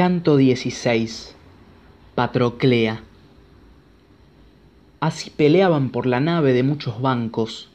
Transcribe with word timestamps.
Canto 0.00 0.38
XVI 0.38 1.10
Patroclea 2.14 3.02
Así 4.98 5.28
peleaban 5.28 5.90
por 5.90 6.06
la 6.06 6.20
nave 6.20 6.54
de 6.54 6.62
muchos 6.62 7.02
bancos. 7.02 7.68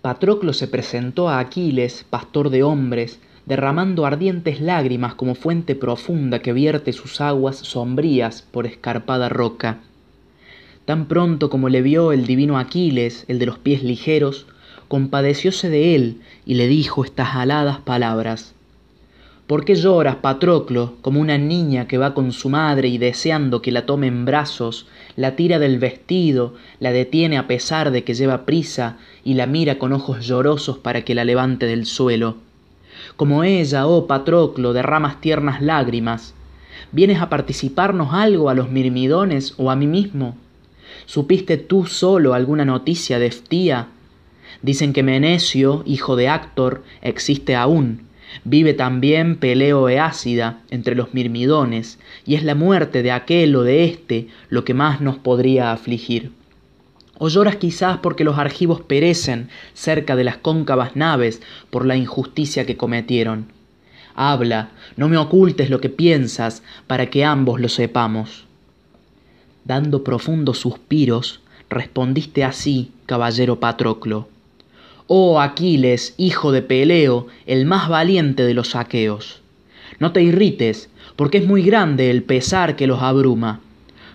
Patroclo 0.00 0.54
se 0.54 0.66
presentó 0.66 1.28
a 1.28 1.40
Aquiles, 1.40 2.06
pastor 2.08 2.48
de 2.48 2.62
hombres, 2.62 3.20
derramando 3.44 4.06
ardientes 4.06 4.62
lágrimas 4.62 5.14
como 5.14 5.34
fuente 5.34 5.74
profunda 5.74 6.38
que 6.38 6.54
vierte 6.54 6.94
sus 6.94 7.20
aguas 7.20 7.58
sombrías 7.58 8.40
por 8.40 8.64
escarpada 8.64 9.28
roca. 9.28 9.80
Tan 10.86 11.04
pronto 11.06 11.50
como 11.50 11.68
le 11.68 11.82
vio 11.82 12.12
el 12.12 12.26
divino 12.26 12.58
Aquiles, 12.58 13.26
el 13.28 13.38
de 13.38 13.44
los 13.44 13.58
pies 13.58 13.82
ligeros, 13.82 14.46
compadecióse 14.88 15.68
de 15.68 15.94
él 15.94 16.22
y 16.46 16.54
le 16.54 16.66
dijo 16.66 17.04
estas 17.04 17.36
aladas 17.36 17.80
palabras. 17.80 18.54
¿Por 19.48 19.64
qué 19.64 19.76
lloras, 19.76 20.16
Patroclo, 20.16 20.96
como 21.00 21.22
una 21.22 21.38
niña 21.38 21.88
que 21.88 21.96
va 21.96 22.12
con 22.12 22.32
su 22.32 22.50
madre 22.50 22.88
y 22.88 22.98
deseando 22.98 23.62
que 23.62 23.72
la 23.72 23.86
tome 23.86 24.06
en 24.06 24.26
brazos, 24.26 24.86
la 25.16 25.36
tira 25.36 25.58
del 25.58 25.78
vestido, 25.78 26.52
la 26.80 26.92
detiene 26.92 27.38
a 27.38 27.46
pesar 27.46 27.90
de 27.90 28.04
que 28.04 28.12
lleva 28.12 28.44
prisa 28.44 28.98
y 29.24 29.32
la 29.32 29.46
mira 29.46 29.78
con 29.78 29.94
ojos 29.94 30.26
llorosos 30.26 30.76
para 30.76 31.02
que 31.02 31.14
la 31.14 31.24
levante 31.24 31.64
del 31.64 31.86
suelo? 31.86 32.36
Como 33.16 33.42
ella, 33.42 33.86
oh 33.86 34.06
Patroclo, 34.06 34.74
derramas 34.74 35.18
tiernas 35.22 35.62
lágrimas. 35.62 36.34
¿Vienes 36.92 37.22
a 37.22 37.30
participarnos 37.30 38.12
algo 38.12 38.50
a 38.50 38.54
los 38.54 38.68
mirmidones 38.70 39.54
o 39.56 39.70
a 39.70 39.76
mí 39.76 39.86
mismo? 39.86 40.36
¿Supiste 41.06 41.56
tú 41.56 41.86
solo 41.86 42.34
alguna 42.34 42.66
noticia 42.66 43.18
de 43.18 43.28
Eftía? 43.28 43.88
Dicen 44.60 44.92
que 44.92 45.02
Menecio, 45.02 45.84
hijo 45.86 46.16
de 46.16 46.28
Actor, 46.28 46.82
existe 47.00 47.56
aún 47.56 48.07
Vive 48.44 48.74
también 48.74 49.36
Peleo 49.36 49.88
Eácida 49.88 50.60
entre 50.70 50.94
los 50.94 51.14
mirmidones, 51.14 51.98
y 52.24 52.34
es 52.34 52.44
la 52.44 52.54
muerte 52.54 53.02
de 53.02 53.10
aquel 53.10 53.54
o 53.56 53.62
de 53.62 53.84
éste 53.84 54.28
lo 54.48 54.64
que 54.64 54.74
más 54.74 55.00
nos 55.00 55.18
podría 55.18 55.72
afligir. 55.72 56.32
O 57.18 57.28
lloras 57.28 57.56
quizás 57.56 57.98
porque 57.98 58.24
los 58.24 58.38
argivos 58.38 58.80
perecen 58.80 59.48
cerca 59.74 60.14
de 60.14 60.24
las 60.24 60.36
cóncavas 60.36 60.94
naves 60.94 61.42
por 61.70 61.84
la 61.84 61.96
injusticia 61.96 62.64
que 62.64 62.76
cometieron. 62.76 63.46
Habla, 64.14 64.70
no 64.96 65.08
me 65.08 65.16
ocultes 65.16 65.70
lo 65.70 65.80
que 65.80 65.88
piensas, 65.88 66.62
para 66.86 67.06
que 67.06 67.24
ambos 67.24 67.60
lo 67.60 67.68
sepamos. 67.68 68.46
Dando 69.64 70.04
profundos 70.04 70.58
suspiros, 70.58 71.40
respondiste 71.68 72.44
así, 72.44 72.92
caballero 73.06 73.60
Patroclo 73.60 74.28
oh 75.08 75.40
Aquiles, 75.40 76.14
hijo 76.18 76.52
de 76.52 76.60
Peleo, 76.62 77.26
el 77.46 77.64
más 77.64 77.88
valiente 77.88 78.44
de 78.44 78.52
los 78.52 78.76
aqueos. 78.76 79.40
No 79.98 80.12
te 80.12 80.22
irrites, 80.22 80.90
porque 81.16 81.38
es 81.38 81.46
muy 81.46 81.62
grande 81.62 82.10
el 82.10 82.22
pesar 82.22 82.76
que 82.76 82.86
los 82.86 83.02
abruma. 83.02 83.60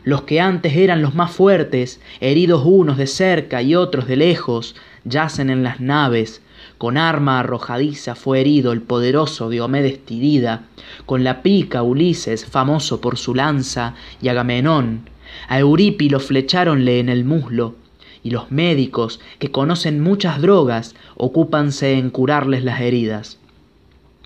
Los 0.03 0.21
que 0.21 0.39
antes 0.39 0.75
eran 0.75 1.01
los 1.01 1.15
más 1.15 1.31
fuertes, 1.31 1.99
heridos 2.21 2.61
unos 2.63 2.97
de 2.97 3.07
cerca 3.07 3.63
y 3.63 3.73
otros 3.73 4.07
de 4.07 4.17
lejos, 4.17 4.75
yacen 5.03 5.49
en 5.49 5.63
las 5.63 5.79
naves. 5.79 6.41
Con 6.77 6.97
arma 6.97 7.39
arrojadiza 7.39 8.13
fue 8.13 8.41
herido 8.41 8.71
el 8.71 8.81
poderoso 8.81 9.49
Diomedes 9.49 10.05
Tidida, 10.05 10.63
con 11.07 11.23
la 11.23 11.41
pica 11.41 11.81
Ulises, 11.81 12.45
famoso 12.45 13.01
por 13.01 13.17
su 13.17 13.33
lanza, 13.33 13.95
y 14.21 14.27
Agamenón. 14.27 15.09
A 15.47 15.57
Eurípilo 15.57 16.19
flecháronle 16.19 16.99
en 16.99 17.09
el 17.09 17.25
muslo, 17.25 17.75
y 18.23 18.31
los 18.31 18.51
médicos, 18.51 19.19
que 19.39 19.51
conocen 19.51 19.99
muchas 19.99 20.41
drogas, 20.41 20.95
ocúpanse 21.15 21.93
en 21.93 22.09
curarles 22.09 22.63
las 22.63 22.81
heridas. 22.81 23.37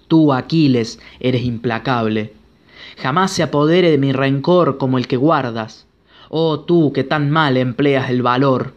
Tú, 0.08 0.32
Aquiles, 0.32 1.00
eres 1.20 1.44
implacable. 1.44 2.34
Jamás 2.98 3.32
se 3.32 3.44
apodere 3.44 3.92
de 3.92 3.98
mi 3.98 4.14
rencor 4.14 4.78
como 4.78 4.98
el 4.98 5.08
que 5.08 5.18
guardas. 5.18 5.86
Oh 6.30 6.62
tú 6.62 6.94
que 6.94 7.04
tan 7.04 7.30
mal 7.30 7.58
empleas 7.58 8.10
el 8.10 8.22
valor. 8.22 8.74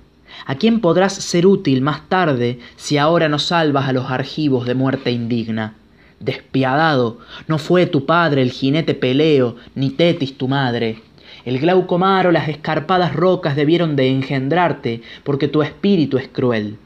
¿A 0.47 0.55
quién 0.55 0.81
podrás 0.81 1.15
ser 1.15 1.47
útil 1.47 1.83
más 1.83 2.09
tarde 2.09 2.59
si 2.77 2.97
ahora 2.97 3.28
no 3.28 3.39
salvas 3.39 3.89
a 3.89 3.93
los 3.93 4.11
argivos 4.11 4.67
de 4.67 4.75
muerte 4.75 5.11
indigna? 5.11 5.75
Despiadado, 6.21 7.19
no 7.49 7.59
fue 7.59 7.87
tu 7.87 8.06
padre 8.06 8.43
el 8.43 8.53
jinete 8.53 8.94
Peleo, 8.94 9.56
ni 9.75 9.91
Tetis 9.91 10.37
tu 10.37 10.49
madre. 10.49 11.03
El 11.45 11.59
glauco 11.59 11.99
mar 11.99 12.27
o 12.27 12.33
las 12.33 12.49
escarpadas 12.49 13.15
rocas 13.15 13.56
debieron 13.56 13.97
de 13.97 14.09
engendrarte, 14.09 15.03
porque 15.25 15.49
tu 15.49 15.62
espíritu 15.62 16.19
es 16.19 16.28
cruel. 16.28 16.78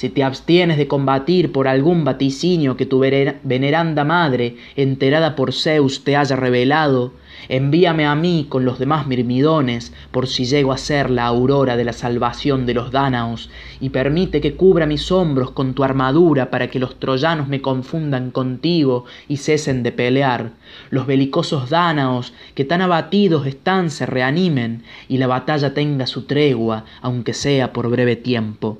Si 0.00 0.08
te 0.08 0.24
abstienes 0.24 0.78
de 0.78 0.88
combatir 0.88 1.52
por 1.52 1.68
algún 1.68 2.04
vaticinio 2.04 2.74
que 2.74 2.86
tu 2.86 3.00
veneranda 3.00 4.02
madre, 4.02 4.56
enterada 4.74 5.36
por 5.36 5.52
Zeus, 5.52 6.04
te 6.04 6.16
haya 6.16 6.36
revelado, 6.36 7.12
envíame 7.50 8.06
a 8.06 8.14
mí 8.14 8.46
con 8.48 8.64
los 8.64 8.78
demás 8.78 9.06
mirmidones, 9.06 9.92
por 10.10 10.26
si 10.26 10.46
llego 10.46 10.72
a 10.72 10.78
ser 10.78 11.10
la 11.10 11.26
aurora 11.26 11.76
de 11.76 11.84
la 11.84 11.92
salvación 11.92 12.64
de 12.64 12.72
los 12.72 12.92
dánaos, 12.92 13.50
y 13.78 13.90
permite 13.90 14.40
que 14.40 14.54
cubra 14.54 14.86
mis 14.86 15.12
hombros 15.12 15.50
con 15.50 15.74
tu 15.74 15.84
armadura 15.84 16.50
para 16.50 16.68
que 16.70 16.78
los 16.78 16.98
troyanos 16.98 17.48
me 17.48 17.60
confundan 17.60 18.30
contigo 18.30 19.04
y 19.28 19.36
cesen 19.36 19.82
de 19.82 19.92
pelear. 19.92 20.52
Los 20.88 21.06
belicosos 21.06 21.68
dánaos, 21.68 22.32
que 22.54 22.64
tan 22.64 22.80
abatidos 22.80 23.46
están, 23.46 23.90
se 23.90 24.06
reanimen, 24.06 24.82
y 25.08 25.18
la 25.18 25.26
batalla 25.26 25.74
tenga 25.74 26.06
su 26.06 26.22
tregua, 26.22 26.86
aunque 27.02 27.34
sea 27.34 27.74
por 27.74 27.90
breve 27.90 28.16
tiempo. 28.16 28.78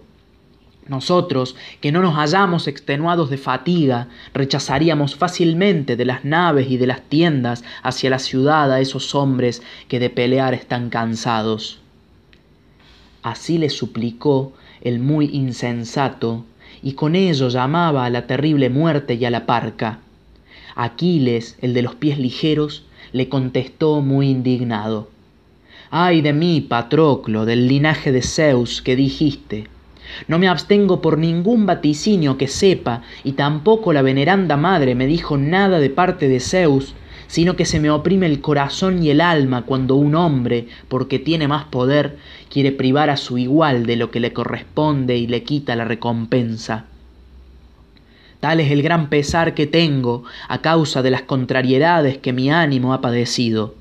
Nosotros, 0.91 1.55
que 1.81 1.93
no 1.93 2.03
nos 2.03 2.17
hallamos 2.17 2.67
extenuados 2.67 3.31
de 3.31 3.39
fatiga, 3.39 4.09
rechazaríamos 4.35 5.15
fácilmente 5.15 5.95
de 5.95 6.05
las 6.05 6.25
naves 6.25 6.69
y 6.69 6.79
de 6.79 6.89
las 6.89 7.03
tiendas 7.03 7.63
hacia 7.85 8.11
la 8.11 8.19
ciudad 8.19 8.73
a 8.73 8.81
esos 8.81 9.15
hombres 9.15 9.63
que 9.87 10.01
de 10.01 10.11
pelear 10.11 10.53
están 10.53 10.91
cansados. 10.91 11.79
Así 13.23 13.57
le 13.57 13.71
suplicó 13.71 14.53
el 14.81 14.99
muy 14.99 15.27
insensato, 15.27 16.45
y 16.83 16.95
con 16.95 17.15
ello 17.15 17.51
llamaba 17.51 18.05
a 18.05 18.11
la 18.11 18.27
terrible 18.27 18.69
muerte 18.69 19.15
y 19.15 19.25
a 19.25 19.31
la 19.31 19.47
parca. 19.47 20.01
Aquiles, 20.75 21.57
el 21.63 21.73
de 21.73 21.83
los 21.83 21.95
pies 21.95 22.19
ligeros, 22.19 22.85
le 23.13 23.29
contestó 23.29 24.01
muy 24.01 24.29
indignado. 24.29 25.09
Ay 25.93 26.21
de 26.21 26.33
mí, 26.33 26.61
Patroclo, 26.61 27.45
del 27.45 27.69
linaje 27.69 28.11
de 28.11 28.23
Zeus 28.23 28.83
que 28.83 28.97
dijiste, 28.97 29.69
no 30.29 30.39
me 30.39 30.49
abstengo 30.49 31.01
por 31.01 31.19
ningún 31.19 31.67
vaticinio 31.67 32.39
que 32.39 32.49
sepa, 32.49 33.03
y 33.25 33.33
tampoco 33.33 33.93
la 33.93 34.03
veneranda 34.03 34.57
madre 34.57 34.95
me 34.95 35.07
dijo 35.07 35.37
nada 35.37 35.79
de 35.79 35.91
parte 35.91 36.29
de 36.29 36.41
Zeus, 36.41 36.95
sino 37.27 37.55
que 37.57 37.65
se 37.65 37.79
me 37.79 37.91
oprime 37.91 38.27
el 38.27 38.41
corazón 38.41 39.03
y 39.03 39.11
el 39.11 39.21
alma 39.21 39.63
cuando 39.63 39.95
un 39.95 40.15
hombre, 40.15 40.67
porque 40.89 41.19
tiene 41.19 41.47
más 41.47 41.65
poder, 41.65 42.19
quiere 42.49 42.73
privar 42.73 43.09
a 43.09 43.17
su 43.17 43.39
igual 43.39 43.87
de 43.87 43.97
lo 43.97 44.11
que 44.11 44.21
le 44.21 44.33
corresponde 44.33 45.17
y 45.17 45.27
le 45.27 45.45
quita 45.45 45.77
la 45.77 45.85
recompensa. 45.85 46.87
Tal 48.41 48.59
es 48.59 48.71
el 48.73 48.83
gran 48.83 49.11
pesar 49.11 49.55
que 49.55 49.67
tengo 49.67 50.25
a 50.49 50.61
causa 50.61 51.03
de 51.03 51.11
las 51.11 51.23
contrariedades 51.23 52.19
que 52.19 52.33
mi 52.33 52.51
ánimo 52.51 52.95
ha 52.95 53.01
padecido 53.01 53.80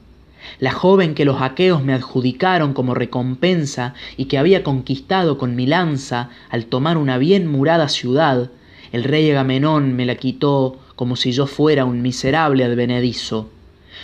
la 0.59 0.71
joven 0.71 1.15
que 1.15 1.25
los 1.25 1.41
aqueos 1.41 1.83
me 1.83 1.93
adjudicaron 1.93 2.73
como 2.73 2.93
recompensa 2.93 3.93
y 4.17 4.25
que 4.25 4.37
había 4.37 4.63
conquistado 4.63 5.37
con 5.37 5.55
mi 5.55 5.65
lanza 5.65 6.29
al 6.49 6.65
tomar 6.65 6.97
una 6.97 7.17
bien 7.17 7.47
murada 7.47 7.89
ciudad, 7.89 8.49
el 8.91 9.03
rey 9.03 9.29
Agamenón 9.29 9.95
me 9.95 10.05
la 10.05 10.15
quitó 10.15 10.79
como 10.95 11.15
si 11.15 11.31
yo 11.31 11.47
fuera 11.47 11.85
un 11.85 12.01
miserable 12.01 12.63
advenedizo. 12.63 13.49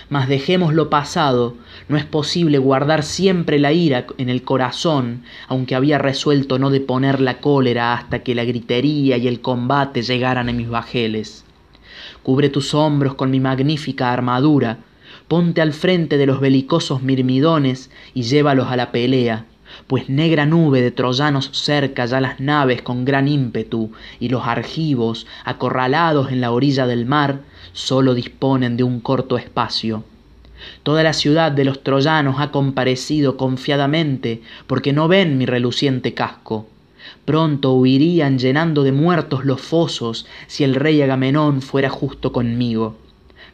Mas 0.09 0.27
dejemos 0.27 0.73
lo 0.73 0.89
pasado, 0.89 1.55
no 1.87 1.97
es 1.97 2.05
posible 2.05 2.57
guardar 2.57 3.03
siempre 3.03 3.59
la 3.59 3.71
ira 3.71 4.05
en 4.17 4.29
el 4.29 4.43
corazón, 4.43 5.23
aunque 5.47 5.75
había 5.75 5.97
resuelto 5.97 6.59
no 6.59 6.69
deponer 6.69 7.19
la 7.19 7.39
cólera 7.39 7.93
hasta 7.93 8.19
que 8.19 8.35
la 8.35 8.45
gritería 8.45 9.17
y 9.17 9.27
el 9.27 9.41
combate 9.41 10.03
llegaran 10.03 10.49
a 10.49 10.53
mis 10.53 10.69
bajeles. 10.69 11.43
Cubre 12.23 12.49
tus 12.49 12.73
hombros 12.73 13.15
con 13.15 13.31
mi 13.31 13.39
magnífica 13.39 14.11
armadura, 14.11 14.77
ponte 15.27 15.61
al 15.61 15.73
frente 15.73 16.17
de 16.17 16.25
los 16.25 16.39
belicosos 16.39 17.01
mirmidones 17.01 17.89
y 18.13 18.23
llévalos 18.23 18.67
a 18.67 18.75
la 18.75 18.91
pelea, 18.91 19.45
pues 19.87 20.09
negra 20.09 20.45
nube 20.45 20.81
de 20.81 20.91
troyanos 20.91 21.49
cerca 21.51 22.05
ya 22.05 22.21
las 22.21 22.39
naves 22.39 22.81
con 22.81 23.05
gran 23.05 23.27
ímpetu, 23.27 23.91
y 24.19 24.29
los 24.29 24.45
argivos, 24.45 25.25
acorralados 25.43 26.31
en 26.31 26.41
la 26.41 26.51
orilla 26.51 26.85
del 26.85 27.05
mar, 27.05 27.39
sólo 27.73 28.13
disponen 28.13 28.77
de 28.77 28.83
un 28.83 28.99
corto 28.99 29.37
espacio. 29.37 30.03
Toda 30.83 31.03
la 31.03 31.13
ciudad 31.13 31.51
de 31.51 31.65
los 31.65 31.83
troyanos 31.83 32.39
ha 32.39 32.51
comparecido 32.51 33.35
confiadamente, 33.35 34.41
porque 34.67 34.93
no 34.93 35.07
ven 35.07 35.37
mi 35.37 35.45
reluciente 35.45 36.13
casco. 36.13 36.67
Pronto 37.25 37.73
huirían 37.73 38.39
llenando 38.39 38.83
de 38.83 38.91
muertos 38.91 39.45
los 39.45 39.61
fosos 39.61 40.25
si 40.47 40.63
el 40.63 40.75
rey 40.75 41.01
Agamenón 41.01 41.61
fuera 41.61 41.89
justo 41.89 42.31
conmigo 42.31 42.95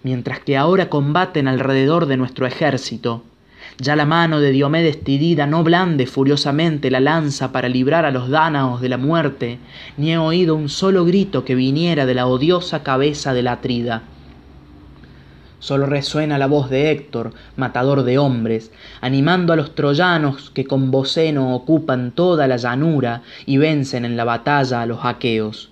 mientras 0.03 0.39
que 0.39 0.57
ahora 0.57 0.89
combaten 0.89 1.48
alrededor 1.48 2.06
de 2.06 2.18
nuestro 2.18 2.45
ejército. 2.45 3.24
Ya 3.77 3.95
la 3.95 4.06
mano 4.06 4.39
de 4.39 4.51
Diomedes 4.51 5.03
Tidida 5.03 5.48
no 5.48 5.63
blande 5.63 6.06
furiosamente 6.06 6.92
la 6.92 7.00
lanza 7.00 7.51
para 7.51 7.69
librar 7.69 8.06
a 8.06 8.12
los 8.12 8.30
dánaos 8.30 8.81
de 8.81 8.89
la 8.89 8.98
muerte, 8.98 9.59
ni 9.98 10.12
he 10.12 10.18
oído 10.18 10.56
un 10.56 10.69
solo 10.69 11.06
grito 11.06 11.45
que 11.45 11.56
viniera 11.56 12.06
de 12.06 12.13
la 12.13 12.27
odiosa 12.27 12.83
cabeza 12.83 13.33
de 13.33 13.44
la 13.44 13.53
Atrida. 13.53 14.03
sólo 15.59 15.86
resuena 15.86 16.38
la 16.38 16.48
voz 16.48 16.69
de 16.69 16.92
héctor 16.92 17.33
matador 17.56 18.03
de 18.03 18.18
hombres 18.18 18.71
animando 19.00 19.53
a 19.53 19.56
los 19.56 19.75
troyanos 19.75 20.50
que 20.50 20.65
con 20.65 20.89
voceno 20.89 21.56
ocupan 21.56 22.12
toda 22.12 22.48
la 22.48 22.57
llanura 22.57 23.21
y 23.45 23.57
vencen 23.57 24.03
en 24.06 24.18
la 24.18 24.24
batalla 24.24 24.81
a 24.81 24.86
los 24.88 25.06
aqueos 25.06 25.70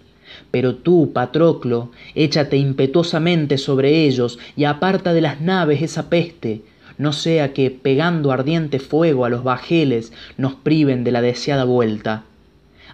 pero 0.52 0.76
tú 0.76 1.12
patroclo 1.14 1.92
échate 2.16 2.58
impetuosamente 2.58 3.58
sobre 3.58 4.06
ellos 4.06 4.40
y 4.56 4.66
aparta 4.66 5.14
de 5.14 5.22
las 5.22 5.42
naves 5.42 5.82
esa 5.82 6.10
peste. 6.10 6.62
No 6.98 7.14
sea 7.14 7.54
que 7.54 7.72
pegando 7.72 8.32
ardiente 8.32 8.80
fuego 8.80 9.26
a 9.26 9.30
los 9.30 9.44
bajeles 9.44 10.12
nos 10.38 10.56
priven 10.56 11.04
de 11.04 11.12
la 11.12 11.22
deseada 11.22 11.64
vuelta. 11.64 12.24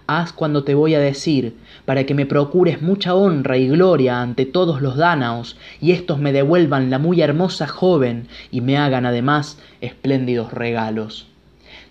Haz 0.06 0.32
cuando 0.32 0.62
te 0.62 0.74
voy 0.74 0.94
a 0.94 1.00
decir 1.00 1.56
para 1.84 2.04
que 2.04 2.14
me 2.14 2.26
procures 2.26 2.80
mucha 2.80 3.14
honra 3.16 3.58
y 3.58 3.66
gloria 3.66 4.22
ante 4.22 4.46
todos 4.46 4.80
los 4.80 4.96
dánaos 4.96 5.58
y 5.80 5.90
éstos 5.90 6.20
me 6.20 6.32
devuelvan 6.32 6.90
la 6.90 7.00
muy 7.00 7.20
hermosa 7.20 7.66
joven 7.66 8.28
y 8.52 8.60
me 8.60 8.76
hagan 8.76 9.06
además 9.06 9.58
espléndidos 9.80 10.52
regalos. 10.52 11.26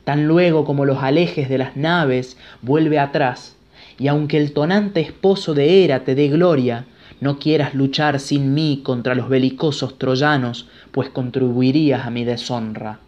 Tan 0.05 0.27
luego 0.27 0.63
como 0.63 0.85
los 0.85 0.99
alejes 0.99 1.49
de 1.49 1.57
las 1.57 1.75
naves 1.75 2.37
vuelve 2.61 2.99
atrás 2.99 3.54
y 3.97 4.07
aunque 4.07 4.37
el 4.37 4.51
tonante 4.51 4.99
esposo 4.99 5.53
de 5.53 5.83
hera 5.83 6.03
te 6.03 6.15
dé 6.15 6.27
gloria 6.27 6.85
no 7.21 7.39
quieras 7.39 7.73
luchar 7.73 8.19
sin 8.19 8.53
mí 8.53 8.81
contra 8.83 9.15
los 9.15 9.29
belicosos 9.29 9.97
troyanos 9.97 10.67
pues 10.91 11.09
contribuirías 11.09 12.05
a 12.05 12.09
mi 12.09 12.25
deshonra. 12.25 12.99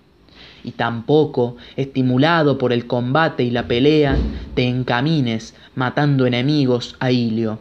Y 0.63 0.71
tampoco 0.71 1.57
estimulado 1.75 2.57
por 2.57 2.73
el 2.73 2.87
combate 2.87 3.43
y 3.43 3.51
la 3.51 3.67
pelea 3.67 4.17
te 4.55 4.67
encamines 4.67 5.55
matando 5.75 6.25
enemigos 6.25 6.95
a 6.99 7.11
ilio. 7.11 7.59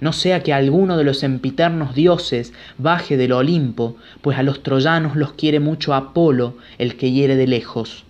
No 0.00 0.12
sea 0.12 0.42
que 0.42 0.52
alguno 0.52 0.96
de 0.96 1.04
los 1.04 1.18
sempiternos 1.18 1.94
dioses 1.94 2.52
baje 2.78 3.16
del 3.16 3.32
olimpo 3.32 3.96
pues 4.20 4.38
a 4.38 4.42
los 4.42 4.62
troyanos 4.62 5.16
los 5.16 5.32
quiere 5.32 5.60
mucho 5.60 5.94
apolo 5.94 6.56
el 6.78 6.96
que 6.96 7.12
hiere 7.12 7.36
de 7.36 7.46
lejos 7.46 8.05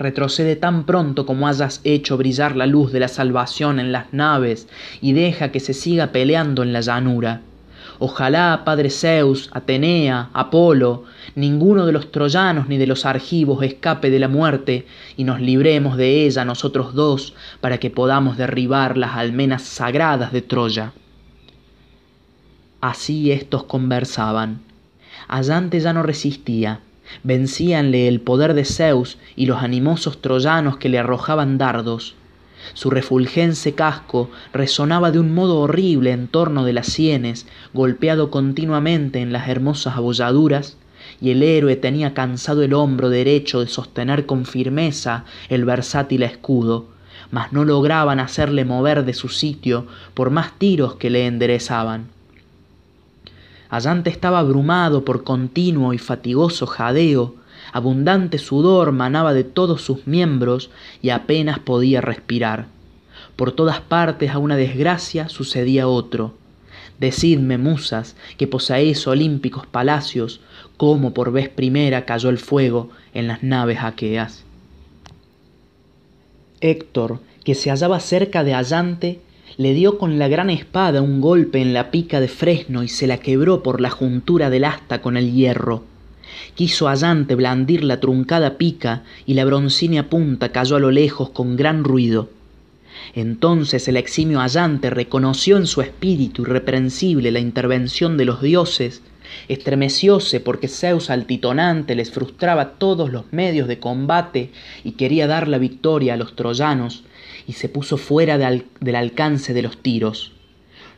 retrocede 0.00 0.56
tan 0.56 0.84
pronto 0.84 1.26
como 1.26 1.46
hayas 1.46 1.80
hecho 1.84 2.16
brillar 2.16 2.56
la 2.56 2.66
luz 2.66 2.90
de 2.90 3.00
la 3.00 3.08
salvación 3.08 3.78
en 3.78 3.92
las 3.92 4.12
naves 4.12 4.66
y 5.00 5.12
deja 5.12 5.52
que 5.52 5.60
se 5.60 5.74
siga 5.74 6.08
peleando 6.08 6.62
en 6.62 6.72
la 6.72 6.80
llanura. 6.80 7.42
Ojalá 7.98 8.62
padre 8.64 8.88
zeus 8.88 9.50
atenea 9.52 10.30
apolo 10.32 11.04
ninguno 11.34 11.84
de 11.84 11.92
los 11.92 12.10
troyanos 12.10 12.66
ni 12.66 12.78
de 12.78 12.86
los 12.86 13.04
argivos 13.04 13.62
escape 13.62 14.10
de 14.10 14.18
la 14.18 14.28
muerte 14.28 14.86
y 15.18 15.24
nos 15.24 15.40
libremos 15.40 15.98
de 15.98 16.24
ella 16.24 16.46
nosotros 16.46 16.94
dos 16.94 17.34
para 17.60 17.78
que 17.78 17.90
podamos 17.90 18.38
derribar 18.38 18.96
las 18.96 19.16
almenas 19.16 19.62
sagradas 19.62 20.32
de 20.32 20.40
troya. 20.40 20.92
Así 22.80 23.30
éstos 23.30 23.64
conversaban. 23.64 24.62
Allante 25.28 25.78
ya 25.78 25.92
no 25.92 26.02
resistía 26.02 26.80
vencíanle 27.22 28.08
el 28.08 28.20
poder 28.20 28.54
de 28.54 28.64
zeus 28.64 29.18
y 29.36 29.46
los 29.46 29.62
animosos 29.62 30.20
troyanos 30.20 30.76
que 30.76 30.88
le 30.88 30.98
arrojaban 30.98 31.58
dardos. 31.58 32.14
Su 32.74 32.90
refulgente 32.90 33.74
casco 33.74 34.30
resonaba 34.52 35.10
de 35.10 35.18
un 35.18 35.34
modo 35.34 35.60
horrible 35.60 36.12
en 36.12 36.28
torno 36.28 36.64
de 36.64 36.72
las 36.72 36.86
sienes 36.86 37.46
golpeado 37.72 38.30
continuamente 38.30 39.20
en 39.20 39.32
las 39.32 39.48
hermosas 39.48 39.96
abolladuras 39.96 40.76
y 41.20 41.30
el 41.30 41.42
héroe 41.42 41.76
tenía 41.76 42.14
cansado 42.14 42.62
el 42.62 42.74
hombro 42.74 43.08
derecho 43.08 43.60
de 43.60 43.66
sostener 43.66 44.26
con 44.26 44.44
firmeza 44.44 45.24
el 45.48 45.64
versátil 45.64 46.22
escudo 46.22 46.88
mas 47.30 47.52
no 47.52 47.64
lograban 47.64 48.20
hacerle 48.20 48.64
mover 48.64 49.04
de 49.04 49.14
su 49.14 49.28
sitio 49.28 49.86
por 50.14 50.30
más 50.30 50.58
tiros 50.58 50.96
que 50.96 51.10
le 51.10 51.26
enderezaban 51.26 52.08
allante 53.70 54.10
estaba 54.10 54.38
abrumado 54.40 55.04
por 55.04 55.24
continuo 55.24 55.92
y 55.92 55.98
fatigoso 55.98 56.66
jadeo. 56.66 57.36
Abundante 57.72 58.38
sudor 58.38 58.92
manaba 58.92 59.32
de 59.32 59.44
todos 59.44 59.82
sus 59.82 60.06
miembros 60.06 60.70
y 61.02 61.10
apenas 61.10 61.58
podía 61.58 62.00
respirar. 62.00 62.66
Por 63.36 63.52
todas 63.52 63.80
partes 63.80 64.32
a 64.32 64.38
una 64.38 64.56
desgracia 64.56 65.28
sucedía 65.28 65.88
otro. 65.88 66.34
Decidme 66.98 67.56
musas 67.56 68.16
que 68.36 68.46
poseéis 68.46 69.06
olímpicos 69.06 69.66
palacios 69.66 70.40
cómo 70.76 71.14
por 71.14 71.32
vez 71.32 71.48
primera 71.48 72.04
cayó 72.04 72.28
el 72.28 72.38
fuego 72.38 72.90
en 73.14 73.28
las 73.28 73.42
naves 73.42 73.78
aqueas 73.80 74.44
héctor 76.60 77.20
que 77.44 77.54
se 77.54 77.70
hallaba 77.70 78.00
cerca 78.00 78.44
de 78.44 78.54
allante 78.54 79.20
le 79.60 79.74
dio 79.74 79.98
con 79.98 80.18
la 80.18 80.26
gran 80.26 80.48
espada 80.48 81.02
un 81.02 81.20
golpe 81.20 81.60
en 81.60 81.74
la 81.74 81.90
pica 81.90 82.18
de 82.18 82.28
fresno 82.28 82.82
y 82.82 82.88
se 82.88 83.06
la 83.06 83.18
quebró 83.18 83.62
por 83.62 83.82
la 83.82 83.90
juntura 83.90 84.48
del 84.48 84.64
asta 84.64 85.02
con 85.02 85.18
el 85.18 85.34
hierro. 85.34 85.84
Quiso 86.54 86.88
allante 86.88 87.34
blandir 87.34 87.84
la 87.84 88.00
truncada 88.00 88.56
pica 88.56 89.02
y 89.26 89.34
la 89.34 89.44
broncínea 89.44 90.08
punta 90.08 90.50
cayó 90.50 90.76
a 90.76 90.80
lo 90.80 90.90
lejos 90.90 91.28
con 91.28 91.56
gran 91.56 91.84
ruido. 91.84 92.30
Entonces 93.14 93.86
el 93.86 93.98
eximio 93.98 94.40
allante 94.40 94.88
reconoció 94.88 95.58
en 95.58 95.66
su 95.66 95.82
espíritu 95.82 96.40
irreprensible 96.40 97.30
la 97.30 97.40
intervención 97.40 98.16
de 98.16 98.24
los 98.24 98.40
dioses 98.40 99.02
estremecióse 99.48 100.40
porque 100.40 100.68
zeus 100.68 101.10
altitonante 101.10 101.94
les 101.94 102.10
frustraba 102.10 102.78
todos 102.78 103.12
los 103.12 103.30
medios 103.30 103.68
de 103.68 103.78
combate 103.78 104.52
y 104.84 104.92
quería 104.92 105.26
dar 105.26 105.48
la 105.48 105.58
victoria 105.58 106.14
a 106.14 106.16
los 106.16 106.34
troyanos 106.34 107.04
y 107.50 107.54
se 107.54 107.68
puso 107.68 107.96
fuera 107.96 108.38
del 108.38 108.94
alcance 108.94 109.52
de 109.52 109.62
los 109.62 109.78
tiros. 109.78 110.30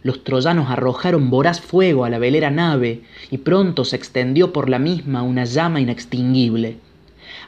Los 0.02 0.22
troyanos 0.22 0.68
arrojaron 0.68 1.30
voraz 1.30 1.62
fuego 1.62 2.04
a 2.04 2.10
la 2.10 2.18
velera 2.18 2.50
nave 2.50 3.00
y 3.30 3.38
pronto 3.38 3.86
se 3.86 3.96
extendió 3.96 4.52
por 4.52 4.68
la 4.68 4.78
misma 4.78 5.22
una 5.22 5.46
llama 5.46 5.80
inextinguible. 5.80 6.76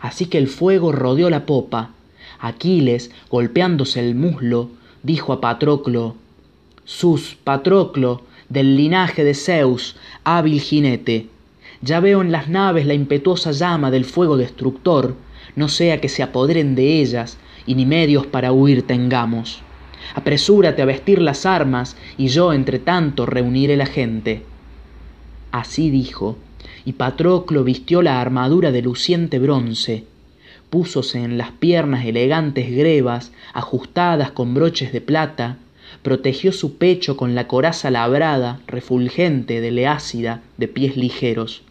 Así 0.01 0.25
que 0.25 0.39
el 0.39 0.49
fuego 0.49 0.91
rodeó 0.91 1.29
la 1.29 1.45
popa. 1.45 1.91
Aquiles 2.39 3.11
golpeándose 3.29 4.01
el 4.01 4.15
muslo 4.15 4.71
dijo 5.03 5.35
a 5.35 5.43
patroclo 5.43 6.17
sus 6.87 7.35
patroclo 7.35 8.23
del 8.49 8.75
linaje 8.75 9.23
de 9.23 9.35
zeus 9.35 9.97
hábil 10.25 10.63
jinete 10.63 11.29
ya 11.83 12.01
veo 12.01 12.23
en 12.23 12.33
las 12.33 12.49
naves 12.49 12.87
la 12.87 12.95
impetuosa 12.95 13.53
llama 13.53 13.91
del 13.91 14.07
fuego 14.07 14.39
destructor 14.39 15.15
no 15.57 15.69
sea 15.69 16.01
que 16.01 16.09
se 16.09 16.23
apoderen 16.23 16.75
de 16.75 17.01
ellas 17.03 17.39
y 17.67 17.75
ni 17.75 17.87
medios 17.87 18.27
para 18.27 18.53
huir 18.53 18.87
tengamos. 18.87 19.63
Apresúrate 20.15 20.83
a 20.83 20.85
vestir 20.85 21.21
las 21.21 21.47
armas 21.47 21.97
y 22.19 22.29
yo 22.29 22.53
entre 22.53 22.79
tanto 22.79 23.27
reuniré 23.27 23.77
la 23.77 23.87
gente. 23.87 24.43
Así 25.51 25.91
dijo 25.91 26.37
y 26.85 26.93
patroclo 26.93 27.65
vistió 27.65 28.03
la 28.03 28.21
armadura 28.21 28.71
de 28.73 28.83
luciente 28.83 29.39
bronce. 29.39 30.05
Púsose 30.71 31.23
en 31.23 31.39
las 31.39 31.53
piernas 31.53 32.05
elegantes 32.05 32.71
grebas 32.71 33.33
ajustadas 33.53 34.33
con 34.33 34.55
broches 34.55 34.93
de 34.93 35.01
plata. 35.01 35.59
Protegió 36.03 36.53
su 36.53 36.77
pecho 36.77 37.17
con 37.17 37.35
la 37.35 37.47
coraza 37.47 37.91
labrada 37.91 38.61
refulgente 38.67 39.61
de 39.61 39.71
leácida 39.71 40.43
de 40.59 40.69
pies 40.69 40.97
ligeros 40.97 41.63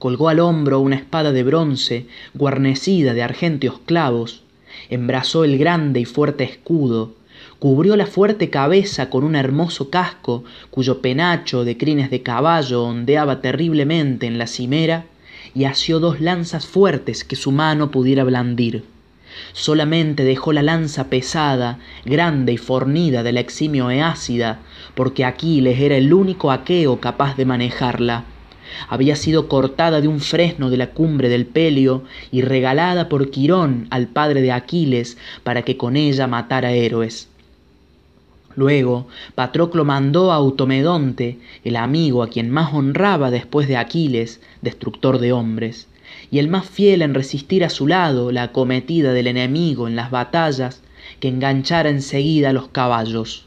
colgó 0.00 0.30
al 0.30 0.40
hombro 0.40 0.80
una 0.80 0.96
espada 0.96 1.30
de 1.30 1.42
bronce 1.42 2.06
guarnecida 2.32 3.12
de 3.12 3.22
argénteos 3.22 3.80
clavos 3.84 4.42
embrazó 4.88 5.44
el 5.44 5.58
grande 5.58 6.00
y 6.00 6.06
fuerte 6.06 6.42
escudo 6.42 7.12
cubrió 7.58 7.96
la 7.96 8.06
fuerte 8.06 8.48
cabeza 8.48 9.10
con 9.10 9.24
un 9.24 9.36
hermoso 9.36 9.90
casco 9.90 10.42
cuyo 10.70 11.02
penacho 11.02 11.64
de 11.64 11.76
crines 11.76 12.10
de 12.10 12.22
caballo 12.22 12.82
ondeaba 12.82 13.42
terriblemente 13.42 14.26
en 14.26 14.38
la 14.38 14.46
cimera 14.46 15.04
y 15.54 15.64
asió 15.64 16.00
dos 16.00 16.18
lanzas 16.18 16.66
fuertes 16.66 17.22
que 17.22 17.36
su 17.36 17.52
mano 17.52 17.90
pudiera 17.90 18.24
blandir. 18.24 18.84
Solamente 19.52 20.24
dejó 20.24 20.54
la 20.54 20.62
lanza 20.62 21.10
pesada 21.10 21.78
grande 22.06 22.54
y 22.54 22.56
fornida 22.56 23.22
del 23.22 23.36
eximio 23.36 23.90
eácida 23.90 24.60
porque 24.94 25.26
aquiles 25.26 25.78
era 25.78 25.96
el 25.96 26.14
único 26.14 26.50
aqueo 26.50 27.00
capaz 27.00 27.36
de 27.36 27.44
manejarla 27.44 28.24
había 28.88 29.16
sido 29.16 29.48
cortada 29.48 30.00
de 30.00 30.08
un 30.08 30.20
fresno 30.20 30.70
de 30.70 30.76
la 30.76 30.90
cumbre 30.90 31.28
del 31.28 31.46
pelio 31.46 32.04
y 32.30 32.42
regalada 32.42 33.08
por 33.08 33.30
quirón 33.30 33.86
al 33.90 34.06
padre 34.06 34.42
de 34.42 34.52
aquiles 34.52 35.18
para 35.42 35.62
que 35.62 35.76
con 35.76 35.96
ella 35.96 36.26
matara 36.26 36.72
héroes. 36.72 37.28
Luego 38.56 39.06
patroclo 39.34 39.84
mandó 39.84 40.32
a 40.32 40.36
automedonte 40.36 41.38
el 41.64 41.76
amigo 41.76 42.22
a 42.22 42.28
quien 42.28 42.50
más 42.50 42.74
honraba 42.74 43.30
después 43.30 43.68
de 43.68 43.76
aquiles 43.76 44.40
destructor 44.60 45.18
de 45.18 45.32
hombres 45.32 45.86
y 46.30 46.38
el 46.38 46.48
más 46.48 46.68
fiel 46.68 47.02
en 47.02 47.14
resistir 47.14 47.64
a 47.64 47.70
su 47.70 47.86
lado 47.86 48.32
la 48.32 48.44
acometida 48.44 49.12
del 49.12 49.28
enemigo 49.28 49.86
en 49.88 49.96
las 49.96 50.10
batallas 50.10 50.82
que 51.20 51.28
enganchara 51.28 51.90
enseguida 51.90 52.52
los 52.52 52.68
caballos. 52.68 53.46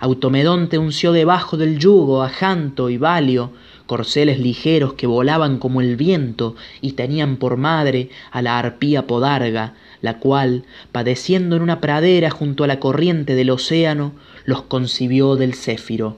Automedonte 0.00 0.78
unció 0.78 1.12
debajo 1.12 1.56
del 1.56 1.78
yugo 1.78 2.22
a 2.22 2.28
janto 2.28 2.90
y 2.90 2.98
valio 2.98 3.52
corceles 3.92 4.38
ligeros 4.38 4.94
que 4.94 5.06
volaban 5.06 5.58
como 5.58 5.82
el 5.82 5.96
viento 5.96 6.56
y 6.80 6.92
tenían 6.92 7.36
por 7.36 7.58
madre 7.58 8.08
a 8.30 8.40
la 8.40 8.58
arpía 8.58 9.06
podarga 9.06 9.74
la 10.00 10.18
cual 10.18 10.64
padeciendo 10.92 11.56
en 11.56 11.62
una 11.62 11.78
pradera 11.78 12.30
junto 12.30 12.64
a 12.64 12.66
la 12.66 12.80
corriente 12.80 13.34
del 13.34 13.50
océano 13.50 14.12
los 14.46 14.62
concibió 14.62 15.36
del 15.36 15.52
céfiro 15.52 16.16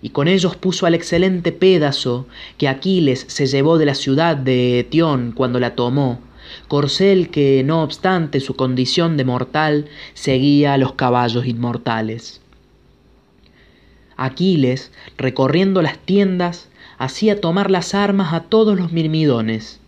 y 0.00 0.08
con 0.08 0.26
ellos 0.26 0.56
puso 0.56 0.86
al 0.86 0.94
excelente 0.94 1.52
Pédaso 1.52 2.26
que 2.56 2.66
Aquiles 2.66 3.26
se 3.28 3.44
llevó 3.46 3.76
de 3.76 3.84
la 3.84 3.94
ciudad 3.94 4.34
de 4.34 4.78
Etión 4.78 5.32
cuando 5.32 5.60
la 5.60 5.74
tomó, 5.74 6.20
corcel 6.66 7.28
que, 7.28 7.62
no 7.62 7.82
obstante 7.82 8.40
su 8.40 8.56
condición 8.56 9.18
de 9.18 9.26
mortal, 9.26 9.84
seguía 10.14 10.72
a 10.72 10.78
los 10.78 10.94
caballos 10.94 11.44
inmortales. 11.44 12.40
Aquiles, 14.16 14.92
recorriendo 15.16 15.80
las 15.80 15.98
tiendas, 15.98 16.69
hacía 17.00 17.40
tomar 17.40 17.70
las 17.70 17.94
armas 17.94 18.34
a 18.34 18.42
todos 18.42 18.78
los 18.78 18.92
mirmidones. 18.92 19.80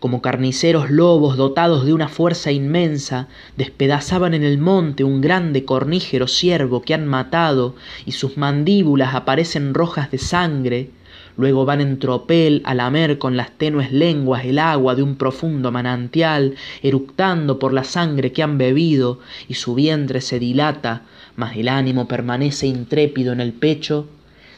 Como 0.00 0.20
carniceros 0.20 0.90
lobos 0.90 1.36
dotados 1.36 1.86
de 1.86 1.92
una 1.92 2.08
fuerza 2.08 2.50
inmensa, 2.50 3.28
despedazaban 3.56 4.34
en 4.34 4.42
el 4.42 4.58
monte 4.58 5.04
un 5.04 5.20
grande 5.20 5.64
cornígero 5.64 6.26
ciervo 6.26 6.82
que 6.82 6.92
han 6.92 7.06
matado 7.06 7.76
y 8.04 8.12
sus 8.12 8.36
mandíbulas 8.36 9.14
aparecen 9.14 9.74
rojas 9.74 10.10
de 10.10 10.18
sangre, 10.18 10.90
luego 11.36 11.64
van 11.66 11.80
en 11.80 12.00
tropel 12.00 12.62
a 12.64 12.74
lamer 12.74 13.18
con 13.18 13.36
las 13.36 13.52
tenues 13.52 13.92
lenguas 13.92 14.44
el 14.44 14.58
agua 14.58 14.96
de 14.96 15.04
un 15.04 15.14
profundo 15.14 15.70
manantial, 15.70 16.56
eructando 16.82 17.60
por 17.60 17.72
la 17.72 17.84
sangre 17.84 18.32
que 18.32 18.42
han 18.42 18.58
bebido, 18.58 19.20
y 19.46 19.54
su 19.54 19.76
vientre 19.76 20.20
se 20.20 20.40
dilata, 20.40 21.02
mas 21.36 21.56
el 21.56 21.68
ánimo 21.68 22.08
permanece 22.08 22.66
intrépido 22.66 23.32
en 23.32 23.40
el 23.40 23.52
pecho, 23.52 24.08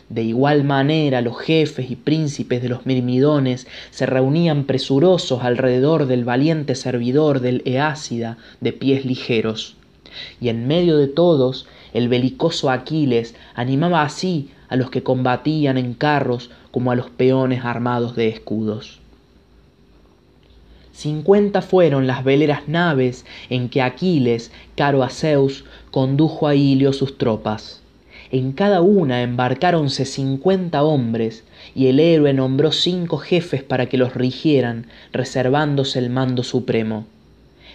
de 0.09 0.23
igual 0.23 0.65
manera 0.65 1.21
los 1.21 1.39
jefes 1.39 1.91
y 1.91 1.97
príncipes 1.97 2.63
de 2.63 2.71
los 2.71 2.87
mirmidones 2.87 3.67
se 3.91 4.07
reunían 4.07 4.65
presurosos 4.65 5.45
alrededor 5.45 6.07
del 6.07 6.25
valiente 6.25 6.75
servidor 6.75 7.41
del 7.41 7.63
Eácida 7.67 8.39
de 8.61 8.73
pies 8.73 9.05
ligeros. 9.05 9.77
Y 10.41 10.49
en 10.49 10.67
medio 10.67 10.97
de 10.97 11.09
todos 11.09 11.67
el 11.93 12.09
belicoso 12.09 12.71
Aquiles 12.71 13.35
animaba 13.55 14.03
así 14.03 14.51
a 14.71 14.77
los 14.77 14.91
que 14.91 15.03
combatían 15.03 15.77
en 15.77 15.93
carros 15.93 16.51
como 16.71 16.91
a 16.91 16.97
los 16.97 17.11
peones 17.11 17.65
armados 17.65 18.17
de 18.17 18.29
escudos. 18.29 19.01
Cincuenta 20.93 21.61
fueron 21.63 22.07
las 22.07 22.25
veleras 22.25 22.67
naves 22.67 23.25
en 23.51 23.69
que 23.69 23.83
Aquiles, 23.83 24.51
caro 24.75 25.03
a 25.03 25.11
Zeus, 25.11 25.65
condujo 25.91 26.49
a 26.49 26.55
Ilio 26.55 26.93
sus 26.93 27.19
tropas 27.19 27.83
en 28.31 28.53
cada 28.53 28.83
una 28.83 29.23
embarcáronse 29.23 30.05
cincuenta 30.05 30.83
hombres, 30.83 31.45
y 31.75 31.87
el 31.87 32.01
héroe 32.01 32.33
nombró 32.33 32.73
cinco 32.73 33.19
jefes 33.19 33.63
para 33.63 33.87
que 33.87 33.97
los 33.97 34.15
rigieran, 34.15 34.87
reservándose 35.13 35.99
el 35.99 36.11
mando 36.11 36.43
supremo. 36.43 37.07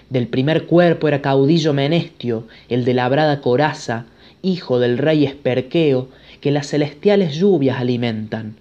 Del 0.10 0.28
primer 0.28 0.66
cuerpo 0.66 1.08
era 1.08 1.22
caudillo 1.22 1.74
Menestio, 1.74 2.46
el 2.70 2.86
de 2.86 2.94
labrada 2.94 3.42
coraza, 3.42 4.06
hijo 4.42 4.80
del 4.80 4.98
rey 4.98 5.26
Esperqueo, 5.26 6.10
que 6.42 6.52
las 6.52 6.68
celestiales 6.68 7.36
lluvias 7.36 7.80
alimentan. 7.80 8.56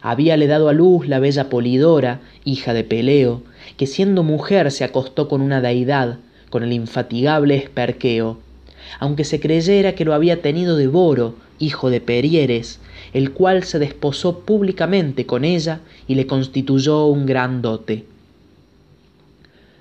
Habíale 0.00 0.46
dado 0.46 0.68
a 0.68 0.72
luz 0.72 1.08
la 1.08 1.18
bella 1.18 1.50
Polidora, 1.50 2.20
hija 2.44 2.72
de 2.72 2.84
Peleo, 2.84 3.42
que 3.76 3.86
siendo 3.86 4.22
mujer 4.22 4.70
se 4.70 4.84
acostó 4.84 5.28
con 5.28 5.40
una 5.42 5.60
deidad, 5.60 6.18
con 6.48 6.62
el 6.62 6.72
infatigable 6.72 7.56
Esperqueo, 7.56 8.38
aunque 8.98 9.24
se 9.24 9.40
creyera 9.40 9.94
que 9.94 10.04
lo 10.04 10.14
había 10.14 10.42
tenido 10.42 10.76
de 10.76 10.86
Boro, 10.86 11.34
hijo 11.58 11.90
de 11.90 12.00
Perieres, 12.00 12.80
el 13.12 13.32
cual 13.32 13.64
se 13.64 13.78
desposó 13.78 14.40
públicamente 14.40 15.26
con 15.26 15.44
ella 15.44 15.80
y 16.06 16.14
le 16.14 16.26
constituyó 16.26 17.06
un 17.06 17.26
gran 17.26 17.62
dote. 17.62 18.04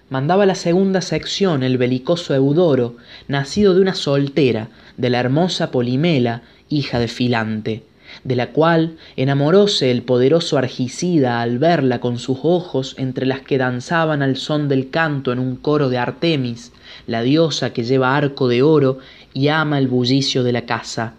Mandaba 0.09 0.45
la 0.45 0.55
segunda 0.55 1.01
sección 1.01 1.63
el 1.63 1.77
belicoso 1.77 2.35
Eudoro, 2.35 2.95
nacido 3.27 3.73
de 3.73 3.81
una 3.81 3.95
soltera, 3.95 4.69
de 4.97 5.09
la 5.09 5.19
hermosa 5.19 5.71
Polimela, 5.71 6.43
hija 6.69 6.99
de 6.99 7.07
Filante, 7.07 7.83
de 8.25 8.35
la 8.35 8.47
cual 8.47 8.97
enamoróse 9.15 9.91
el 9.91 10.01
poderoso 10.01 10.57
Argicida 10.57 11.41
al 11.41 11.59
verla 11.59 12.01
con 12.01 12.17
sus 12.17 12.39
ojos 12.41 12.95
entre 12.97 13.27
las 13.27 13.41
que 13.41 13.59
danzaban 13.59 14.23
al 14.23 14.35
son 14.35 14.67
del 14.67 14.89
canto 14.89 15.31
en 15.31 15.37
un 15.37 15.55
coro 15.55 15.89
de 15.89 15.99
Artemis, 15.99 16.73
la 17.05 17.21
diosa 17.21 17.71
que 17.71 17.83
lleva 17.83 18.17
arco 18.17 18.47
de 18.47 18.63
oro 18.63 18.97
y 19.33 19.49
ama 19.49 19.77
el 19.77 19.87
bullicio 19.87 20.43
de 20.43 20.51
la 20.51 20.63
casa. 20.63 21.13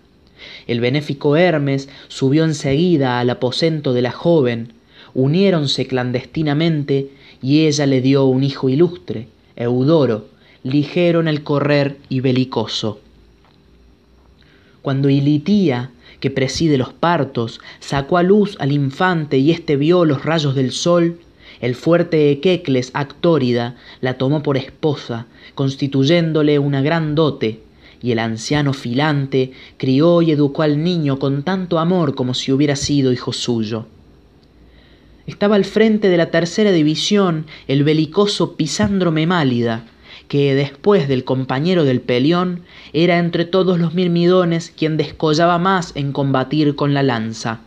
El 0.66 0.80
benéfico 0.80 1.36
Hermes 1.36 1.88
subió 2.08 2.44
enseguida 2.44 3.20
al 3.20 3.30
aposento 3.30 3.92
de 3.92 4.02
la 4.02 4.10
joven, 4.10 4.72
uniéronse 5.14 5.86
clandestinamente 5.86 7.10
y 7.40 7.66
ella 7.66 7.86
le 7.86 8.00
dio 8.00 8.24
un 8.24 8.42
hijo 8.42 8.68
ilustre, 8.68 9.28
Eudoro, 9.54 10.26
ligero 10.64 11.20
en 11.20 11.28
el 11.28 11.44
correr 11.44 11.98
y 12.08 12.18
belicoso. 12.18 12.98
Cuando 14.82 15.08
Ilitía, 15.08 15.90
que 16.26 16.30
preside 16.32 16.76
los 16.76 16.92
partos, 16.92 17.60
sacó 17.78 18.18
a 18.18 18.24
luz 18.24 18.56
al 18.58 18.72
infante 18.72 19.38
y 19.38 19.52
éste 19.52 19.76
vio 19.76 20.04
los 20.04 20.24
rayos 20.24 20.56
del 20.56 20.72
sol, 20.72 21.20
el 21.60 21.76
fuerte 21.76 22.32
Equecles 22.32 22.90
Actórida 22.94 23.76
la 24.00 24.14
tomó 24.14 24.42
por 24.42 24.56
esposa, 24.56 25.26
constituyéndole 25.54 26.58
una 26.58 26.82
gran 26.82 27.14
dote, 27.14 27.60
y 28.02 28.10
el 28.10 28.18
anciano 28.18 28.72
Filante 28.72 29.52
crió 29.76 30.20
y 30.20 30.32
educó 30.32 30.62
al 30.64 30.82
niño 30.82 31.20
con 31.20 31.44
tanto 31.44 31.78
amor 31.78 32.16
como 32.16 32.34
si 32.34 32.50
hubiera 32.50 32.74
sido 32.74 33.12
hijo 33.12 33.32
suyo. 33.32 33.86
Estaba 35.28 35.54
al 35.54 35.64
frente 35.64 36.08
de 36.08 36.16
la 36.16 36.32
tercera 36.32 36.72
división 36.72 37.46
el 37.68 37.84
belicoso 37.84 38.56
Pisandro 38.56 39.12
Memálida, 39.12 39.84
que 40.28 40.54
después 40.54 41.08
del 41.08 41.24
compañero 41.24 41.84
del 41.84 42.00
pelión 42.00 42.62
era 42.92 43.18
entre 43.18 43.44
todos 43.44 43.78
los 43.78 43.94
mirmidones 43.94 44.72
quien 44.76 44.96
descollaba 44.96 45.58
más 45.58 45.92
en 45.94 46.12
combatir 46.12 46.74
con 46.74 46.94
la 46.94 47.02
lanza. 47.02 47.60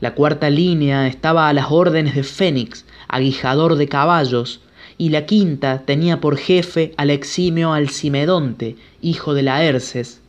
La 0.00 0.14
cuarta 0.14 0.48
línea 0.50 1.06
estaba 1.06 1.48
a 1.48 1.52
las 1.52 1.70
órdenes 1.70 2.14
de 2.14 2.22
Fénix, 2.22 2.86
aguijador 3.06 3.76
de 3.76 3.86
caballos, 3.86 4.60
y 4.96 5.10
la 5.10 5.26
quinta 5.26 5.82
tenía 5.86 6.20
por 6.20 6.36
jefe 6.36 6.92
al 6.96 7.10
eximio 7.10 7.72
Alcimedonte, 7.72 8.76
hijo 9.00 9.34
de 9.34 9.42
Laerces. 9.42 10.20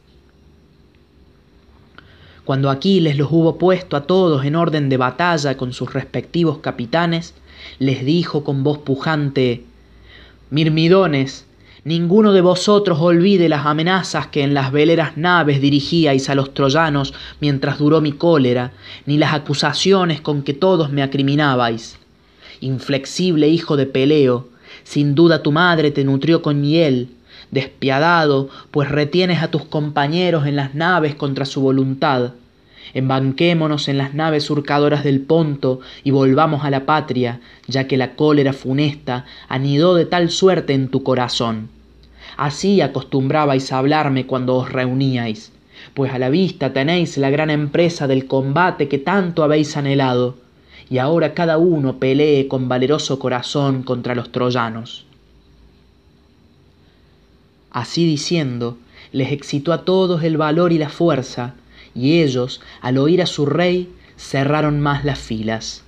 Cuando 2.46 2.70
Aquiles 2.70 3.18
los 3.18 3.32
hubo 3.32 3.58
puesto 3.58 3.96
a 3.96 4.08
todos 4.08 4.46
en 4.46 4.56
orden 4.56 4.90
de 4.90 4.98
batalla 4.98 5.58
con 5.58 5.74
sus 5.74 5.94
respectivos 5.94 6.58
capitanes, 6.58 7.34
les 7.80 8.04
dijo 8.04 8.44
con 8.44 8.64
voz 8.64 8.80
pujante 8.80 9.64
Mirmidones, 10.52 11.46
Ninguno 11.86 12.34
de 12.34 12.42
vosotros 12.42 13.00
olvide 13.02 13.50
las 13.50 13.66
amenazas 13.66 14.28
que 14.28 14.44
en 14.44 14.54
las 14.54 14.72
veleras 14.72 15.18
naves 15.18 15.62
dirigíais 15.62 16.30
a 16.30 16.36
los 16.36 16.54
troyanos 16.54 17.14
mientras 17.40 17.80
duró 17.80 18.02
mi 18.02 18.12
cólera, 18.12 18.74
ni 19.08 19.18
las 19.18 19.34
acusaciones 19.34 20.22
con 20.22 20.44
que 20.44 20.54
todos 20.54 20.92
me 20.92 21.02
acriminabais. 21.02 21.98
Inflexible 22.60 23.48
hijo 23.48 23.78
de 23.78 23.88
Peleo, 23.88 24.50
sin 24.84 25.16
duda 25.16 25.42
tu 25.42 25.52
madre 25.52 25.90
te 25.90 26.04
nutrió 26.04 26.44
con 26.44 26.62
miel, 26.62 27.10
despiadado, 27.50 28.50
pues 28.70 28.90
retienes 28.90 29.42
a 29.42 29.50
tus 29.50 29.64
compañeros 29.64 30.46
en 30.46 30.58
las 30.58 30.76
naves 30.76 31.16
contra 31.16 31.46
su 31.46 31.62
voluntad. 31.62 32.34
Embanquémonos 32.94 33.88
en 33.88 33.98
las 33.98 34.14
naves 34.14 34.44
surcadoras 34.44 35.04
del 35.04 35.22
Ponto 35.22 35.80
y 36.04 36.12
volvamos 36.12 36.64
a 36.66 36.70
la 36.70 36.86
patria, 36.86 37.40
ya 37.68 37.88
que 37.88 37.98
la 37.98 38.16
cólera 38.16 38.54
funesta 38.54 39.26
anidó 39.48 39.96
de 39.96 40.06
tal 40.06 40.30
suerte 40.30 40.74
en 40.74 40.90
tu 40.90 41.04
corazón. 41.04 41.70
Así 42.38 42.82
acostumbrabais 42.82 43.72
a 43.72 43.78
hablarme 43.78 44.26
cuando 44.26 44.56
os 44.56 44.72
reuníais, 44.72 45.52
pues 45.94 46.14
a 46.14 46.20
la 46.20 46.30
vista 46.30 46.74
tenéis 46.74 47.18
la 47.18 47.30
gran 47.30 47.50
empresa 47.50 48.08
del 48.08 48.26
combate 48.26 48.88
que 48.88 48.98
tanto 48.98 49.44
habéis 49.44 49.78
anhelado, 49.78 50.38
y 50.90 50.98
ahora 50.98 51.34
cada 51.34 51.58
uno 51.58 51.98
pelee 51.98 52.48
con 52.48 52.68
valeroso 52.68 53.20
corazón 53.20 53.84
contra 53.84 54.16
los 54.16 54.32
troyanos. 54.32 55.06
Así 57.72 58.06
diciendo, 58.06 58.78
les 59.14 59.32
excitó 59.32 59.72
a 59.72 59.86
todos 59.86 60.24
el 60.24 60.36
valor 60.36 60.74
y 60.74 60.78
la 60.78 60.90
fuerza, 60.90 61.56
y 61.96 62.22
ellos, 62.22 62.62
al 62.82 62.98
oír 62.98 63.22
a 63.22 63.26
su 63.26 63.46
rey, 63.46 63.90
cerraron 64.18 64.80
más 64.80 65.04
las 65.04 65.20
filas. 65.20 65.84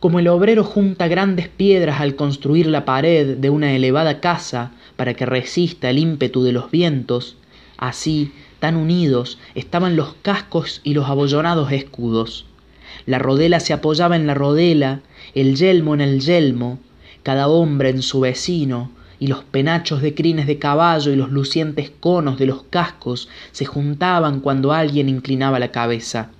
Como 0.00 0.18
el 0.18 0.28
obrero 0.28 0.64
junta 0.64 1.06
grandes 1.06 1.48
piedras 1.48 2.00
al 2.00 2.16
construir 2.16 2.66
la 2.66 2.84
pared 2.84 3.36
de 3.36 3.50
una 3.50 3.72
elevada 3.72 4.20
casa 4.20 4.72
para 4.96 5.14
que 5.14 5.26
resista 5.26 5.90
el 5.90 5.98
ímpetu 5.98 6.42
de 6.42 6.52
los 6.52 6.70
vientos, 6.70 7.36
así, 7.76 8.32
tan 8.58 8.76
unidos, 8.76 9.38
estaban 9.54 9.96
los 9.96 10.14
cascos 10.22 10.80
y 10.82 10.94
los 10.94 11.08
abollonados 11.08 11.70
escudos. 11.72 12.46
La 13.06 13.18
rodela 13.18 13.60
se 13.60 13.72
apoyaba 13.72 14.16
en 14.16 14.26
la 14.26 14.34
rodela, 14.34 15.00
el 15.34 15.56
yelmo 15.56 15.94
en 15.94 16.00
el 16.00 16.20
yelmo, 16.20 16.78
cada 17.22 17.48
hombre 17.48 17.90
en 17.90 18.02
su 18.02 18.20
vecino, 18.20 18.90
y 19.22 19.28
los 19.28 19.44
penachos 19.44 20.02
de 20.02 20.16
crines 20.16 20.48
de 20.48 20.58
caballo 20.58 21.12
y 21.12 21.14
los 21.14 21.30
lucientes 21.30 21.92
conos 22.00 22.40
de 22.40 22.46
los 22.46 22.64
cascos 22.64 23.28
se 23.52 23.64
juntaban 23.64 24.40
cuando 24.40 24.72
alguien 24.72 25.08
inclinaba 25.08 25.60
la 25.60 25.70
cabeza. 25.70 26.30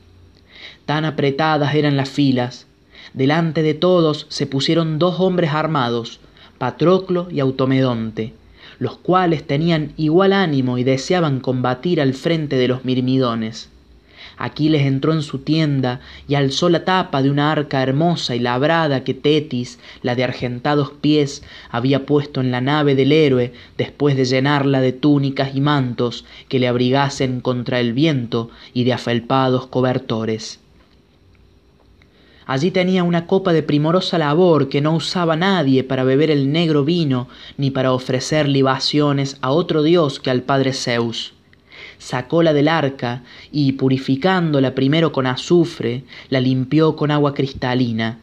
Tan 0.85 1.05
apretadas 1.05 1.77
eran 1.77 1.97
las 1.97 2.09
filas. 2.09 2.67
Delante 3.15 3.63
de 3.63 3.75
todos 3.75 4.27
se 4.31 4.49
pusieron 4.49 4.99
dos 4.99 5.21
hombres 5.21 5.53
armados, 5.53 6.19
Patroclo 6.59 7.29
y 7.31 7.39
Automedonte, 7.39 8.35
los 8.81 8.97
cuales 8.97 9.47
tenían 9.47 9.93
igual 9.97 10.33
ánimo 10.33 10.77
y 10.77 10.83
deseaban 10.83 11.39
combatir 11.39 12.01
al 12.01 12.15
frente 12.15 12.57
de 12.57 12.67
los 12.67 12.85
mirmidones. 12.85 13.71
Aquiles 14.37 14.83
entró 14.83 15.13
en 15.13 15.23
su 15.23 15.39
tienda 15.39 16.01
y 16.29 16.35
alzó 16.35 16.69
la 16.69 16.85
tapa 16.85 17.23
de 17.23 17.31
una 17.31 17.53
arca 17.53 17.83
hermosa 17.83 18.35
y 18.35 18.39
labrada 18.39 19.05
que 19.05 19.15
Tetis, 19.15 19.79
la 20.03 20.15
de 20.15 20.25
argentados 20.25 20.91
pies, 21.01 21.43
había 21.71 22.07
puesto 22.07 22.41
en 22.41 22.51
la 22.51 22.61
nave 22.61 22.95
del 22.95 23.13
héroe 23.13 23.53
después 23.77 24.17
de 24.17 24.25
llenarla 24.25 24.81
de 24.81 24.93
túnicas 24.93 25.55
y 25.55 25.61
mantos 25.61 26.25
que 26.49 26.59
le 26.59 26.69
abrigasen 26.69 27.41
contra 27.41 27.81
el 27.81 27.93
viento 27.93 28.51
y 28.75 28.85
de 28.85 28.93
afelpados 28.93 29.67
cobertores. 29.67 30.61
Allí 32.47 32.71
tenía 32.71 33.05
una 33.05 33.27
copa 33.27 33.53
de 33.53 33.63
primorosa 33.63 34.19
labor 34.19 34.69
que 34.69 34.81
no 34.81 34.95
usaba 34.95 35.37
nadie 35.37 35.85
para 35.85 36.05
beber 36.05 36.31
el 36.31 36.51
negro 36.51 36.85
vino 36.85 37.29
ni 37.57 37.71
para 37.71 37.93
ofrecer 37.93 38.49
libaciones 38.49 39.39
a 39.43 39.53
otro 39.53 39.83
dios 39.83 40.19
que 40.19 40.31
al 40.31 40.43
padre 40.43 40.73
Zeus 40.73 41.35
sacóla 42.03 42.53
del 42.53 42.67
arca 42.67 43.23
y 43.53 43.73
purificándola 43.73 44.75
primero 44.75 45.13
con 45.13 45.27
azufre, 45.27 46.03
la 46.31 46.41
limpió 46.41 46.97
con 46.97 47.13
agua 47.13 47.33
cristalina. 47.33 48.19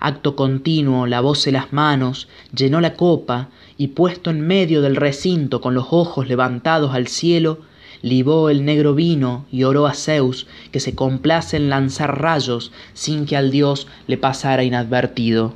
Acto 0.00 0.36
continuo 0.36 1.06
lavóse 1.06 1.50
las 1.50 1.72
manos, 1.72 2.28
llenó 2.54 2.80
la 2.80 2.94
copa 2.94 3.48
y 3.76 3.88
puesto 3.88 4.30
en 4.30 4.46
medio 4.46 4.80
del 4.80 4.94
recinto 4.94 5.60
con 5.60 5.74
los 5.74 5.86
ojos 5.90 6.28
levantados 6.28 6.94
al 6.94 7.08
cielo, 7.08 7.58
libó 8.00 8.48
el 8.48 8.64
negro 8.64 8.94
vino 8.94 9.44
y 9.50 9.64
oró 9.64 9.86
a 9.86 9.94
Zeus 9.94 10.46
que 10.70 10.78
se 10.78 10.94
complace 10.94 11.56
en 11.56 11.68
lanzar 11.68 12.20
rayos 12.20 12.70
sin 12.94 13.26
que 13.26 13.36
al 13.36 13.50
dios 13.50 13.88
le 14.06 14.18
pasara 14.18 14.62
inadvertido. 14.62 15.54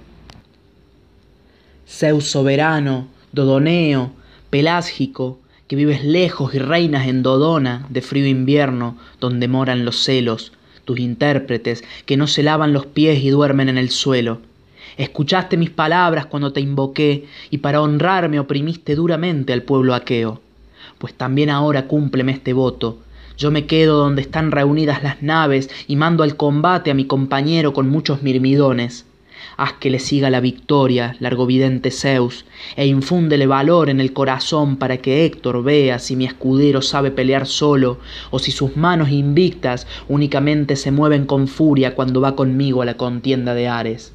Zeus 1.86 2.28
soberano, 2.28 3.06
Dodoneo, 3.32 4.10
Pelásgico, 4.50 5.38
que 5.70 5.76
vives 5.76 6.02
lejos 6.02 6.52
y 6.52 6.58
reinas 6.58 7.06
en 7.06 7.22
Dodona 7.22 7.86
de 7.90 8.02
frío 8.02 8.26
invierno, 8.26 8.96
donde 9.20 9.46
moran 9.46 9.84
los 9.84 10.02
celos, 10.02 10.50
tus 10.84 10.98
intérpretes, 10.98 11.84
que 12.06 12.16
no 12.16 12.26
se 12.26 12.42
lavan 12.42 12.72
los 12.72 12.86
pies 12.86 13.22
y 13.22 13.30
duermen 13.30 13.68
en 13.68 13.78
el 13.78 13.90
suelo. 13.90 14.40
Escuchaste 14.96 15.56
mis 15.56 15.70
palabras 15.70 16.26
cuando 16.26 16.52
te 16.52 16.60
invoqué, 16.60 17.26
y 17.50 17.58
para 17.58 17.82
honrarme 17.82 18.40
oprimiste 18.40 18.96
duramente 18.96 19.52
al 19.52 19.62
pueblo 19.62 19.94
aqueo. 19.94 20.40
Pues 20.98 21.14
también 21.14 21.50
ahora 21.50 21.86
cúmpleme 21.86 22.32
este 22.32 22.52
voto. 22.52 22.98
Yo 23.38 23.52
me 23.52 23.66
quedo 23.66 23.96
donde 23.96 24.22
están 24.22 24.50
reunidas 24.50 25.04
las 25.04 25.22
naves 25.22 25.70
y 25.86 25.94
mando 25.94 26.24
al 26.24 26.34
combate 26.34 26.90
a 26.90 26.94
mi 26.94 27.04
compañero 27.04 27.72
con 27.72 27.88
muchos 27.88 28.24
mirmidones 28.24 29.06
haz 29.60 29.74
que 29.74 29.90
le 29.90 29.98
siga 29.98 30.30
la 30.30 30.40
victoria, 30.40 31.16
largovidente 31.20 31.90
Zeus, 31.90 32.46
e 32.76 32.86
infúndele 32.86 33.46
valor 33.46 33.90
en 33.90 34.00
el 34.00 34.14
corazón 34.14 34.78
para 34.78 34.96
que 34.96 35.26
Héctor 35.26 35.62
vea 35.62 35.98
si 35.98 36.16
mi 36.16 36.24
escudero 36.24 36.80
sabe 36.80 37.10
pelear 37.10 37.46
solo, 37.46 37.98
o 38.30 38.38
si 38.38 38.52
sus 38.52 38.78
manos 38.78 39.10
invictas 39.10 39.86
únicamente 40.08 40.76
se 40.76 40.90
mueven 40.90 41.26
con 41.26 41.46
furia 41.46 41.94
cuando 41.94 42.22
va 42.22 42.36
conmigo 42.36 42.80
a 42.80 42.86
la 42.86 42.94
contienda 42.94 43.52
de 43.52 43.68
Ares. 43.68 44.14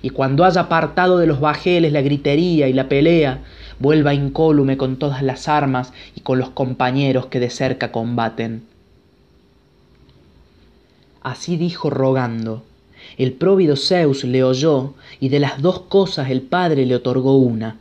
Y 0.00 0.10
cuando 0.10 0.44
haya 0.44 0.60
apartado 0.60 1.18
de 1.18 1.26
los 1.26 1.40
bajeles 1.40 1.92
la 1.92 2.00
gritería 2.00 2.68
y 2.68 2.72
la 2.72 2.88
pelea, 2.88 3.40
vuelva 3.80 4.14
incólume 4.14 4.76
con 4.76 4.96
todas 4.96 5.24
las 5.24 5.48
armas 5.48 5.92
y 6.14 6.20
con 6.20 6.38
los 6.38 6.50
compañeros 6.50 7.26
que 7.26 7.40
de 7.40 7.50
cerca 7.50 7.90
combaten. 7.90 8.62
Así 11.20 11.56
dijo 11.56 11.90
rogando, 11.90 12.62
el 13.16 13.32
próvido 13.32 13.76
Zeus 13.76 14.24
le 14.24 14.42
oyó 14.42 14.94
y 15.20 15.28
de 15.28 15.40
las 15.40 15.62
dos 15.62 15.80
cosas 15.80 16.30
el 16.30 16.42
Padre 16.42 16.86
le 16.86 16.96
otorgó 16.96 17.36
una. 17.36 17.78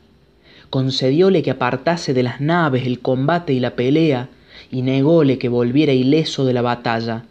Concedióle 0.70 1.44
que 1.44 1.52
apartase 1.52 2.14
de 2.14 2.24
las 2.24 2.42
naves 2.42 2.86
el 2.86 3.00
combate 3.00 3.54
y 3.54 3.60
la 3.60 3.76
pelea, 3.76 4.30
y 4.72 4.82
nególe 4.82 5.38
que 5.38 5.50
volviera 5.50 5.94
ileso 5.94 6.46
de 6.46 6.54
la 6.54 6.62
batalla. 6.62 7.26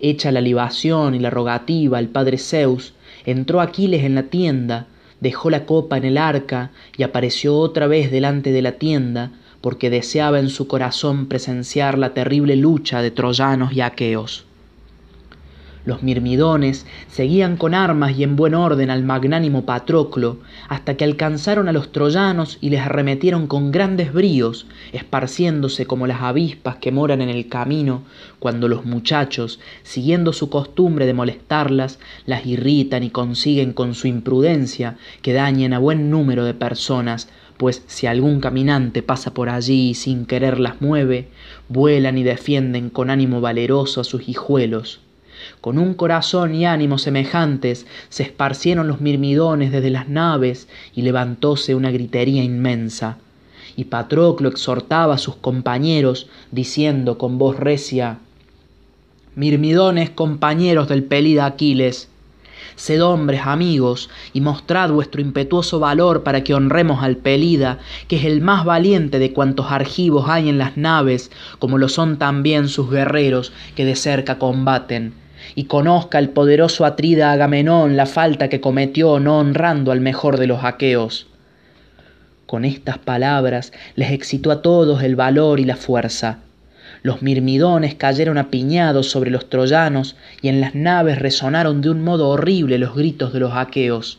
Hecha 0.00 0.32
la 0.32 0.40
libación 0.40 1.14
y 1.14 1.18
la 1.18 1.30
rogativa 1.30 1.98
el 1.98 2.08
padre 2.08 2.38
Zeus, 2.38 2.94
entró 3.26 3.60
Aquiles 3.60 4.04
en 4.04 4.14
la 4.14 4.24
tienda, 4.24 4.86
dejó 5.20 5.50
la 5.50 5.66
copa 5.66 5.98
en 5.98 6.04
el 6.04 6.16
arca 6.16 6.70
y 6.96 7.02
apareció 7.02 7.58
otra 7.58 7.86
vez 7.86 8.10
delante 8.10 8.52
de 8.52 8.62
la 8.62 8.72
tienda, 8.72 9.30
porque 9.60 9.90
deseaba 9.90 10.40
en 10.40 10.48
su 10.48 10.66
corazón 10.66 11.26
presenciar 11.26 11.98
la 11.98 12.14
terrible 12.14 12.56
lucha 12.56 13.02
de 13.02 13.10
troyanos 13.10 13.72
y 13.74 13.82
aqueos. 13.82 14.44
Los 15.86 16.02
mirmidones 16.02 16.84
seguían 17.08 17.56
con 17.56 17.74
armas 17.74 18.16
y 18.16 18.22
en 18.22 18.36
buen 18.36 18.54
orden 18.54 18.90
al 18.90 19.02
magnánimo 19.02 19.64
Patroclo, 19.64 20.38
hasta 20.68 20.94
que 20.94 21.04
alcanzaron 21.04 21.68
a 21.68 21.72
los 21.72 21.90
troyanos 21.90 22.58
y 22.60 22.68
les 22.68 22.82
arremetieron 22.82 23.46
con 23.46 23.72
grandes 23.72 24.12
bríos, 24.12 24.66
esparciéndose 24.92 25.86
como 25.86 26.06
las 26.06 26.20
avispas 26.20 26.76
que 26.76 26.92
moran 26.92 27.22
en 27.22 27.30
el 27.30 27.48
camino, 27.48 28.02
cuando 28.38 28.68
los 28.68 28.84
muchachos, 28.84 29.58
siguiendo 29.82 30.34
su 30.34 30.50
costumbre 30.50 31.06
de 31.06 31.14
molestarlas, 31.14 31.98
las 32.26 32.44
irritan 32.44 33.02
y 33.02 33.08
consiguen 33.08 33.72
con 33.72 33.94
su 33.94 34.06
imprudencia 34.06 34.98
que 35.22 35.32
dañen 35.32 35.72
a 35.72 35.78
buen 35.78 36.10
número 36.10 36.44
de 36.44 36.52
personas, 36.52 37.30
pues 37.56 37.82
si 37.86 38.06
algún 38.06 38.40
caminante 38.40 39.02
pasa 39.02 39.32
por 39.32 39.48
allí 39.48 39.90
y 39.90 39.94
sin 39.94 40.26
querer 40.26 40.60
las 40.60 40.82
mueve, 40.82 41.28
vuelan 41.70 42.18
y 42.18 42.22
defienden 42.22 42.90
con 42.90 43.08
ánimo 43.08 43.40
valeroso 43.40 44.02
a 44.02 44.04
sus 44.04 44.28
hijuelos. 44.28 45.00
Con 45.60 45.78
un 45.78 45.92
corazón 45.92 46.54
y 46.54 46.64
ánimo 46.64 46.96
semejantes 46.96 47.86
se 48.08 48.22
esparcieron 48.22 48.88
los 48.88 49.02
mirmidones 49.02 49.70
desde 49.70 49.90
las 49.90 50.08
naves 50.08 50.68
y 50.94 51.02
levantóse 51.02 51.74
una 51.74 51.90
gritería 51.90 52.42
inmensa. 52.42 53.18
Y 53.76 53.84
Patroclo 53.84 54.48
exhortaba 54.48 55.14
a 55.14 55.18
sus 55.18 55.36
compañeros, 55.36 56.28
diciendo 56.50 57.18
con 57.18 57.36
voz 57.36 57.58
recia 57.58 58.20
Mirmidones, 59.34 60.08
compañeros 60.08 60.88
del 60.88 61.04
pelida 61.04 61.44
Aquiles, 61.44 62.08
sed 62.76 63.04
hombres 63.04 63.42
amigos 63.44 64.08
y 64.32 64.40
mostrad 64.40 64.90
vuestro 64.90 65.20
impetuoso 65.20 65.78
valor 65.78 66.22
para 66.22 66.42
que 66.42 66.54
honremos 66.54 67.02
al 67.02 67.18
Pelida, 67.18 67.78
que 68.08 68.16
es 68.16 68.24
el 68.24 68.40
más 68.40 68.64
valiente 68.64 69.18
de 69.18 69.32
cuantos 69.34 69.70
argivos 69.70 70.24
hay 70.28 70.48
en 70.48 70.58
las 70.58 70.76
naves, 70.78 71.30
como 71.58 71.76
lo 71.76 71.88
son 71.88 72.18
también 72.18 72.68
sus 72.68 72.90
guerreros 72.90 73.52
que 73.76 73.84
de 73.84 73.96
cerca 73.96 74.38
combaten 74.38 75.12
y 75.54 75.64
conozca 75.64 76.18
el 76.18 76.30
poderoso 76.30 76.84
Atrida 76.84 77.32
Agamenón 77.32 77.96
la 77.96 78.06
falta 78.06 78.48
que 78.48 78.60
cometió 78.60 79.20
no 79.20 79.38
honrando 79.38 79.92
al 79.92 80.00
mejor 80.00 80.38
de 80.38 80.46
los 80.46 80.64
aqueos. 80.64 81.26
Con 82.46 82.64
estas 82.64 82.98
palabras 82.98 83.72
les 83.94 84.10
excitó 84.10 84.50
a 84.50 84.62
todos 84.62 85.02
el 85.02 85.16
valor 85.16 85.60
y 85.60 85.64
la 85.64 85.76
fuerza. 85.76 86.38
Los 87.02 87.22
mirmidones 87.22 87.94
cayeron 87.94 88.38
apiñados 88.38 89.10
sobre 89.10 89.30
los 89.30 89.48
troyanos 89.48 90.16
y 90.42 90.48
en 90.48 90.60
las 90.60 90.74
naves 90.74 91.18
resonaron 91.18 91.80
de 91.80 91.90
un 91.90 92.02
modo 92.02 92.28
horrible 92.28 92.78
los 92.78 92.94
gritos 92.94 93.32
de 93.32 93.40
los 93.40 93.54
aqueos. 93.54 94.18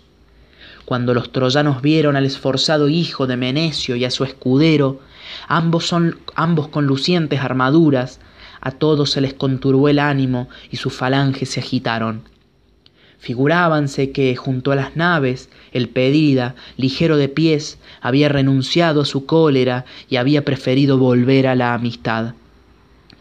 Cuando 0.86 1.14
los 1.14 1.32
troyanos 1.32 1.82
vieron 1.82 2.16
al 2.16 2.26
esforzado 2.26 2.90
hijo 2.90 3.28
de 3.28 3.38
Menecio 3.38 3.96
y 3.96 4.06
a 4.06 4.12
su 4.12 4.24
escudero, 4.24 5.00
ambos, 5.48 5.86
son, 5.88 6.18
ambos 6.34 6.70
con 6.70 6.86
lucientes 6.86 7.42
armaduras, 7.42 8.20
a 8.62 8.71
todos 8.71 9.12
se 9.12 9.21
les 9.21 9.34
conturbó 9.34 9.89
el 9.89 10.00
ánimo 10.00 10.47
y 10.69 10.78
sus 10.78 10.93
falanges 10.93 11.50
se 11.50 11.60
agitaron. 11.60 12.21
Figurábanse 13.17 14.12
que 14.12 14.36
junto 14.36 14.71
a 14.71 14.76
las 14.76 14.95
naves 14.95 15.50
el 15.71 15.89
pedida, 15.89 16.56
ligero 16.78 17.17
de 17.17 17.30
pies, 17.30 17.78
había 18.02 18.30
renunciado 18.30 19.02
a 19.02 19.06
su 19.06 19.26
cólera 19.26 19.86
y 20.10 20.15
había 20.15 20.43
preferido 20.43 20.97
volver 20.97 21.45
a 21.45 21.56
la 21.56 21.74
amistad. 21.74 22.34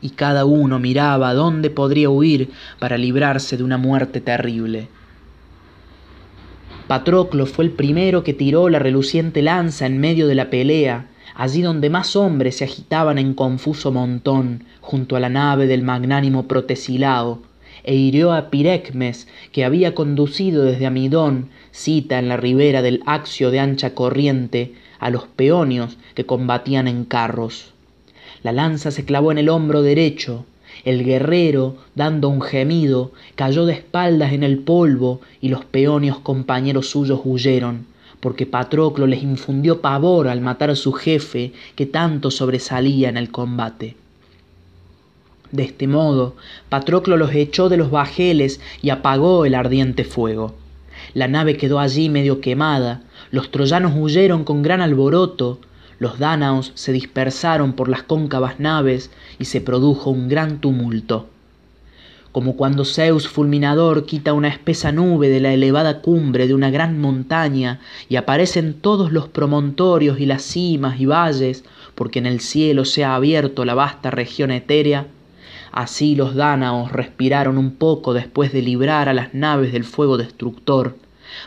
Y 0.00 0.10
cada 0.10 0.46
uno 0.46 0.78
miraba 0.78 1.34
dónde 1.34 1.68
podría 1.68 2.08
huir 2.08 2.50
para 2.78 2.96
librarse 2.96 3.58
de 3.58 3.64
una 3.64 3.76
muerte 3.76 4.22
terrible. 4.22 4.88
Patroclo 6.86 7.44
fue 7.44 7.66
el 7.66 7.70
primero 7.70 8.24
que 8.24 8.32
tiró 8.32 8.70
la 8.70 8.78
reluciente 8.78 9.42
lanza 9.42 9.84
en 9.84 9.98
medio 9.98 10.26
de 10.26 10.34
la 10.34 10.48
pelea 10.48 11.09
allí 11.40 11.62
donde 11.62 11.88
más 11.88 12.16
hombres 12.16 12.58
se 12.58 12.64
agitaban 12.64 13.16
en 13.16 13.32
confuso 13.32 13.90
montón 13.90 14.64
junto 14.82 15.16
a 15.16 15.20
la 15.20 15.30
nave 15.30 15.66
del 15.66 15.80
magnánimo 15.80 16.46
Protesilao, 16.46 17.40
e 17.82 17.94
hirió 17.94 18.34
a 18.34 18.50
Pirecmes, 18.50 19.26
que 19.50 19.64
había 19.64 19.94
conducido 19.94 20.64
desde 20.64 20.84
Amidón, 20.84 21.48
cita 21.72 22.18
en 22.18 22.28
la 22.28 22.36
ribera 22.36 22.82
del 22.82 23.00
Axio 23.06 23.50
de 23.50 23.58
ancha 23.58 23.94
corriente, 23.94 24.74
a 24.98 25.08
los 25.08 25.28
peonios 25.28 25.96
que 26.12 26.26
combatían 26.26 26.86
en 26.88 27.06
carros. 27.06 27.72
La 28.42 28.52
lanza 28.52 28.90
se 28.90 29.06
clavó 29.06 29.32
en 29.32 29.38
el 29.38 29.48
hombro 29.48 29.80
derecho, 29.80 30.44
el 30.84 31.04
guerrero, 31.04 31.78
dando 31.94 32.28
un 32.28 32.42
gemido, 32.42 33.12
cayó 33.34 33.64
de 33.64 33.72
espaldas 33.72 34.34
en 34.34 34.42
el 34.42 34.58
polvo 34.58 35.22
y 35.40 35.48
los 35.48 35.64
peonios 35.64 36.18
compañeros 36.18 36.90
suyos 36.90 37.22
huyeron, 37.24 37.86
porque 38.20 38.46
Patroclo 38.46 39.06
les 39.06 39.22
infundió 39.22 39.80
pavor 39.80 40.28
al 40.28 40.40
matar 40.40 40.70
a 40.70 40.76
su 40.76 40.92
jefe 40.92 41.52
que 41.74 41.86
tanto 41.86 42.30
sobresalía 42.30 43.08
en 43.08 43.16
el 43.16 43.30
combate. 43.30 43.96
De 45.52 45.64
este 45.64 45.88
modo, 45.88 46.36
Patroclo 46.68 47.16
los 47.16 47.34
echó 47.34 47.68
de 47.68 47.76
los 47.76 47.90
bajeles 47.90 48.60
y 48.82 48.90
apagó 48.90 49.44
el 49.44 49.54
ardiente 49.54 50.04
fuego. 50.04 50.54
La 51.14 51.26
nave 51.26 51.56
quedó 51.56 51.80
allí 51.80 52.08
medio 52.08 52.40
quemada, 52.40 53.02
los 53.30 53.50
troyanos 53.50 53.94
huyeron 53.96 54.44
con 54.44 54.62
gran 54.62 54.80
alboroto, 54.80 55.58
los 55.98 56.18
dánaos 56.18 56.72
se 56.74 56.92
dispersaron 56.92 57.72
por 57.72 57.88
las 57.88 58.02
cóncavas 58.02 58.60
naves 58.60 59.10
y 59.38 59.46
se 59.46 59.60
produjo 59.60 60.10
un 60.10 60.28
gran 60.28 60.60
tumulto. 60.60 61.28
Como 62.32 62.56
cuando 62.56 62.84
Zeus 62.84 63.26
fulminador 63.28 64.06
quita 64.06 64.34
una 64.34 64.48
espesa 64.48 64.92
nube 64.92 65.28
de 65.28 65.40
la 65.40 65.52
elevada 65.52 66.00
cumbre 66.00 66.46
de 66.46 66.54
una 66.54 66.70
gran 66.70 67.00
montaña 67.00 67.80
y 68.08 68.16
aparecen 68.16 68.74
todos 68.74 69.10
los 69.10 69.28
promontorios 69.28 70.20
y 70.20 70.26
las 70.26 70.42
cimas 70.42 71.00
y 71.00 71.06
valles, 71.06 71.64
porque 71.96 72.20
en 72.20 72.26
el 72.26 72.40
cielo 72.40 72.84
se 72.84 73.04
ha 73.04 73.16
abierto 73.16 73.64
la 73.64 73.74
vasta 73.74 74.10
región 74.12 74.52
etérea, 74.52 75.08
así 75.72 76.14
los 76.14 76.36
dánaos 76.36 76.92
respiraron 76.92 77.58
un 77.58 77.72
poco 77.72 78.14
después 78.14 78.52
de 78.52 78.62
librar 78.62 79.08
a 79.08 79.14
las 79.14 79.34
naves 79.34 79.72
del 79.72 79.84
fuego 79.84 80.16
destructor, 80.16 80.96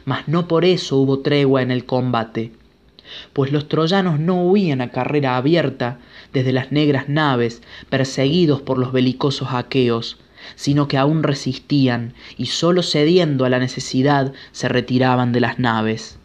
mas 0.06 0.28
no 0.28 0.48
por 0.48 0.66
eso 0.66 0.98
hubo 0.98 1.20
tregua 1.20 1.62
en 1.62 1.72
el 1.72 1.86
combate, 1.86 2.52
pues 3.32 3.52
los 3.52 3.70
troyanos 3.70 4.20
no 4.20 4.44
huían 4.44 4.82
a 4.82 4.90
carrera 4.90 5.38
abierta 5.38 6.00
desde 6.34 6.52
las 6.52 6.72
negras 6.72 7.08
naves, 7.08 7.62
perseguidos 7.90 8.62
por 8.62 8.78
los 8.78 8.92
belicosos 8.92 9.50
aqueos, 9.52 10.18
sino 10.56 10.88
que 10.88 10.98
aún 10.98 11.24
resistían 11.24 12.14
y 12.38 12.48
sólo 12.48 12.84
cediendo 12.84 13.46
a 13.46 13.50
la 13.50 13.60
necesidad 13.60 14.34
se 14.52 14.68
retiraban 14.70 15.32
de 15.32 15.40
las 15.40 15.60
naves. 15.60 16.18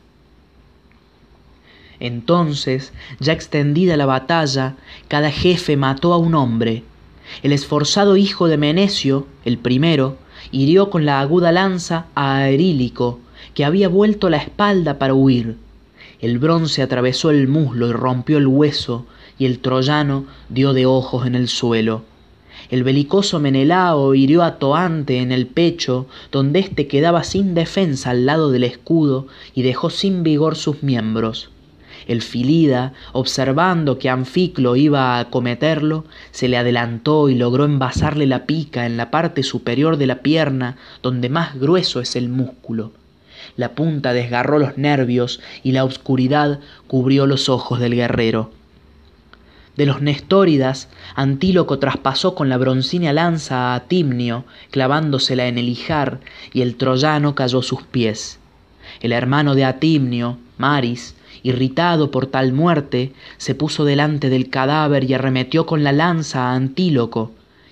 Entonces, 2.00 2.92
ya 3.18 3.32
extendida 3.32 3.96
la 3.96 4.06
batalla, 4.06 4.76
cada 5.08 5.30
jefe 5.30 5.76
mató 5.76 6.12
a 6.12 6.18
un 6.18 6.34
hombre. 6.34 6.84
El 7.42 7.52
esforzado 7.52 8.16
hijo 8.16 8.46
de 8.46 8.56
Menecio, 8.56 9.26
el 9.44 9.58
primero, 9.58 10.16
hirió 10.52 10.90
con 10.90 11.04
la 11.04 11.20
aguda 11.20 11.50
lanza 11.50 12.06
a 12.14 12.36
Aerílico, 12.36 13.18
que 13.54 13.64
había 13.64 13.88
vuelto 13.88 14.30
la 14.30 14.36
espalda 14.36 14.98
para 14.98 15.14
huir. 15.14 15.56
El 16.20 16.38
bronce 16.38 16.82
atravesó 16.82 17.30
el 17.30 17.48
muslo 17.48 17.88
y 17.88 17.92
rompió 17.92 18.38
el 18.38 18.46
hueso, 18.46 19.06
y 19.38 19.46
el 19.46 19.58
troyano 19.58 20.26
dio 20.48 20.72
de 20.72 20.86
ojos 20.86 21.26
en 21.26 21.34
el 21.34 21.48
suelo 21.48 22.02
el 22.70 22.84
belicoso 22.84 23.40
menelao 23.40 24.14
hirió 24.14 24.42
a 24.42 24.58
toante 24.58 25.18
en 25.20 25.32
el 25.32 25.46
pecho 25.46 26.06
donde 26.30 26.60
éste 26.60 26.86
quedaba 26.86 27.24
sin 27.24 27.54
defensa 27.54 28.10
al 28.10 28.26
lado 28.26 28.50
del 28.50 28.64
escudo 28.64 29.26
y 29.54 29.62
dejó 29.62 29.88
sin 29.88 30.22
vigor 30.22 30.54
sus 30.54 30.82
miembros. 30.82 31.50
El 32.06 32.20
filida 32.22 32.92
observando 33.12 33.98
que 33.98 34.10
anficlo 34.10 34.76
iba 34.76 35.16
a 35.16 35.20
acometerlo 35.20 36.04
se 36.30 36.48
le 36.48 36.58
adelantó 36.58 37.28
y 37.30 37.34
logró 37.34 37.64
envasarle 37.64 38.26
la 38.26 38.44
pica 38.44 38.86
en 38.86 38.96
la 38.96 39.10
parte 39.10 39.42
superior 39.42 39.96
de 39.96 40.06
la 40.06 40.20
pierna 40.20 40.76
donde 41.02 41.28
más 41.28 41.58
grueso 41.58 42.00
es 42.00 42.16
el 42.16 42.28
músculo. 42.28 42.92
La 43.56 43.74
punta 43.74 44.12
desgarró 44.12 44.58
los 44.58 44.76
nervios 44.76 45.40
y 45.62 45.72
la 45.72 45.84
obscuridad 45.84 46.60
cubrió 46.86 47.26
los 47.26 47.48
ojos 47.48 47.80
del 47.80 47.94
guerrero 47.94 48.57
de 49.78 49.86
los 49.86 50.02
nestóridas 50.02 50.88
antíloco 51.14 51.78
traspasó 51.78 52.34
con 52.34 52.48
la 52.48 52.58
broncínea 52.58 53.12
lanza 53.12 53.76
a 53.76 53.84
timnio 53.84 54.44
clavándosela 54.72 55.46
en 55.46 55.56
el 55.56 55.68
ijar 55.68 56.18
y 56.52 56.62
el 56.62 56.74
troyano 56.74 57.36
cayó 57.36 57.60
a 57.60 57.62
sus 57.62 57.84
pies. 57.84 58.40
El 59.00 59.12
hermano 59.12 59.54
de 59.54 59.64
atimnio 59.64 60.36
maris 60.56 61.14
irritado 61.44 62.10
por 62.10 62.26
tal 62.26 62.52
muerte 62.52 63.12
se 63.36 63.54
puso 63.54 63.84
delante 63.84 64.30
del 64.30 64.50
cadáver 64.50 65.08
y 65.08 65.14
arremetió 65.14 65.64
con 65.64 65.84
la 65.84 65.92
lanza 65.92 66.48
a 66.48 66.56
antíloco. 66.56 67.30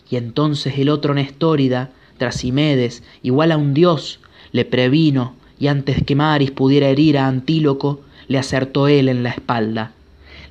Y 0.09 0.14
entonces 0.14 0.79
el 0.79 0.90
otro 0.90 1.12
nestórida 1.12 1.90
trasimedes 2.19 3.03
igual 3.25 3.51
a 3.51 3.57
un 3.57 3.75
dios 3.75 4.21
le 4.53 4.64
previno 4.64 5.35
y 5.59 5.66
antes 5.66 6.05
que 6.05 6.14
maris 6.14 6.53
pudiera 6.53 6.88
herir 6.88 7.19
a 7.19 7.27
antíloco 7.27 8.03
le 8.29 8.38
acertó 8.38 8.87
él 8.87 9.09
en 9.09 9.25
la 9.25 9.31
espalda 9.31 9.95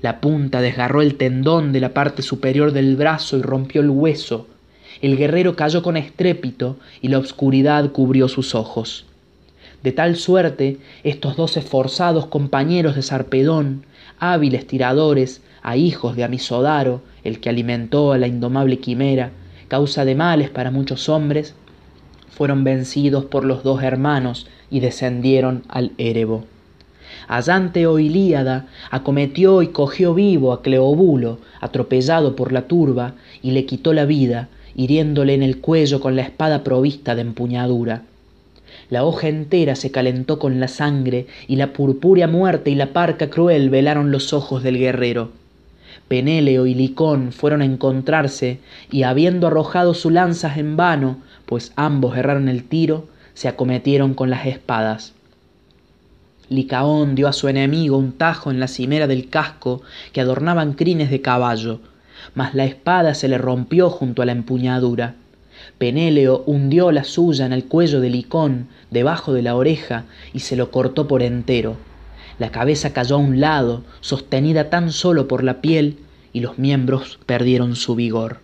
la 0.06 0.22
punta 0.22 0.62
desgarró 0.62 1.02
el 1.02 1.16
tendón 1.16 1.74
de 1.74 1.80
la 1.80 1.96
parte 1.96 2.22
superior 2.22 2.74
del 2.74 2.96
brazo 2.96 3.40
y 3.40 3.42
rompió 3.42 3.82
el 3.82 3.90
hueso. 3.90 4.46
El 5.02 5.18
guerrero 5.18 5.56
cayó 5.56 5.82
con 5.82 5.98
estrépito 5.98 6.78
y 7.02 7.08
la 7.08 7.18
oscuridad 7.18 7.92
cubrió 7.92 8.28
sus 8.28 8.54
ojos. 8.54 9.08
De 9.82 9.92
tal 9.94 10.16
suerte, 10.16 10.78
estos 11.04 11.36
dos 11.36 11.58
esforzados 11.58 12.28
compañeros 12.28 12.96
de 12.96 13.02
Sarpedón, 13.02 13.84
hábiles 14.20 14.68
tiradores, 14.68 15.42
a 15.64 15.76
hijos 15.76 16.16
de 16.16 16.24
Amisodaro, 16.24 17.02
el 17.24 17.40
que 17.40 17.50
alimentó 17.50 18.14
a 18.14 18.20
la 18.20 18.28
indomable 18.28 18.78
quimera, 18.78 19.32
causa 19.70 20.06
de 20.06 20.14
males 20.14 20.52
para 20.52 20.70
muchos 20.70 21.10
hombres, 21.10 21.56
fueron 22.30 22.64
vencidos 22.64 23.26
por 23.26 23.44
los 23.44 23.64
dos 23.64 23.82
hermanos 23.82 24.46
y 24.70 24.82
descendieron 24.82 25.64
al 25.68 25.94
Érebo 25.98 26.46
allante 27.28 27.88
o 27.88 28.00
ilíada 28.00 28.68
acometió 28.92 29.62
y 29.62 29.68
cogió 29.68 30.14
vivo 30.14 30.54
a 30.54 30.62
cleobulo 30.62 31.40
atropellado 31.62 32.36
por 32.36 32.52
la 32.52 32.64
turba 32.64 33.14
y 33.42 33.52
le 33.52 33.66
quitó 33.66 33.94
la 33.94 34.06
vida 34.06 34.50
hiriéndole 34.76 35.34
en 35.34 35.44
el 35.44 35.60
cuello 35.62 36.00
con 36.00 36.16
la 36.16 36.22
espada 36.22 36.64
provista 36.64 37.16
de 37.16 37.22
empuñadura. 37.22 38.04
La 38.90 39.04
hoja 39.04 39.30
entera 39.30 39.76
se 39.76 39.90
calentó 39.90 40.38
con 40.38 40.60
la 40.60 40.68
sangre 40.68 41.28
y 41.48 41.56
la 41.56 41.74
purpúrea 41.74 42.28
muerte 42.28 42.70
y 42.70 42.76
la 42.76 42.94
parca 42.94 43.30
cruel 43.30 43.70
velaron 43.70 44.12
los 44.12 44.34
ojos 44.34 44.62
del 44.64 44.78
guerrero. 44.78 45.32
Penéleo 46.08 46.68
y 46.68 46.76
licón 46.76 47.32
fueron 47.32 47.62
a 47.62 47.66
encontrarse 47.66 48.60
y 48.92 49.04
habiendo 49.04 49.48
arrojado 49.48 49.94
sus 49.94 50.12
lanzas 50.12 50.58
en 50.58 50.78
vano 50.78 51.18
pues 51.48 51.72
ambos 51.76 52.16
erraron 52.18 52.48
el 52.48 52.64
tiro 52.64 53.08
se 53.34 53.48
acometieron 53.48 54.14
con 54.14 54.30
las 54.30 54.46
espadas 54.46 55.15
licaón 56.50 57.16
dio 57.16 57.28
a 57.28 57.34
su 57.34 57.48
enemigo 57.48 57.98
un 57.98 58.14
tajo 58.14 58.52
en 58.52 58.60
la 58.60 58.68
cimera 58.68 59.08
del 59.08 59.30
casco 59.30 59.82
que 60.14 60.22
adornaban 60.22 60.74
crines 60.74 61.10
de 61.10 61.22
caballo 61.22 61.80
mas 62.34 62.56
la 62.56 62.66
espada 62.66 63.14
se 63.14 63.28
le 63.28 63.38
rompió 63.38 63.90
junto 63.90 64.22
a 64.22 64.26
la 64.26 64.32
empuñadura. 64.32 65.16
Penéleo 65.78 66.44
hundió 66.46 66.92
la 66.92 67.04
suya 67.04 67.46
en 67.46 67.54
el 67.54 67.66
cuello 67.66 68.00
de 68.02 68.10
licón 68.10 68.68
debajo 68.92 69.34
de 69.34 69.42
la 69.42 69.56
oreja 69.56 70.06
y 70.34 70.40
se 70.40 70.56
lo 70.56 70.72
cortó 70.72 71.08
por 71.08 71.22
entero. 71.22 71.78
La 72.40 72.52
cabeza 72.52 72.94
cayó 72.94 73.16
a 73.16 73.20
un 73.20 73.40
lado 73.40 73.84
sostenida 74.02 74.70
tan 74.70 74.92
sólo 74.92 75.28
por 75.28 75.44
la 75.44 75.62
piel 75.62 75.98
y 76.34 76.42
los 76.42 76.58
miembros 76.58 77.20
perdieron 77.26 77.76
su 77.76 77.96
vigor. 77.96 78.40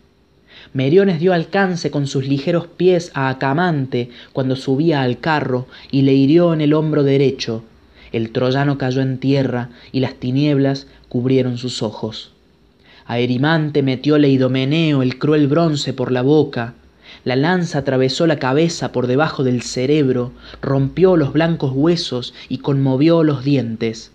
Meriones 0.73 1.19
dio 1.19 1.33
alcance 1.33 1.91
con 1.91 2.07
sus 2.07 2.27
ligeros 2.27 2.67
pies 2.67 3.11
a 3.13 3.29
acamante 3.29 4.09
cuando 4.31 4.55
subía 4.55 5.01
al 5.01 5.19
carro 5.19 5.67
y 5.91 6.03
le 6.03 6.13
hirió 6.13 6.53
en 6.53 6.61
el 6.61 6.73
hombro 6.73 7.03
derecho 7.03 7.63
el 8.11 8.31
troyano 8.31 8.77
cayó 8.77 9.01
en 9.01 9.17
tierra 9.17 9.69
y 9.91 10.01
las 10.01 10.15
tinieblas 10.15 10.87
cubrieron 11.09 11.57
sus 11.57 11.81
ojos. 11.81 12.31
A 13.05 13.19
erimante 13.19 13.83
metióle 13.83 14.29
idomeneo 14.29 15.01
el 15.01 15.17
cruel 15.17 15.47
bronce 15.47 15.93
por 15.93 16.11
la 16.11 16.21
boca. 16.21 16.73
La 17.23 17.35
lanza 17.35 17.79
atravesó 17.79 18.27
la 18.27 18.39
cabeza 18.39 18.91
por 18.91 19.07
debajo 19.07 19.43
del 19.43 19.61
cerebro 19.61 20.31
rompió 20.61 21.17
los 21.17 21.33
blancos 21.33 21.71
huesos 21.73 22.33
y 22.47 22.59
conmovió 22.59 23.23
los 23.23 23.43
dientes. 23.43 24.11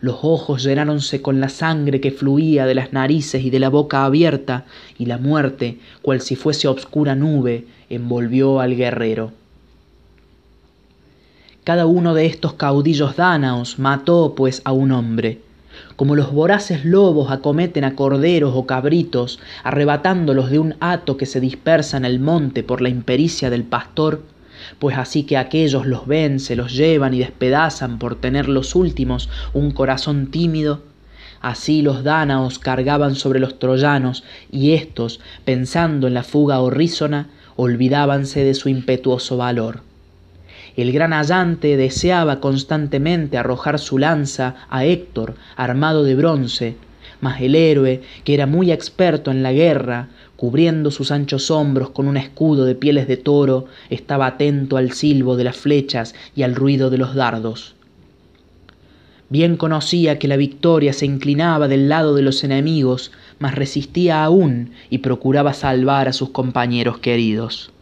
Los 0.00 0.18
ojos 0.22 0.62
llenáronse 0.62 1.22
con 1.22 1.40
la 1.40 1.48
sangre 1.48 2.00
que 2.00 2.10
fluía 2.10 2.66
de 2.66 2.74
las 2.74 2.92
narices 2.92 3.42
y 3.42 3.50
de 3.50 3.60
la 3.60 3.70
boca 3.70 4.04
abierta 4.04 4.66
y 4.98 5.06
la 5.06 5.16
muerte 5.16 5.78
cual 6.02 6.20
si 6.20 6.36
fuese 6.36 6.68
obscura 6.68 7.14
nube 7.14 7.64
envolvió 7.88 8.60
al 8.60 8.76
guerrero 8.76 9.32
cada 11.64 11.86
uno 11.86 12.12
de 12.12 12.26
estos 12.26 12.52
caudillos 12.52 13.16
dánaos 13.16 13.78
mató 13.78 14.34
pues 14.36 14.60
a 14.66 14.72
un 14.72 14.92
hombre. 14.92 15.40
Como 15.96 16.14
los 16.14 16.30
voraces 16.30 16.84
lobos 16.84 17.30
acometen 17.30 17.84
a 17.84 17.96
corderos 17.96 18.52
o 18.54 18.66
cabritos 18.66 19.40
arrebatándolos 19.62 20.50
de 20.50 20.58
un 20.58 20.74
hato 20.80 21.16
que 21.16 21.24
se 21.24 21.40
dispersa 21.40 21.96
en 21.96 22.04
el 22.04 22.20
monte 22.20 22.62
por 22.62 22.82
la 22.82 22.90
impericia 22.90 23.48
del 23.48 23.64
pastor 23.64 24.22
pues 24.78 24.96
así 24.98 25.24
que 25.24 25.36
aquellos 25.36 25.86
los 25.86 26.06
ven 26.06 26.38
se 26.38 26.54
los 26.54 26.74
llevan 26.74 27.14
y 27.14 27.18
despedazan 27.18 27.98
por 27.98 28.16
tener 28.16 28.48
los 28.48 28.74
últimos 28.74 29.30
un 29.52 29.70
corazón 29.70 30.30
tímido. 30.30 30.82
Así 31.40 31.82
los 31.82 32.04
dánaos 32.04 32.58
cargaban 32.58 33.14
sobre 33.14 33.40
los 33.40 33.58
troyanos 33.58 34.22
y 34.52 34.72
éstos 34.72 35.20
pensando 35.46 36.06
en 36.08 36.14
la 36.14 36.24
fuga 36.24 36.60
horrísona 36.60 37.28
olvidábanse 37.56 38.44
de 38.44 38.54
su 38.54 38.68
impetuoso 38.68 39.38
valor 39.38 39.80
el 40.76 40.92
gran 40.92 41.12
allante 41.12 41.76
deseaba 41.76 42.40
constantemente 42.40 43.38
arrojar 43.38 43.78
su 43.78 43.98
lanza 43.98 44.56
a 44.68 44.84
héctor 44.84 45.36
armado 45.56 46.02
de 46.02 46.14
bronce. 46.14 46.76
Mas 47.20 47.40
el 47.40 47.54
héroe 47.54 48.02
que 48.24 48.34
era 48.34 48.46
muy 48.46 48.72
experto 48.72 49.30
en 49.30 49.42
la 49.42 49.52
guerra 49.52 50.08
cubriendo 50.36 50.90
sus 50.90 51.10
anchos 51.10 51.50
hombros 51.50 51.90
con 51.90 52.08
un 52.08 52.16
escudo 52.16 52.64
de 52.64 52.74
pieles 52.74 53.06
de 53.06 53.16
toro 53.16 53.66
estaba 53.88 54.26
atento 54.26 54.76
al 54.76 54.92
silbo 54.92 55.36
de 55.36 55.44
las 55.44 55.56
flechas 55.56 56.14
y 56.34 56.42
al 56.42 56.54
ruido 56.54 56.90
de 56.90 56.98
los 56.98 57.14
dardos. 57.14 57.76
Bien 59.30 59.56
conocía 59.56 60.18
que 60.18 60.28
la 60.28 60.36
victoria 60.36 60.92
se 60.92 61.06
inclinaba 61.06 61.68
del 61.68 61.88
lado 61.88 62.14
de 62.14 62.22
los 62.22 62.44
enemigos 62.44 63.12
mas 63.38 63.54
resistía 63.54 64.24
aún 64.24 64.72
y 64.90 64.98
procuraba 64.98 65.54
salvar 65.54 66.08
a 66.08 66.12
sus 66.12 66.30
compañeros 66.30 66.98
queridos 66.98 67.73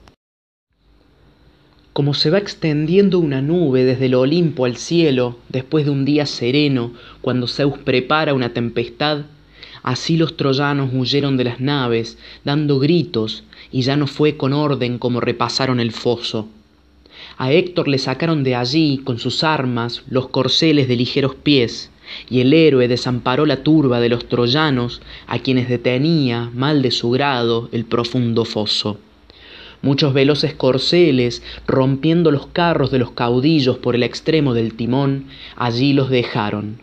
como 1.93 2.15
se 2.15 2.31
va 2.31 2.39
extendiendo 2.39 3.19
una 3.19 3.43
nube 3.43 3.85
desde 3.85 4.07
el 4.07 4.15
Olimpo 4.15 4.65
al 4.65 4.77
cielo 4.77 5.39
después 5.49 5.85
de 5.85 5.91
un 5.91 6.05
día 6.05 6.27
sereno, 6.27 6.93
cuando 7.21 7.47
Zeus 7.47 7.79
prepara 7.79 8.35
una 8.35 8.55
tempestad, 8.55 9.25
Así 9.83 10.17
los 10.17 10.37
troyanos 10.37 10.91
huyeron 10.95 11.37
de 11.37 11.45
las 11.45 11.61
naves, 11.61 12.17
dando 12.45 12.79
gritos, 12.79 13.43
y 13.73 13.83
ya 13.83 13.97
no 13.97 14.07
fue 14.07 14.37
con 14.37 14.53
orden 14.53 14.99
como 14.99 15.21
repasaron 15.21 15.81
el 15.81 15.91
foso. 15.91 16.49
A 17.37 17.53
Héctor 17.53 17.89
le 17.89 17.99
sacaron 17.99 18.45
de 18.45 18.55
allí, 18.55 19.01
con 19.03 19.19
sus 19.19 19.43
armas, 19.43 20.05
los 20.09 20.29
corceles 20.29 20.87
de 20.87 20.97
ligeros 20.97 21.35
pies, 21.35 21.91
y 22.31 22.41
el 22.41 22.53
héroe 22.53 22.87
desamparó 22.87 23.45
la 23.45 23.63
turba 23.65 24.01
de 24.01 24.09
los 24.09 24.29
troyanos, 24.29 25.03
a 25.27 25.41
quienes 25.41 25.69
detenía, 25.69 26.51
mal 26.55 26.83
de 26.83 26.93
su 26.93 27.11
grado, 27.11 27.69
el 27.73 27.85
profundo 27.85 28.45
foso. 28.45 28.99
Muchos 29.83 30.15
veloces 30.15 30.55
corceles, 30.55 31.43
rompiendo 31.67 32.31
los 32.31 32.47
carros 32.47 32.93
de 32.93 32.99
los 33.01 33.11
caudillos 33.11 33.79
por 33.79 33.97
el 33.97 34.05
extremo 34.05 34.55
del 34.55 34.75
timón, 34.75 35.27
allí 35.57 35.93
los 35.93 36.09
dejaron. 36.09 36.79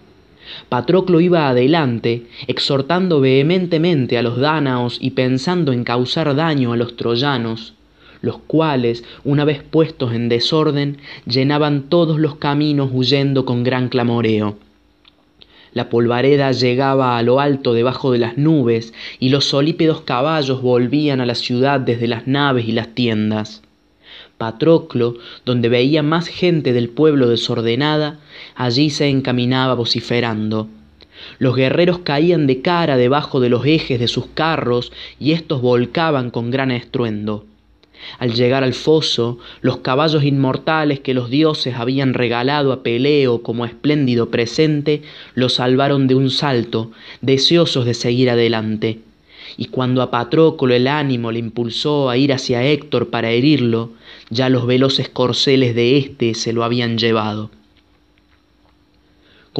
Patroclo 0.68 1.22
iba 1.22 1.48
adelante, 1.48 2.28
exhortando 2.48 3.22
vehementemente 3.22 4.18
a 4.18 4.22
los 4.22 4.38
dánaos 4.38 4.98
y 5.00 5.12
pensando 5.12 5.72
en 5.72 5.84
causar 5.84 6.36
daño 6.36 6.74
a 6.74 6.78
los 6.78 6.96
troyanos, 6.96 7.74
los 8.22 8.40
cuales, 8.40 9.04
una 9.24 9.46
vez 9.46 9.64
puestos 9.64 10.14
en 10.14 10.28
desorden, 10.28 10.98
llenaban 11.26 11.84
todos 11.84 12.20
los 12.20 12.36
caminos 12.36 12.90
huyendo 12.92 13.46
con 13.46 13.64
gran 13.64 13.90
clamoreo. 13.90 14.58
La 15.74 15.90
polvareda 15.90 16.52
llegaba 16.52 17.18
a 17.18 17.24
lo 17.24 17.40
alto 17.40 17.74
debajo 17.74 18.12
de 18.12 18.20
las 18.20 18.38
nubes, 18.38 18.94
y 19.20 19.30
los 19.30 19.46
solípedos 19.46 20.02
caballos 20.02 20.62
volvían 20.62 21.22
a 21.22 21.26
la 21.26 21.36
ciudad 21.36 21.80
desde 21.80 22.08
las 22.08 22.28
naves 22.28 22.68
y 22.68 22.72
las 22.72 22.96
tiendas. 22.96 23.62
Patroclo, 24.38 25.16
donde 25.46 25.70
veía 25.70 26.02
más 26.02 26.28
gente 26.28 26.74
del 26.74 26.90
pueblo 26.90 27.28
desordenada, 27.28 28.20
allí 28.56 28.90
se 28.90 29.10
encaminaba 29.10 29.74
vociferando. 29.74 30.70
Los 31.38 31.56
guerreros 31.56 32.00
caían 32.00 32.48
de 32.48 32.62
cara 32.62 32.96
debajo 32.96 33.40
de 33.40 33.50
los 33.50 33.66
ejes 33.66 34.00
de 34.00 34.08
sus 34.08 34.28
carros 34.28 34.92
y 35.20 35.34
éstos 35.34 35.62
volcaban 35.62 36.32
con 36.32 36.52
gran 36.52 36.72
estruendo. 36.72 37.46
Al 38.18 38.34
llegar 38.34 38.64
al 38.64 38.74
foso, 38.74 39.38
los 39.62 39.78
caballos 39.78 40.24
inmortales 40.24 41.00
que 41.00 41.14
los 41.14 41.30
dioses 41.30 41.76
habían 41.76 42.14
regalado 42.14 42.72
a 42.72 42.84
Peleo 42.84 43.42
como 43.44 43.66
espléndido 43.66 44.30
presente, 44.30 45.02
lo 45.36 45.50
salvaron 45.50 46.08
de 46.08 46.16
un 46.16 46.30
salto, 46.30 46.92
deseosos 47.22 47.86
de 47.86 47.94
seguir 47.94 48.30
adelante. 48.30 49.00
Y 49.58 49.66
cuando 49.66 50.02
a 50.02 50.12
Patroclo 50.12 50.74
el 50.74 50.88
ánimo 50.88 51.32
le 51.32 51.40
impulsó 51.40 52.10
a 52.10 52.18
ir 52.18 52.34
hacia 52.34 52.64
Héctor 52.64 53.10
para 53.10 53.32
herirlo, 53.32 53.92
ya 54.30 54.50
los 54.50 54.66
veloces 54.66 55.10
corceles 55.10 55.76
de 55.76 55.98
éste 55.98 56.34
se 56.34 56.54
lo 56.54 56.64
habían 56.64 56.98
llevado 56.98 57.50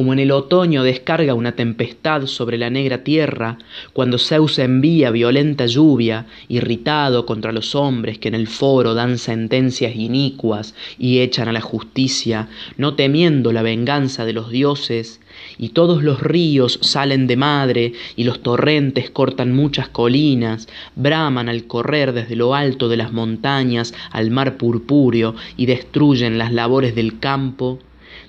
como 0.00 0.14
en 0.14 0.18
el 0.18 0.30
otoño 0.30 0.82
descarga 0.82 1.34
una 1.34 1.52
tempestad 1.52 2.24
sobre 2.24 2.56
la 2.56 2.70
negra 2.70 3.04
tierra, 3.04 3.58
cuando 3.92 4.16
Zeus 4.16 4.58
envía 4.58 5.10
violenta 5.10 5.66
lluvia, 5.66 6.24
irritado 6.48 7.26
contra 7.26 7.52
los 7.52 7.74
hombres 7.74 8.16
que 8.16 8.28
en 8.28 8.34
el 8.34 8.46
foro 8.46 8.94
dan 8.94 9.18
sentencias 9.18 9.94
inicuas 9.94 10.74
y 10.98 11.18
echan 11.18 11.48
a 11.48 11.52
la 11.52 11.60
justicia, 11.60 12.48
no 12.78 12.94
temiendo 12.94 13.52
la 13.52 13.60
venganza 13.60 14.24
de 14.24 14.32
los 14.32 14.50
dioses, 14.50 15.20
y 15.58 15.68
todos 15.68 16.02
los 16.02 16.22
ríos 16.22 16.78
salen 16.80 17.26
de 17.26 17.36
madre, 17.36 17.92
y 18.16 18.24
los 18.24 18.42
torrentes 18.42 19.10
cortan 19.10 19.54
muchas 19.54 19.90
colinas, 19.90 20.66
braman 20.96 21.50
al 21.50 21.64
correr 21.64 22.14
desde 22.14 22.36
lo 22.36 22.54
alto 22.54 22.88
de 22.88 22.96
las 22.96 23.12
montañas 23.12 23.92
al 24.12 24.30
mar 24.30 24.56
purpúreo 24.56 25.34
y 25.58 25.66
destruyen 25.66 26.38
las 26.38 26.54
labores 26.54 26.94
del 26.94 27.18
campo, 27.18 27.78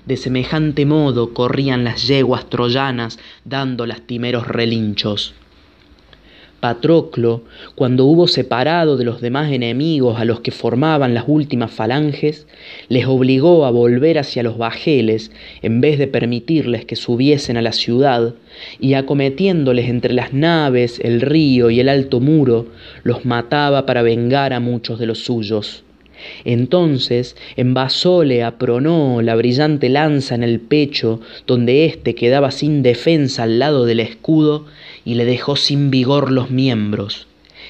de 0.06 0.16
semejante 0.16 0.86
modo 0.86 1.32
corrían 1.32 1.84
las 1.84 2.06
yeguas 2.06 2.48
troyanas 2.48 3.18
dando 3.44 3.86
lastimeros 3.86 4.46
relinchos. 4.48 5.34
Patroclo, 6.62 7.42
cuando 7.74 8.04
hubo 8.04 8.28
separado 8.28 8.96
de 8.96 9.04
los 9.04 9.20
demás 9.20 9.50
enemigos 9.50 10.20
a 10.20 10.24
los 10.24 10.38
que 10.42 10.52
formaban 10.52 11.12
las 11.12 11.24
últimas 11.26 11.72
falanges, 11.72 12.46
les 12.88 13.04
obligó 13.06 13.66
a 13.66 13.72
volver 13.72 14.16
hacia 14.20 14.44
los 14.44 14.58
bajeles 14.58 15.32
en 15.62 15.80
vez 15.80 15.98
de 15.98 16.06
permitirles 16.06 16.84
que 16.84 16.94
subiesen 16.94 17.56
a 17.56 17.62
la 17.62 17.72
ciudad, 17.72 18.34
y 18.78 18.94
acometiéndoles 18.94 19.88
entre 19.88 20.14
las 20.14 20.32
naves, 20.34 21.00
el 21.02 21.20
río 21.20 21.68
y 21.68 21.80
el 21.80 21.88
alto 21.88 22.20
muro, 22.20 22.68
los 23.02 23.24
mataba 23.24 23.84
para 23.84 24.02
vengar 24.02 24.52
a 24.52 24.60
muchos 24.60 25.00
de 25.00 25.06
los 25.06 25.18
suyos. 25.18 25.82
Entonces 26.44 27.36
envasóle 27.56 28.42
a 28.42 28.58
Pronó 28.58 29.22
la 29.22 29.34
brillante 29.34 29.88
lanza 29.88 30.34
en 30.34 30.42
el 30.42 30.60
pecho, 30.60 31.20
donde 31.46 31.84
éste 31.84 32.14
quedaba 32.14 32.50
sin 32.50 32.82
defensa 32.82 33.44
al 33.44 33.58
lado 33.58 33.84
del 33.84 34.00
escudo, 34.00 34.66
y 35.04 35.14
le 35.14 35.24
dejó 35.24 35.56
sin 35.56 35.90
vigor 35.90 36.30
los 36.30 36.50
miembros. 36.50 37.26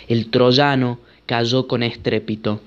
El 0.09 0.31
troyano 0.31 0.99
cayó 1.27 1.67
con 1.67 1.83
estrépito. 1.83 2.61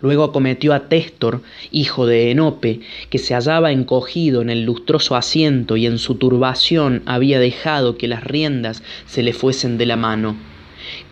Luego 0.00 0.22
acometió 0.22 0.74
a 0.74 0.88
Téstor, 0.88 1.42
hijo 1.72 2.06
de 2.06 2.30
Enope, 2.30 2.80
que 3.10 3.18
se 3.18 3.34
hallaba 3.34 3.72
encogido 3.72 4.42
en 4.42 4.48
el 4.48 4.62
lustroso 4.62 5.16
asiento 5.16 5.76
y 5.76 5.86
en 5.86 5.98
su 5.98 6.14
turbación 6.14 7.02
había 7.04 7.40
dejado 7.40 7.98
que 7.98 8.06
las 8.06 8.22
riendas 8.22 8.82
se 9.06 9.24
le 9.24 9.32
fuesen 9.32 9.76
de 9.76 9.86
la 9.86 9.96
mano. 9.96 10.36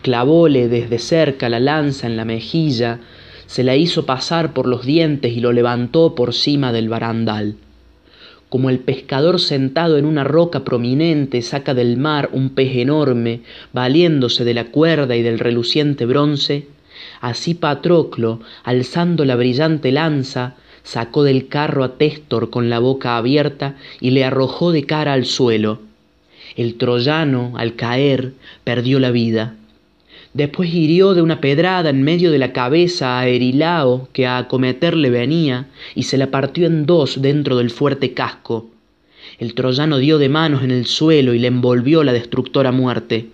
Clavóle 0.01 0.69
desde 0.69 0.99
cerca 0.99 1.49
la 1.49 1.59
lanza 1.59 2.07
en 2.07 2.15
la 2.15 2.23
mejilla, 2.23 2.99
se 3.47 3.63
la 3.63 3.75
hizo 3.75 4.05
pasar 4.05 4.53
por 4.53 4.67
los 4.67 4.85
dientes 4.85 5.35
y 5.35 5.39
lo 5.39 5.51
levantó 5.51 6.15
por 6.15 6.33
cima 6.33 6.71
del 6.71 6.89
barandal. 6.89 7.55
Como 8.49 8.69
el 8.69 8.79
pescador 8.79 9.41
sentado 9.41 9.97
en 9.97 10.05
una 10.05 10.23
roca 10.23 10.63
prominente 10.63 11.41
saca 11.41 11.73
del 11.73 11.97
mar 11.97 12.29
un 12.31 12.51
pez 12.51 12.77
enorme, 12.77 13.41
valiéndose 13.73 14.45
de 14.45 14.53
la 14.53 14.65
cuerda 14.65 15.15
y 15.15 15.21
del 15.21 15.39
reluciente 15.39 16.05
bronce, 16.05 16.67
así 17.19 17.55
Patroclo, 17.55 18.39
alzando 18.63 19.25
la 19.25 19.35
brillante 19.35 19.91
lanza, 19.91 20.55
sacó 20.83 21.23
del 21.23 21.49
carro 21.49 21.83
a 21.83 21.97
Téstor 21.97 22.49
con 22.49 22.69
la 22.69 22.79
boca 22.79 23.17
abierta 23.17 23.75
y 23.99 24.11
le 24.11 24.23
arrojó 24.23 24.71
de 24.71 24.85
cara 24.85 25.11
al 25.11 25.25
suelo. 25.25 25.81
El 26.55 26.75
troyano, 26.75 27.53
al 27.57 27.75
caer, 27.75 28.31
perdió 28.63 28.99
la 28.99 29.11
vida. 29.11 29.55
Después 30.37 30.71
hirió 30.71 31.15
de 31.15 31.23
una 31.23 31.41
pedrada 31.41 31.89
en 31.89 32.03
medio 32.03 32.29
de 32.29 32.37
la 32.37 32.53
cabeza 32.53 33.17
a 33.17 33.27
Erilao, 33.27 34.07
que 34.13 34.27
a 34.27 34.37
acometerle 34.37 35.09
venía, 35.09 35.65
y 35.95 36.03
se 36.03 36.19
la 36.19 36.29
partió 36.29 36.67
en 36.67 36.85
dos 36.85 37.23
dentro 37.23 37.57
del 37.57 37.71
fuerte 37.71 38.13
casco. 38.13 38.69
El 39.39 39.55
troyano 39.55 39.97
dio 39.97 40.19
de 40.19 40.29
manos 40.29 40.61
en 40.61 40.69
el 40.69 40.85
suelo 40.85 41.33
y 41.33 41.39
le 41.39 41.47
envolvió 41.47 42.03
la 42.03 42.13
destructora 42.13 42.71
muerte. 42.71 43.29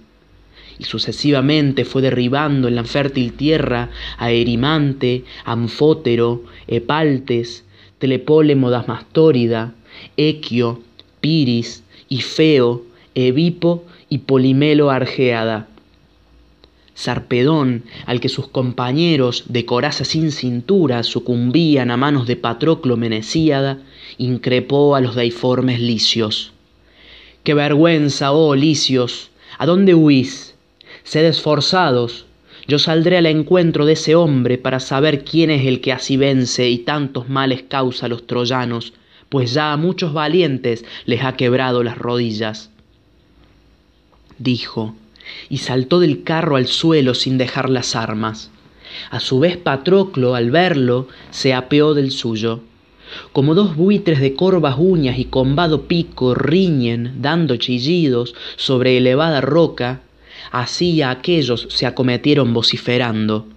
Y 0.79 0.85
sucesivamente 0.85 1.83
fue 1.83 2.01
derribando 2.01 2.69
en 2.69 2.75
la 2.75 2.85
fértil 2.85 3.33
tierra 3.33 3.89
a 4.17 4.31
Erimante, 4.31 5.25
Anfótero, 5.43 6.43
Epaltes, 6.67 7.65
Telepólemo 7.99 8.69
Dasmastórida, 8.69 9.73
Equio, 10.15 10.81
Piris, 11.19 11.83
Ifeo, 12.07 12.83
Evipo 13.13 13.83
y 14.07 14.19
Polimelo 14.19 14.89
Argeada 14.89 15.67
Sarpedón, 16.95 17.83
al 18.05 18.19
que 18.19 18.29
sus 18.29 18.47
compañeros 18.47 19.45
de 19.47 19.65
coraza 19.65 20.05
sin 20.05 20.31
cintura 20.31 21.03
sucumbían 21.03 21.91
a 21.91 21.97
manos 21.97 22.27
de 22.27 22.35
Patroclo 22.35 22.97
Menecíada, 22.97 23.79
increpó 24.17 24.95
a 24.95 25.01
los 25.01 25.15
deiformes 25.15 25.79
licios. 25.79 26.53
¡Qué 27.43 27.53
vergüenza, 27.53 28.31
oh 28.31 28.55
licios! 28.55 29.31
¿A 29.57 29.65
dónde 29.65 29.95
huís? 29.95 30.55
Sed 31.03 31.25
esforzados, 31.25 32.25
yo 32.67 32.79
saldré 32.79 33.17
al 33.17 33.25
encuentro 33.25 33.85
de 33.85 33.93
ese 33.93 34.15
hombre 34.15 34.57
para 34.57 34.79
saber 34.79 35.25
quién 35.25 35.51
es 35.51 35.65
el 35.65 35.81
que 35.81 35.91
así 35.91 36.15
vence 36.15 36.69
y 36.69 36.79
tantos 36.79 37.27
males 37.27 37.63
causa 37.67 38.05
a 38.05 38.09
los 38.09 38.25
troyanos, 38.25 38.93
pues 39.29 39.53
ya 39.53 39.73
a 39.73 39.77
muchos 39.77 40.13
valientes 40.13 40.85
les 41.05 41.23
ha 41.23 41.35
quebrado 41.35 41.83
las 41.83 41.97
rodillas. 41.97 42.69
Dijo, 44.37 44.95
y 45.49 45.57
saltó 45.57 45.99
del 45.99 46.23
carro 46.23 46.55
al 46.55 46.67
suelo 46.67 47.13
sin 47.13 47.37
dejar 47.37 47.69
las 47.69 47.95
armas. 47.95 48.51
A 49.09 49.19
su 49.19 49.39
vez 49.39 49.57
Patroclo, 49.57 50.35
al 50.35 50.51
verlo, 50.51 51.07
se 51.31 51.53
apeó 51.53 51.93
del 51.93 52.11
suyo. 52.11 52.61
Como 53.31 53.53
dos 53.53 53.75
buitres 53.75 54.19
de 54.19 54.35
corvas 54.35 54.75
uñas 54.77 55.19
y 55.19 55.25
combado 55.25 55.83
pico 55.83 56.33
riñen, 56.33 57.21
dando 57.21 57.57
chillidos, 57.57 58.33
sobre 58.55 58.97
elevada 58.97 59.41
roca, 59.41 60.01
así 60.51 61.01
a 61.01 61.11
aquellos 61.11 61.67
se 61.69 61.85
acometieron 61.85 62.53
vociferando. 62.53 63.47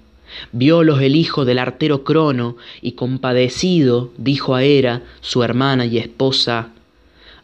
Viólos 0.53 1.01
el 1.01 1.17
hijo 1.17 1.45
del 1.45 1.59
artero 1.59 2.05
Crono, 2.05 2.57
y 2.83 2.93
compadecido 2.93 4.13
dijo 4.19 4.55
a 4.55 4.65
Hera, 4.65 5.03
su 5.21 5.43
hermana 5.43 5.87
y 5.87 5.99
esposa, 5.99 6.71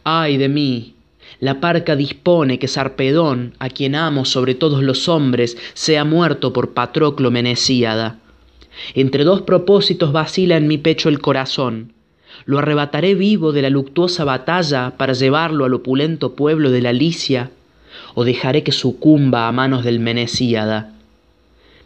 Ay 0.03 0.37
de 0.37 0.49
mí, 0.49 0.93
la 1.43 1.59
parca 1.59 1.97
dispone 1.97 2.57
que 2.57 2.69
Sarpedón, 2.69 3.53
a 3.59 3.67
quien 3.67 3.95
amo 3.95 4.23
sobre 4.23 4.55
todos 4.55 4.81
los 4.81 5.09
hombres, 5.09 5.57
sea 5.73 6.05
muerto 6.05 6.53
por 6.53 6.69
Patroclo 6.69 7.31
Menecíada. 7.31 8.17
Entre 8.95 9.25
dos 9.25 9.41
propósitos 9.41 10.13
vacila 10.13 10.55
en 10.55 10.67
mi 10.67 10.77
pecho 10.77 11.09
el 11.09 11.19
corazón. 11.19 11.91
Lo 12.45 12.59
arrebataré 12.59 13.13
vivo 13.13 13.51
de 13.51 13.61
la 13.61 13.69
luctuosa 13.69 14.23
batalla 14.23 14.93
para 14.95 15.11
llevarlo 15.11 15.65
al 15.65 15.73
opulento 15.73 16.33
pueblo 16.33 16.71
de 16.71 16.81
la 16.81 16.93
Licia, 16.93 17.51
o 18.15 18.23
dejaré 18.23 18.63
que 18.63 18.71
sucumba 18.71 19.49
a 19.49 19.51
manos 19.51 19.83
del 19.83 19.99
Menesíada. 19.99 20.93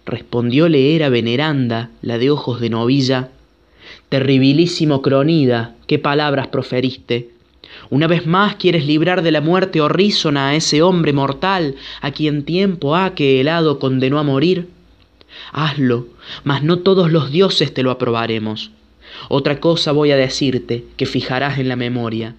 Respondióle 0.06 0.96
era 0.96 1.10
veneranda, 1.10 1.90
la 2.04 2.20
de 2.20 2.30
ojos 2.30 2.62
de 2.62 2.70
novilla, 2.70 3.30
Terribilísimo 4.10 5.02
Cronida, 5.02 5.74
qué 5.88 5.98
palabras 5.98 6.46
proferiste. 6.50 7.37
Una 7.90 8.08
vez 8.08 8.26
más 8.26 8.56
quieres 8.56 8.86
librar 8.86 9.22
de 9.22 9.32
la 9.32 9.42
muerte 9.42 9.80
horrísona 9.80 10.50
a 10.50 10.56
ese 10.56 10.82
hombre 10.82 11.14
mortal 11.14 11.76
a 12.02 12.12
quien 12.12 12.44
tiempo 12.44 12.96
ha 12.96 13.16
que 13.16 13.40
el 13.40 13.48
hado 13.48 13.80
condenó 13.80 14.20
a 14.20 14.24
morir. 14.24 14.68
Hazlo, 15.54 16.08
mas 16.44 16.64
no 16.64 16.80
todos 16.80 17.12
los 17.12 17.32
dioses 17.32 17.74
te 17.74 17.84
lo 17.84 17.92
aprobaremos. 17.92 18.72
Otra 19.30 19.60
cosa 19.60 19.92
voy 19.94 20.12
a 20.12 20.18
decirte 20.18 20.84
que 20.98 21.06
fijarás 21.06 21.60
en 21.60 21.70
la 21.70 21.76
memoria. 21.76 22.36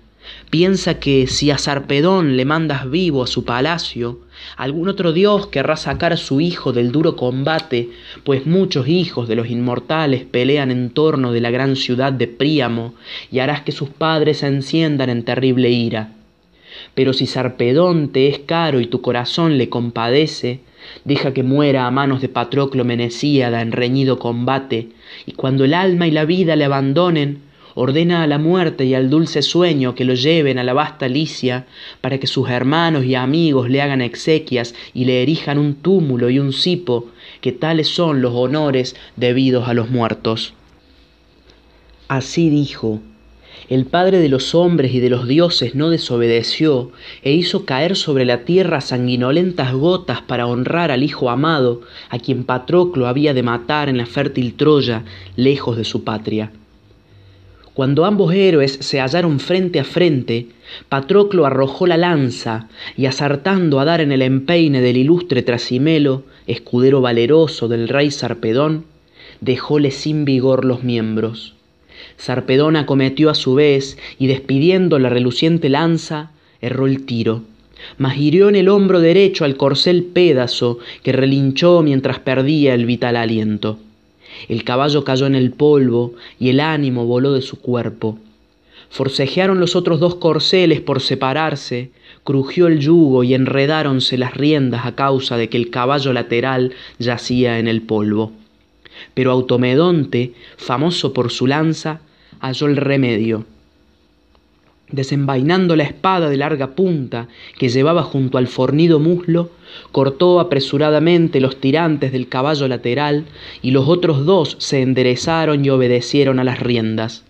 Piensa 0.50 0.98
que 0.98 1.26
si 1.26 1.50
a 1.50 1.58
Sarpedón 1.58 2.36
le 2.36 2.44
mandas 2.44 2.90
vivo 2.90 3.22
a 3.22 3.26
su 3.26 3.44
palacio, 3.44 4.20
algún 4.56 4.88
otro 4.88 5.12
dios 5.12 5.46
querrá 5.48 5.76
sacar 5.76 6.12
a 6.12 6.16
su 6.16 6.40
hijo 6.40 6.72
del 6.72 6.92
duro 6.92 7.16
combate, 7.16 7.90
pues 8.24 8.46
muchos 8.46 8.88
hijos 8.88 9.28
de 9.28 9.36
los 9.36 9.48
inmortales 9.48 10.24
pelean 10.24 10.70
en 10.70 10.90
torno 10.90 11.32
de 11.32 11.40
la 11.40 11.50
gran 11.50 11.76
ciudad 11.76 12.12
de 12.12 12.28
Príamo, 12.28 12.94
y 13.30 13.38
harás 13.38 13.62
que 13.62 13.72
sus 13.72 13.88
padres 13.88 14.38
se 14.38 14.46
enciendan 14.46 15.10
en 15.10 15.24
terrible 15.24 15.70
ira. 15.70 16.12
Pero 16.94 17.12
si 17.12 17.26
Sarpedón 17.26 18.10
te 18.10 18.28
es 18.28 18.38
caro 18.40 18.80
y 18.80 18.86
tu 18.86 19.00
corazón 19.00 19.58
le 19.58 19.68
compadece, 19.68 20.60
deja 21.04 21.32
que 21.32 21.42
muera 21.42 21.86
a 21.86 21.90
manos 21.90 22.20
de 22.20 22.28
Patroclo 22.28 22.84
Menecíada 22.84 23.62
en 23.62 23.72
reñido 23.72 24.18
combate, 24.18 24.88
y 25.26 25.32
cuando 25.32 25.64
el 25.64 25.74
alma 25.74 26.06
y 26.06 26.10
la 26.10 26.24
vida 26.24 26.56
le 26.56 26.64
abandonen, 26.64 27.47
ordena 27.80 28.24
a 28.24 28.26
la 28.26 28.38
muerte 28.38 28.86
y 28.86 28.94
al 28.94 29.08
dulce 29.08 29.40
sueño 29.40 29.94
que 29.94 30.04
lo 30.04 30.14
lleven 30.14 30.58
a 30.58 30.64
la 30.64 30.72
vasta 30.72 31.06
Licia, 31.06 31.66
para 32.00 32.18
que 32.18 32.26
sus 32.26 32.50
hermanos 32.50 33.04
y 33.04 33.14
amigos 33.14 33.70
le 33.70 33.80
hagan 33.80 34.00
exequias 34.00 34.74
y 34.94 35.04
le 35.04 35.22
erijan 35.22 35.58
un 35.58 35.76
túmulo 35.76 36.28
y 36.28 36.40
un 36.40 36.52
cipo, 36.52 37.06
que 37.40 37.52
tales 37.52 37.86
son 37.86 38.20
los 38.20 38.34
honores 38.34 38.96
debidos 39.14 39.68
a 39.68 39.74
los 39.74 39.90
muertos. 39.90 40.54
Así 42.08 42.50
dijo, 42.50 42.98
el 43.68 43.86
Padre 43.86 44.18
de 44.18 44.28
los 44.28 44.56
hombres 44.56 44.92
y 44.92 44.98
de 44.98 45.10
los 45.10 45.28
dioses 45.28 45.76
no 45.76 45.88
desobedeció 45.88 46.90
e 47.22 47.30
hizo 47.30 47.64
caer 47.64 47.94
sobre 47.94 48.24
la 48.24 48.44
tierra 48.44 48.80
sanguinolentas 48.80 49.72
gotas 49.72 50.20
para 50.22 50.48
honrar 50.48 50.90
al 50.90 51.04
Hijo 51.04 51.30
amado, 51.30 51.82
a 52.08 52.18
quien 52.18 52.42
Patroclo 52.42 53.06
había 53.06 53.34
de 53.34 53.44
matar 53.44 53.88
en 53.88 53.98
la 53.98 54.06
fértil 54.06 54.54
Troya, 54.54 55.04
lejos 55.36 55.76
de 55.76 55.84
su 55.84 56.02
patria. 56.02 56.50
Cuando 57.78 58.06
ambos 58.06 58.34
héroes 58.34 58.76
se 58.80 58.98
hallaron 58.98 59.38
frente 59.38 59.78
a 59.78 59.84
frente, 59.84 60.48
Patroclo 60.88 61.46
arrojó 61.46 61.86
la 61.86 61.96
lanza 61.96 62.68
y 62.96 63.06
asartando 63.06 63.78
a 63.78 63.84
dar 63.84 64.00
en 64.00 64.10
el 64.10 64.22
empeine 64.22 64.80
del 64.80 64.96
ilustre 64.96 65.44
Trasimelo, 65.44 66.24
escudero 66.48 67.00
valeroso 67.00 67.68
del 67.68 67.86
rey 67.86 68.10
Sarpedón, 68.10 68.84
dejóle 69.40 69.92
sin 69.92 70.24
vigor 70.24 70.64
los 70.64 70.82
miembros. 70.82 71.54
Sarpedón 72.16 72.74
acometió 72.74 73.30
a 73.30 73.36
su 73.36 73.54
vez 73.54 73.96
y 74.18 74.26
despidiendo 74.26 74.98
la 74.98 75.08
reluciente 75.08 75.68
lanza, 75.68 76.32
erró 76.60 76.88
el 76.88 77.06
tiro, 77.06 77.42
mas 77.96 78.16
hirió 78.18 78.48
en 78.48 78.56
el 78.56 78.68
hombro 78.70 78.98
derecho 78.98 79.44
al 79.44 79.56
corcel 79.56 80.02
Pédaso, 80.02 80.80
que 81.04 81.12
relinchó 81.12 81.82
mientras 81.82 82.18
perdía 82.18 82.74
el 82.74 82.86
vital 82.86 83.14
aliento. 83.14 83.78
El 84.48 84.64
caballo 84.64 85.04
cayó 85.04 85.26
en 85.26 85.34
el 85.34 85.52
polvo 85.52 86.14
y 86.38 86.50
el 86.50 86.60
ánimo 86.60 87.06
voló 87.06 87.32
de 87.32 87.42
su 87.42 87.60
cuerpo. 87.60 88.18
Forcejearon 88.90 89.60
los 89.60 89.76
otros 89.76 90.00
dos 90.00 90.14
corceles 90.16 90.80
por 90.80 91.00
separarse, 91.00 91.90
crujió 92.24 92.66
el 92.66 92.78
yugo 92.78 93.24
y 93.24 93.34
enredáronse 93.34 94.16
las 94.16 94.34
riendas 94.34 94.86
a 94.86 94.94
causa 94.94 95.36
de 95.36 95.48
que 95.48 95.56
el 95.56 95.70
caballo 95.70 96.12
lateral 96.12 96.72
yacía 96.98 97.58
en 97.58 97.68
el 97.68 97.82
polvo. 97.82 98.32
Pero 99.14 99.32
Automedonte, 99.32 100.32
famoso 100.56 101.12
por 101.12 101.30
su 101.30 101.46
lanza, 101.46 102.00
halló 102.40 102.66
el 102.66 102.76
remedio 102.76 103.44
desenvainando 104.90 105.76
la 105.76 105.84
espada 105.84 106.30
de 106.30 106.36
larga 106.36 106.68
punta 106.68 107.28
que 107.58 107.68
llevaba 107.68 108.02
junto 108.02 108.38
al 108.38 108.48
fornido 108.48 108.98
muslo, 108.98 109.50
cortó 109.92 110.40
apresuradamente 110.40 111.40
los 111.40 111.56
tirantes 111.56 112.12
del 112.12 112.28
caballo 112.28 112.68
lateral, 112.68 113.24
y 113.62 113.70
los 113.70 113.88
otros 113.88 114.24
dos 114.24 114.56
se 114.58 114.82
enderezaron 114.82 115.64
y 115.64 115.70
obedecieron 115.70 116.38
a 116.38 116.44
las 116.44 116.60
riendas, 116.60 117.24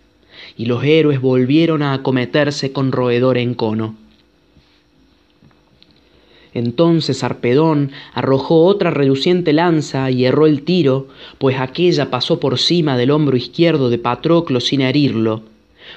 y 0.57 0.67
los 0.67 0.85
héroes 0.85 1.21
volvieron 1.21 1.83
a 1.83 1.95
acometerse 1.95 2.73
con 2.73 2.93
roedor 2.93 3.39
en 3.39 3.55
cono. 3.55 3.95
Entonces 6.55 7.23
Arpedón 7.23 7.93
arrojó 8.15 8.65
otra 8.65 8.91
reluciente 8.91 9.53
lanza 9.53 10.11
y 10.11 10.25
erró 10.25 10.47
el 10.47 10.63
tiro, 10.63 11.09
pues 11.39 11.61
aquella 11.61 12.11
pasó 12.11 12.41
por 12.41 12.59
cima 12.59 12.97
del 12.97 13.11
hombro 13.11 13.37
izquierdo 13.37 13.91
de 13.91 13.99
Patroclo 13.99 14.61
sin 14.61 14.81
herirlo, 14.81 15.43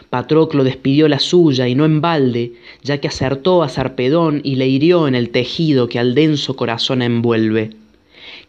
Patroclo 0.09 0.63
despidió 0.63 1.07
la 1.07 1.19
suya 1.19 1.67
y 1.67 1.75
no 1.75 1.85
en 1.85 2.01
balde, 2.01 2.53
ya 2.83 2.99
que 2.99 3.07
acertó 3.07 3.63
a 3.63 3.69
Sarpedón 3.69 4.41
y 4.43 4.55
le 4.55 4.67
hirió 4.67 5.07
en 5.07 5.15
el 5.15 5.29
tejido 5.29 5.87
que 5.87 5.99
al 5.99 6.15
denso 6.15 6.55
corazón 6.55 7.01
envuelve. 7.01 7.71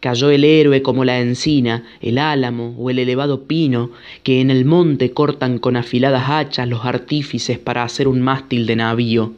Cayó 0.01 0.31
el 0.31 0.45
héroe 0.45 0.83
como 0.83 1.05
la 1.05 1.21
encina, 1.21 1.85
el 2.01 2.19
álamo 2.19 2.75
o 2.79 2.91
el 2.91 2.99
elevado 2.99 3.45
pino 3.45 3.91
que 4.23 4.41
en 4.41 4.51
el 4.51 4.65
monte 4.65 5.13
cortan 5.13 5.59
con 5.59 5.77
afiladas 5.77 6.29
hachas 6.29 6.69
los 6.69 6.85
artífices 6.85 7.59
para 7.59 7.85
hacer 7.85 8.09
un 8.09 8.21
mástil 8.21 8.67
de 8.67 8.77
navío. 8.77 9.33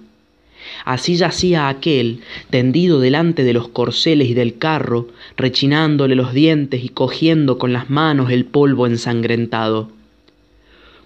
Así 0.87 1.17
yacía 1.17 1.69
aquel, 1.69 2.21
tendido 2.49 3.01
delante 3.01 3.45
de 3.45 3.53
los 3.53 3.69
corceles 3.69 4.31
y 4.31 4.35
del 4.35 4.57
carro, 4.57 5.09
rechinándole 5.37 6.15
los 6.15 6.33
dientes 6.33 6.83
y 6.83 6.89
cogiendo 6.89 7.59
con 7.59 7.75
las 7.75 7.91
manos 7.91 8.31
el 8.31 8.47
polvo 8.47 8.87
ensangrentado 8.87 9.91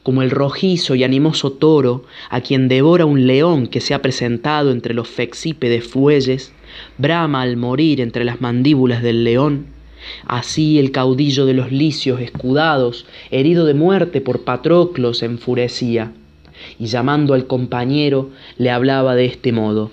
como 0.09 0.23
el 0.23 0.31
rojizo 0.31 0.95
y 0.95 1.05
animoso 1.05 1.53
toro 1.53 2.03
a 2.31 2.41
quien 2.41 2.67
devora 2.67 3.05
un 3.05 3.27
león 3.27 3.67
que 3.67 3.83
se 3.83 3.93
ha 3.93 4.01
presentado 4.01 4.71
entre 4.71 4.95
los 4.95 5.07
fexípedes 5.07 5.87
fuelles, 5.87 6.55
brama 6.97 7.43
al 7.43 7.59
morir 7.59 8.01
entre 8.01 8.25
las 8.25 8.41
mandíbulas 8.41 9.03
del 9.03 9.23
león, 9.23 9.67
así 10.25 10.79
el 10.79 10.93
caudillo 10.93 11.45
de 11.45 11.53
los 11.53 11.73
licios 11.73 12.23
escudados, 12.23 13.05
herido 13.31 13.67
de 13.67 13.75
muerte 13.75 14.23
por 14.23 14.45
Patroclo, 14.45 15.13
se 15.13 15.27
enfurecía, 15.27 16.13
y 16.79 16.87
llamando 16.87 17.35
al 17.35 17.47
compañero 17.47 18.31
le 18.57 18.71
hablaba 18.71 19.15
de 19.15 19.27
este 19.27 19.53
modo. 19.53 19.91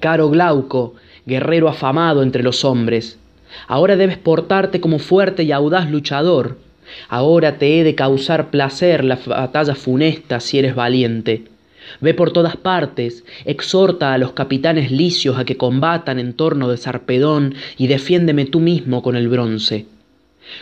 Caro 0.00 0.30
Glauco, 0.30 0.94
guerrero 1.26 1.68
afamado 1.68 2.24
entre 2.24 2.42
los 2.42 2.64
hombres, 2.64 3.20
ahora 3.68 3.94
debes 3.94 4.18
portarte 4.18 4.80
como 4.80 4.98
fuerte 4.98 5.44
y 5.44 5.52
audaz 5.52 5.88
luchador, 5.88 6.56
Ahora 7.08 7.58
te 7.58 7.78
he 7.78 7.84
de 7.84 7.94
causar 7.94 8.50
placer 8.50 9.04
la 9.04 9.18
batalla 9.26 9.74
funesta 9.74 10.40
si 10.40 10.58
eres 10.58 10.74
valiente. 10.74 11.44
Ve 12.00 12.14
por 12.14 12.32
todas 12.32 12.56
partes, 12.56 13.24
exhorta 13.44 14.14
a 14.14 14.18
los 14.18 14.32
capitanes 14.32 14.90
licios 14.90 15.38
a 15.38 15.44
que 15.44 15.56
combatan 15.56 16.18
en 16.18 16.32
torno 16.32 16.68
de 16.68 16.76
Sarpedón 16.76 17.54
y 17.76 17.86
defiéndeme 17.86 18.46
tú 18.46 18.60
mismo 18.60 19.02
con 19.02 19.16
el 19.16 19.28
bronce. 19.28 19.86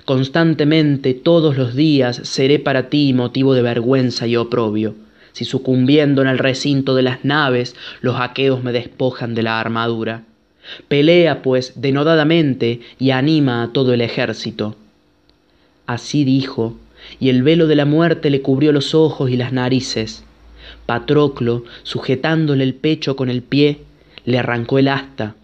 Constantemente 0.04 1.14
todos 1.14 1.56
los 1.56 1.74
días 1.74 2.20
seré 2.24 2.58
para 2.58 2.88
ti 2.88 3.12
motivo 3.12 3.54
de 3.54 3.62
vergüenza 3.62 4.26
y 4.26 4.36
oprobio, 4.36 4.94
si 5.32 5.44
sucumbiendo 5.44 6.22
en 6.22 6.28
el 6.28 6.38
recinto 6.38 6.94
de 6.94 7.02
las 7.02 7.24
naves 7.24 7.74
los 8.00 8.20
aqueos 8.20 8.62
me 8.62 8.72
despojan 8.72 9.34
de 9.34 9.42
la 9.42 9.60
armadura. 9.60 10.22
Pelea, 10.88 11.42
pues, 11.42 11.80
denodadamente 11.80 12.80
y 12.98 13.10
anima 13.10 13.64
a 13.64 13.72
todo 13.72 13.92
el 13.94 14.00
ejército. 14.00 14.76
Así 15.92 16.24
dijo, 16.24 16.78
y 17.20 17.28
el 17.28 17.42
velo 17.42 17.66
de 17.66 17.76
la 17.76 17.84
muerte 17.84 18.30
le 18.30 18.40
cubrió 18.40 18.72
los 18.72 18.94
ojos 18.94 19.30
y 19.30 19.36
las 19.36 19.52
narices. 19.52 20.24
Patroclo, 20.86 21.64
sujetándole 21.82 22.64
el 22.64 22.72
pecho 22.72 23.14
con 23.14 23.28
el 23.28 23.42
pie, 23.42 23.80
le 24.24 24.38
arrancó 24.38 24.78
el 24.78 24.88
asta, 24.88 25.34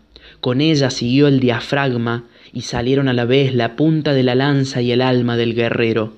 con 0.40 0.62
ella 0.62 0.88
siguió 0.88 1.28
el 1.28 1.38
diafragma, 1.38 2.24
y 2.55 2.62
salieron 2.62 3.09
a 3.09 3.12
la 3.12 3.26
vez 3.26 3.55
la 3.55 3.76
punta 3.76 4.14
de 4.14 4.22
la 4.22 4.34
lanza 4.34 4.80
y 4.80 4.90
el 4.90 5.03
alma 5.03 5.36
del 5.36 5.55
guerrero. 5.55 6.14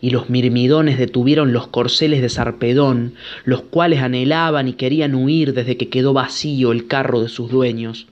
Y 0.00 0.10
los 0.10 0.28
mirmidones 0.28 0.98
detuvieron 0.98 1.52
los 1.52 1.68
corceles 1.68 2.20
de 2.20 2.30
Sarpedón, 2.30 3.14
los 3.44 3.62
cuales 3.62 4.00
anhelaban 4.00 4.66
y 4.66 4.72
querían 4.72 5.14
huir 5.14 5.54
desde 5.54 5.76
que 5.76 5.88
quedó 5.88 6.12
vacío 6.12 6.72
el 6.72 6.88
carro 6.88 7.20
de 7.20 7.28
sus 7.28 7.48
dueños. 7.48 8.08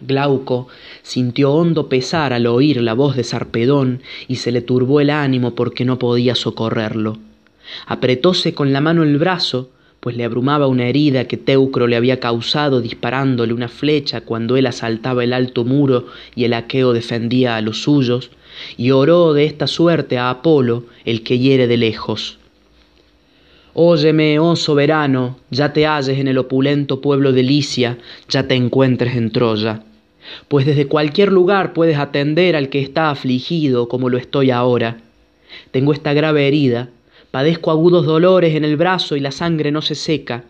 Glauco 0.00 0.68
sintió 1.02 1.52
hondo 1.52 1.88
pesar 1.88 2.32
al 2.32 2.46
oír 2.46 2.80
la 2.80 2.94
voz 2.94 3.16
de 3.16 3.24
Sarpedón 3.24 4.02
y 4.28 4.36
se 4.36 4.52
le 4.52 4.60
turbó 4.60 5.00
el 5.00 5.10
ánimo 5.10 5.54
porque 5.54 5.84
no 5.84 5.98
podía 5.98 6.34
socorrerlo. 6.34 7.18
Apretóse 7.86 8.54
con 8.54 8.72
la 8.72 8.80
mano 8.80 9.02
el 9.02 9.18
brazo, 9.18 9.70
pues 10.00 10.16
le 10.16 10.24
abrumaba 10.24 10.66
una 10.66 10.86
herida 10.86 11.26
que 11.26 11.36
Teucro 11.36 11.86
le 11.86 11.96
había 11.96 12.20
causado 12.20 12.80
disparándole 12.80 13.52
una 13.52 13.68
flecha 13.68 14.22
cuando 14.22 14.56
él 14.56 14.66
asaltaba 14.66 15.24
el 15.24 15.32
alto 15.32 15.64
muro 15.64 16.06
y 16.34 16.44
el 16.44 16.54
aqueo 16.54 16.92
defendía 16.92 17.56
a 17.56 17.60
los 17.60 17.82
suyos, 17.82 18.30
y 18.76 18.90
oró 18.90 19.32
de 19.34 19.44
esta 19.44 19.66
suerte 19.66 20.18
a 20.18 20.30
Apolo, 20.30 20.84
el 21.04 21.22
que 21.22 21.38
hiere 21.38 21.66
de 21.66 21.76
lejos. 21.76 22.38
Óyeme, 23.72 24.38
oh 24.40 24.56
soberano, 24.56 25.38
ya 25.50 25.72
te 25.72 25.86
halles 25.86 26.18
en 26.18 26.28
el 26.28 26.38
opulento 26.38 27.00
pueblo 27.00 27.32
de 27.32 27.42
Licia, 27.44 27.98
ya 28.28 28.48
te 28.48 28.54
encuentres 28.54 29.14
en 29.14 29.30
Troya. 29.30 29.84
Pues 30.48 30.66
desde 30.66 30.86
cualquier 30.86 31.32
lugar 31.32 31.72
puedes 31.72 31.98
atender 31.98 32.56
al 32.56 32.68
que 32.68 32.80
está 32.80 33.10
afligido 33.10 33.88
como 33.88 34.08
lo 34.08 34.18
estoy 34.18 34.50
ahora. 34.50 34.98
Tengo 35.70 35.92
esta 35.92 36.12
grave 36.12 36.46
herida, 36.46 36.88
padezco 37.30 37.70
agudos 37.70 38.06
dolores 38.06 38.54
en 38.54 38.64
el 38.64 38.76
brazo 38.76 39.16
y 39.16 39.20
la 39.20 39.30
sangre 39.30 39.70
no 39.70 39.82
se 39.82 39.94
seca. 39.94 40.44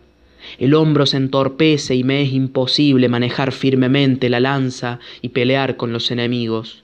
El 0.58 0.74
hombro 0.74 1.06
se 1.06 1.16
entorpece 1.16 1.94
y 1.94 2.04
me 2.04 2.22
es 2.22 2.32
imposible 2.32 3.08
manejar 3.08 3.52
firmemente 3.52 4.28
la 4.28 4.40
lanza 4.40 4.98
y 5.22 5.30
pelear 5.30 5.76
con 5.76 5.92
los 5.92 6.10
enemigos. 6.10 6.82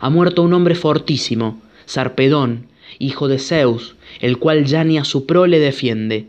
Ha 0.00 0.10
muerto 0.10 0.42
un 0.42 0.52
hombre 0.52 0.74
fortísimo, 0.74 1.60
Sarpedón, 1.86 2.66
hijo 2.98 3.28
de 3.28 3.38
Zeus, 3.38 3.94
el 4.20 4.38
cual 4.38 4.64
ya 4.64 4.84
ni 4.84 4.98
a 4.98 5.04
su 5.04 5.26
prole 5.26 5.58
defiende. 5.60 6.26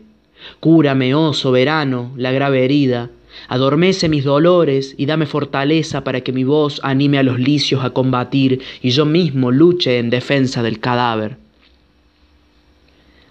Cúrame, 0.60 1.14
oh 1.14 1.34
soberano, 1.34 2.12
la 2.16 2.32
grave 2.32 2.64
herida, 2.64 3.10
adormece 3.48 4.08
mis 4.08 4.24
dolores 4.24 4.94
y 4.96 5.06
dame 5.06 5.26
fortaleza 5.26 6.04
para 6.04 6.20
que 6.20 6.32
mi 6.32 6.44
voz 6.44 6.80
anime 6.82 7.18
a 7.18 7.22
los 7.22 7.38
licios 7.38 7.84
a 7.84 7.90
combatir 7.90 8.60
y 8.82 8.90
yo 8.90 9.06
mismo 9.06 9.50
luche 9.50 9.98
en 9.98 10.10
defensa 10.10 10.62
del 10.62 10.80
cadáver. 10.80 11.36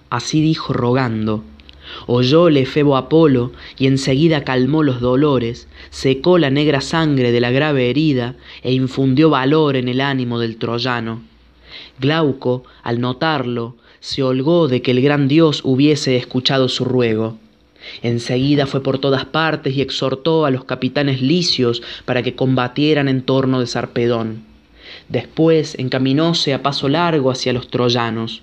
Así 0.09 0.41
dijo 0.41 0.73
rogando. 0.73 1.43
Oyóle 2.05 2.65
Febo 2.65 2.97
Apolo 2.97 3.51
y 3.77 3.87
enseguida 3.87 4.43
calmó 4.43 4.83
los 4.83 5.01
dolores, 5.01 5.67
secó 5.89 6.37
la 6.37 6.49
negra 6.49 6.81
sangre 6.81 7.31
de 7.31 7.39
la 7.39 7.51
grave 7.51 7.89
herida 7.89 8.35
e 8.61 8.73
infundió 8.73 9.29
valor 9.29 9.75
en 9.75 9.87
el 9.87 10.01
ánimo 10.01 10.39
del 10.39 10.57
troyano. 10.57 11.21
Glauco, 11.99 12.63
al 12.83 13.01
notarlo, 13.01 13.75
se 13.99 14.23
holgó 14.23 14.67
de 14.67 14.81
que 14.81 14.91
el 14.91 15.01
gran 15.01 15.27
dios 15.27 15.61
hubiese 15.63 16.15
escuchado 16.15 16.69
su 16.69 16.85
ruego. 16.85 17.37
Enseguida 18.01 18.65
fue 18.65 18.81
por 18.83 18.99
todas 18.99 19.25
partes 19.25 19.75
y 19.75 19.81
exhortó 19.81 20.45
a 20.45 20.51
los 20.51 20.65
capitanes 20.65 21.21
licios 21.21 21.81
para 22.05 22.23
que 22.23 22.35
combatieran 22.35 23.07
en 23.07 23.21
torno 23.21 23.59
de 23.59 23.67
Sarpedón. 23.67 24.43
Después 25.07 25.75
encaminóse 25.77 26.53
a 26.53 26.61
paso 26.61 26.89
largo 26.89 27.31
hacia 27.31 27.53
los 27.53 27.69
troyanos. 27.69 28.41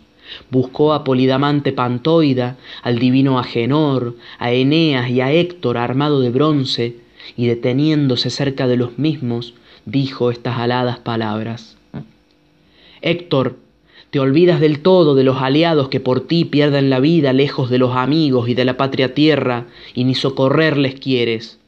Buscó 0.50 0.92
a 0.92 1.04
Polidamante 1.04 1.72
Pantoida, 1.72 2.56
al 2.82 2.98
divino 2.98 3.38
Agenor, 3.38 4.16
a 4.38 4.52
Eneas 4.52 5.08
y 5.10 5.20
a 5.20 5.32
Héctor 5.32 5.78
armado 5.78 6.20
de 6.20 6.30
bronce, 6.30 6.96
y 7.36 7.46
deteniéndose 7.46 8.30
cerca 8.30 8.66
de 8.66 8.76
los 8.76 8.98
mismos, 8.98 9.54
dijo 9.84 10.30
estas 10.30 10.58
aladas 10.58 10.98
palabras. 10.98 11.76
Héctor, 13.02 13.56
te 14.16 14.20
olvidas 14.20 14.60
del 14.60 14.80
todo 14.80 15.14
de 15.14 15.24
los 15.24 15.42
aliados 15.42 15.90
que 15.90 16.00
por 16.00 16.22
ti 16.22 16.46
pierden 16.46 16.88
la 16.88 17.00
vida 17.00 17.34
lejos 17.34 17.68
de 17.68 17.76
los 17.76 17.94
amigos 17.94 18.48
y 18.48 18.54
de 18.54 18.64
la 18.64 18.78
patria 18.78 19.12
tierra, 19.12 19.66
y 19.92 20.04
ni 20.04 20.14
socorrerles 20.14 20.94
quieres. 20.98 21.58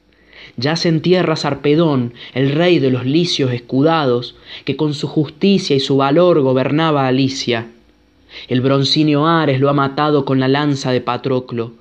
Yace 0.56 0.88
en 0.88 1.02
tierra 1.02 1.36
Sarpedón, 1.36 2.14
el 2.32 2.52
rey 2.52 2.78
de 2.78 2.90
los 2.90 3.04
licios 3.04 3.52
escudados, 3.52 4.34
que 4.64 4.78
con 4.78 4.94
su 4.94 5.08
justicia 5.08 5.76
y 5.76 5.80
su 5.80 5.98
valor 5.98 6.40
gobernaba 6.40 7.06
Alicia. 7.06 7.66
El 8.48 8.62
broncíneo 8.62 9.26
Ares 9.26 9.60
lo 9.60 9.68
ha 9.68 9.74
matado 9.74 10.24
con 10.24 10.40
la 10.40 10.48
lanza 10.48 10.90
de 10.90 11.02
Patroclo. 11.02 11.72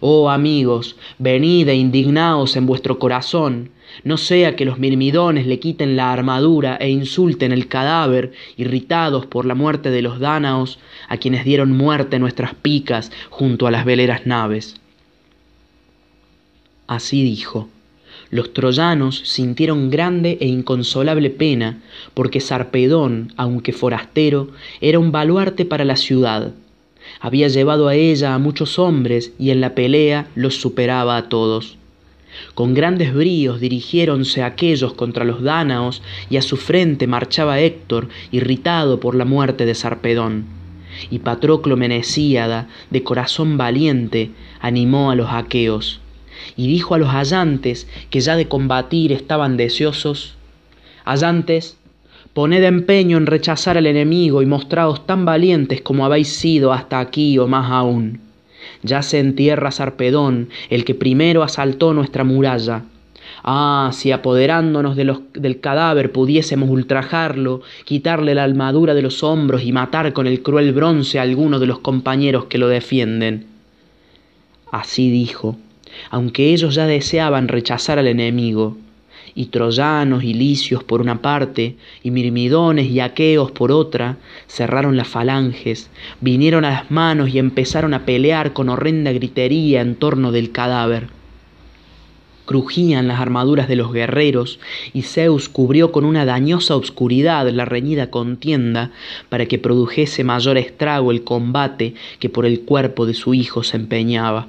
Oh 0.00 0.30
amigos, 0.30 0.96
venid 1.18 1.68
e 1.68 1.74
indignaos 1.74 2.56
en 2.56 2.64
vuestro 2.64 2.98
corazón, 2.98 3.68
no 4.02 4.16
sea 4.16 4.56
que 4.56 4.64
los 4.64 4.78
mirmidones 4.78 5.46
le 5.46 5.60
quiten 5.60 5.96
la 5.96 6.12
armadura 6.12 6.76
e 6.76 6.90
insulten 6.90 7.52
el 7.52 7.68
cadáver, 7.68 8.32
irritados 8.56 9.26
por 9.26 9.46
la 9.46 9.54
muerte 9.54 9.90
de 9.90 10.02
los 10.02 10.18
dánaos, 10.18 10.78
a 11.08 11.16
quienes 11.16 11.44
dieron 11.44 11.72
muerte 11.72 12.18
nuestras 12.18 12.54
picas 12.54 13.12
junto 13.30 13.66
a 13.66 13.70
las 13.70 13.84
veleras 13.84 14.26
naves. 14.26 14.80
Así 16.86 17.22
dijo. 17.22 17.68
Los 18.30 18.52
troyanos 18.52 19.22
sintieron 19.24 19.90
grande 19.90 20.38
e 20.40 20.46
inconsolable 20.46 21.30
pena, 21.30 21.80
porque 22.14 22.40
Sarpedón, 22.40 23.32
aunque 23.36 23.72
forastero, 23.72 24.48
era 24.80 24.98
un 24.98 25.12
baluarte 25.12 25.64
para 25.64 25.84
la 25.84 25.96
ciudad. 25.96 26.52
Había 27.20 27.48
llevado 27.48 27.86
a 27.88 27.94
ella 27.94 28.34
a 28.34 28.38
muchos 28.38 28.78
hombres 28.78 29.32
y 29.38 29.50
en 29.50 29.60
la 29.60 29.74
pelea 29.74 30.26
los 30.34 30.56
superaba 30.56 31.16
a 31.16 31.28
todos. 31.28 31.78
Con 32.54 32.74
grandes 32.74 33.14
bríos 33.14 33.60
dirigiéronse 33.60 34.42
aquellos 34.42 34.94
contra 34.94 35.24
los 35.24 35.42
dánaos 35.42 36.02
y 36.30 36.36
a 36.36 36.42
su 36.42 36.56
frente 36.56 37.06
marchaba 37.06 37.60
Héctor, 37.60 38.08
irritado 38.32 39.00
por 39.00 39.14
la 39.14 39.24
muerte 39.24 39.66
de 39.66 39.74
Sarpedón. 39.74 40.46
Y 41.10 41.20
Patroclo 41.20 41.76
Menesíada, 41.76 42.68
de 42.90 43.02
corazón 43.02 43.56
valiente, 43.56 44.30
animó 44.60 45.10
a 45.10 45.16
los 45.16 45.30
aqueos 45.30 46.00
y 46.56 46.68
dijo 46.68 46.94
a 46.94 46.98
los 46.98 47.08
allantes 47.08 47.88
que 48.10 48.20
ya 48.20 48.36
de 48.36 48.48
combatir 48.48 49.12
estaban 49.12 49.56
deseosos, 49.56 50.36
Allantes, 51.04 51.76
poned 52.32 52.64
empeño 52.64 53.18
en 53.18 53.26
rechazar 53.26 53.76
al 53.76 53.86
enemigo 53.86 54.40
y 54.40 54.46
mostraos 54.46 55.06
tan 55.06 55.24
valientes 55.24 55.82
como 55.82 56.04
habéis 56.04 56.28
sido 56.28 56.72
hasta 56.72 56.98
aquí 56.98 57.38
o 57.38 57.46
más 57.46 57.70
aún. 57.70 58.23
Ya 58.82 59.02
se 59.02 59.18
entierra 59.18 59.70
Sarpedón, 59.70 60.48
el 60.70 60.84
que 60.84 60.94
primero 60.94 61.42
asaltó 61.42 61.94
nuestra 61.94 62.24
muralla. 62.24 62.84
Ah, 63.42 63.90
si 63.92 64.12
apoderándonos 64.12 64.96
de 64.96 65.04
los, 65.04 65.20
del 65.34 65.60
cadáver 65.60 66.12
pudiésemos 66.12 66.70
ultrajarlo, 66.70 67.62
quitarle 67.84 68.34
la 68.34 68.44
armadura 68.44 68.94
de 68.94 69.02
los 69.02 69.22
hombros 69.22 69.62
y 69.62 69.72
matar 69.72 70.12
con 70.12 70.26
el 70.26 70.42
cruel 70.42 70.72
bronce 70.72 71.18
a 71.18 71.22
alguno 71.22 71.58
de 71.58 71.66
los 71.66 71.78
compañeros 71.80 72.46
que 72.46 72.58
lo 72.58 72.68
defienden. 72.68 73.46
Así 74.70 75.10
dijo, 75.10 75.56
aunque 76.10 76.52
ellos 76.52 76.74
ya 76.74 76.86
deseaban 76.86 77.48
rechazar 77.48 77.98
al 77.98 78.08
enemigo, 78.08 78.76
y 79.34 79.46
troyanos 79.46 80.22
y 80.24 80.34
licios 80.34 80.84
por 80.84 81.00
una 81.00 81.20
parte, 81.20 81.76
y 82.02 82.10
mirmidones 82.10 82.88
y 82.90 83.00
aqueos 83.00 83.50
por 83.50 83.72
otra, 83.72 84.16
cerraron 84.46 84.96
las 84.96 85.08
falanges, 85.08 85.90
vinieron 86.20 86.64
a 86.64 86.70
las 86.70 86.90
manos 86.90 87.30
y 87.34 87.38
empezaron 87.38 87.94
a 87.94 88.04
pelear 88.04 88.52
con 88.52 88.68
horrenda 88.68 89.12
gritería 89.12 89.80
en 89.80 89.96
torno 89.96 90.32
del 90.32 90.52
cadáver. 90.52 91.08
Crujían 92.44 93.08
las 93.08 93.20
armaduras 93.20 93.68
de 93.68 93.76
los 93.76 93.90
guerreros, 93.92 94.60
y 94.92 95.02
Zeus 95.02 95.48
cubrió 95.48 95.92
con 95.92 96.04
una 96.04 96.26
dañosa 96.26 96.76
obscuridad 96.76 97.48
la 97.48 97.64
reñida 97.64 98.10
contienda 98.10 98.90
para 99.30 99.46
que 99.46 99.58
produjese 99.58 100.24
mayor 100.24 100.58
estrago 100.58 101.10
el 101.10 101.24
combate 101.24 101.94
que 102.18 102.28
por 102.28 102.44
el 102.44 102.60
cuerpo 102.60 103.06
de 103.06 103.14
su 103.14 103.32
hijo 103.32 103.62
se 103.62 103.78
empeñaba. 103.78 104.48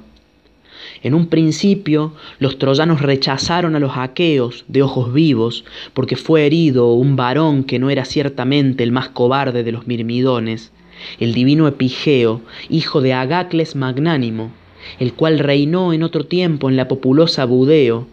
En 1.02 1.14
un 1.14 1.26
principio 1.26 2.12
los 2.38 2.58
troyanos 2.58 3.02
rechazaron 3.02 3.76
a 3.76 3.80
los 3.80 3.92
aqueos 3.96 4.64
de 4.68 4.82
ojos 4.82 5.12
vivos, 5.12 5.64
porque 5.94 6.16
fue 6.16 6.46
herido 6.46 6.92
un 6.92 7.16
varón 7.16 7.64
que 7.64 7.78
no 7.78 7.90
era 7.90 8.04
ciertamente 8.04 8.82
el 8.82 8.92
más 8.92 9.08
cobarde 9.08 9.62
de 9.62 9.72
los 9.72 9.86
mirmidones, 9.86 10.72
el 11.20 11.34
divino 11.34 11.68
Epigeo, 11.68 12.40
hijo 12.68 13.00
de 13.00 13.12
Agacles 13.12 13.76
magnánimo, 13.76 14.50
el 14.98 15.12
cual 15.12 15.38
reinó 15.38 15.92
en 15.92 16.02
otro 16.02 16.24
tiempo 16.24 16.68
en 16.68 16.76
la 16.76 16.88
populosa 16.88 17.44
Budeo. 17.44 18.06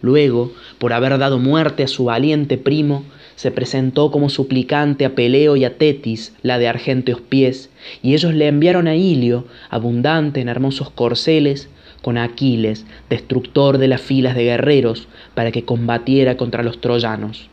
Luego, 0.00 0.52
por 0.78 0.92
haber 0.92 1.18
dado 1.18 1.38
muerte 1.38 1.82
a 1.82 1.88
su 1.88 2.04
valiente 2.04 2.56
primo, 2.56 3.04
se 3.36 3.50
presentó 3.50 4.10
como 4.10 4.30
suplicante 4.30 5.04
a 5.04 5.14
Peleo 5.14 5.56
y 5.56 5.64
a 5.64 5.76
Tetis, 5.76 6.32
la 6.42 6.58
de 6.58 6.68
argénteos 6.68 7.20
pies, 7.20 7.70
y 8.02 8.14
ellos 8.14 8.32
le 8.32 8.46
enviaron 8.46 8.86
a 8.86 8.94
Ilio, 8.94 9.46
abundante 9.70 10.40
en 10.40 10.48
hermosos 10.48 10.90
corceles, 10.90 11.68
con 12.04 12.18
Aquiles, 12.18 12.84
destructor 13.08 13.78
de 13.78 13.88
las 13.88 14.02
filas 14.02 14.36
de 14.36 14.44
guerreros, 14.44 15.08
para 15.32 15.50
que 15.50 15.64
combatiera 15.64 16.36
contra 16.36 16.62
los 16.62 16.78
troyanos. 16.82 17.48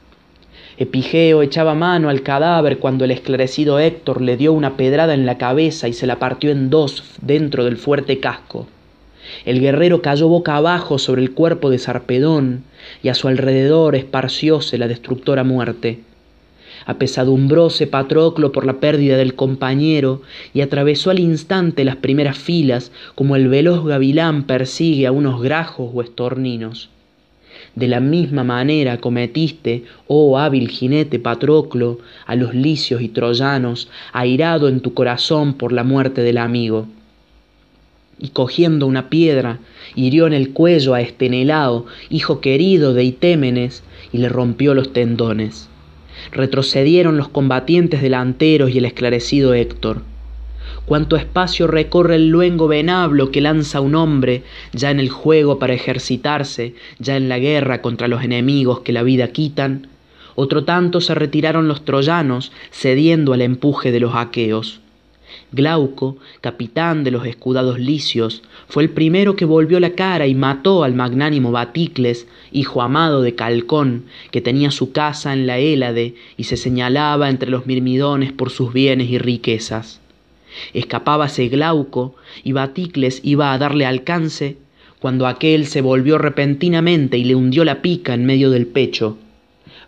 Epigeo 0.78 1.42
echaba 1.42 1.74
mano 1.74 2.10
al 2.10 2.22
cadáver 2.22 2.78
cuando 2.80 3.06
el 3.06 3.12
esclarecido 3.12 3.80
Héctor 3.80 4.22
le 4.22 4.36
dio 4.36 4.52
una 4.52 4.76
pedrada 4.76 5.14
en 5.14 5.26
la 5.26 5.38
cabeza 5.38 5.88
y 5.88 5.94
se 5.94 6.06
la 6.06 6.20
partió 6.20 6.52
en 6.52 6.70
dos 6.70 7.16
dentro 7.22 7.64
del 7.64 7.78
fuerte 7.78 8.20
casco. 8.20 8.68
El 9.46 9.62
guerrero 9.62 10.02
cayó 10.02 10.28
boca 10.28 10.58
abajo 10.58 11.00
sobre 11.00 11.22
el 11.22 11.32
cuerpo 11.32 11.70
de 11.70 11.80
Sarpedón 11.80 12.66
y 13.02 13.08
a 13.08 13.14
su 13.14 13.30
alrededor 13.30 13.96
esparcióse 13.96 14.78
la 14.78 14.90
destructora 14.90 15.46
muerte 15.46 16.02
apesadumbróse 16.86 17.88
Patroclo 17.88 18.52
por 18.52 18.66
la 18.66 18.80
pérdida 18.80 19.18
del 19.18 19.36
compañero 19.36 20.22
y 20.54 20.62
atravesó 20.62 21.10
al 21.10 21.20
instante 21.20 21.84
las 21.84 21.98
primeras 21.98 22.38
filas 22.38 22.92
como 23.16 23.36
el 23.36 23.48
veloz 23.48 23.86
gavilán 23.86 24.44
persigue 24.44 25.08
a 25.08 25.12
unos 25.12 25.42
grajos 25.42 25.92
o 25.94 26.02
estorninos. 26.02 26.90
De 27.76 27.88
la 27.88 28.00
misma 28.00 28.44
manera 28.44 28.98
cometiste, 28.98 29.84
oh 30.08 30.38
hábil 30.38 30.70
jinete 30.70 31.20
Patroclo, 31.20 32.00
a 32.26 32.36
los 32.36 32.54
licios 32.54 33.02
y 33.02 33.10
troyanos, 33.10 33.90
airado 34.12 34.68
en 34.68 34.82
tu 34.82 34.94
corazón 34.94 35.54
por 35.54 35.72
la 35.72 35.84
muerte 35.84 36.22
del 36.22 36.38
amigo. 36.38 36.88
Y 38.20 38.30
cogiendo 38.30 38.88
una 38.88 39.10
piedra, 39.10 39.60
hirió 39.96 40.28
en 40.28 40.34
el 40.34 40.52
cuello 40.52 40.94
a 40.94 41.02
Estenelao, 41.02 41.86
hijo 42.10 42.42
querido 42.42 42.94
de 42.94 43.04
Itémenes, 43.04 43.84
y 44.12 44.18
le 44.18 44.30
rompió 44.30 44.74
los 44.74 44.92
tendones 44.92 45.71
retrocedieron 46.32 47.18
los 47.18 47.30
combatientes 47.30 48.02
delanteros 48.02 48.72
y 48.72 48.78
el 48.78 48.86
esclarecido 48.86 49.54
Héctor. 49.54 50.04
cuánto 50.86 51.16
espacio 51.16 51.68
recorre 51.68 52.16
el 52.16 52.30
luengo 52.30 52.68
venablo 52.68 53.32
que 53.32 53.42
lanza 53.42 53.82
un 53.82 53.96
hombre 53.96 54.44
ya 54.74 54.92
en 54.92 55.00
el 55.00 55.10
juego 55.10 55.60
para 55.60 55.74
ejercitarse, 55.74 56.76
ya 57.00 57.18
en 57.18 57.30
la 57.30 57.40
guerra 57.40 57.82
contra 57.82 58.08
los 58.08 58.24
enemigos 58.24 58.82
que 58.82 58.92
la 58.92 59.04
vida 59.04 59.30
quitan, 59.30 59.88
otro 60.36 60.64
tanto 60.64 61.02
se 61.02 61.14
retiraron 61.14 61.68
los 61.68 61.84
troyanos, 61.86 62.52
cediendo 62.72 63.34
al 63.34 63.42
empuje 63.42 63.92
de 63.92 64.00
los 64.00 64.16
aqueos. 64.16 64.82
Glauco, 65.52 66.18
capitán 66.40 67.04
de 67.04 67.12
los 67.12 67.26
escudados 67.26 67.80
licios, 67.80 68.42
fue 68.68 68.84
el 68.84 68.90
primero 68.90 69.36
que 69.36 69.46
volvió 69.46 69.80
la 69.80 69.92
cara 69.92 70.28
y 70.28 70.36
mató 70.36 70.84
al 70.84 70.94
magnánimo 70.94 71.52
Baticles, 71.52 72.28
hijo 72.52 72.82
amado 72.82 73.22
de 73.22 73.36
Calcón, 73.36 74.06
que 74.32 74.42
tenía 74.42 74.72
su 74.72 74.92
casa 74.92 75.34
en 75.34 75.48
la 75.48 75.60
Hélade 75.60 76.16
y 76.38 76.46
se 76.46 76.58
señalaba 76.58 77.30
entre 77.30 77.50
los 77.50 77.66
mirmidones 77.66 78.32
por 78.32 78.50
sus 78.50 78.72
bienes 78.72 79.10
y 79.10 79.18
riquezas. 79.18 80.00
Escapábase 80.74 81.50
Glauco 81.50 82.16
y 82.44 82.52
Baticles 82.52 83.22
iba 83.24 83.54
a 83.54 83.58
darle 83.58 83.86
alcance, 83.86 84.58
cuando 85.00 85.26
aquél 85.26 85.66
se 85.66 85.82
volvió 85.82 86.18
repentinamente 86.18 87.18
y 87.18 87.24
le 87.24 87.36
hundió 87.36 87.66
la 87.66 87.82
pica 87.82 88.14
en 88.14 88.26
medio 88.26 88.52
del 88.52 88.68
pecho. 88.68 89.18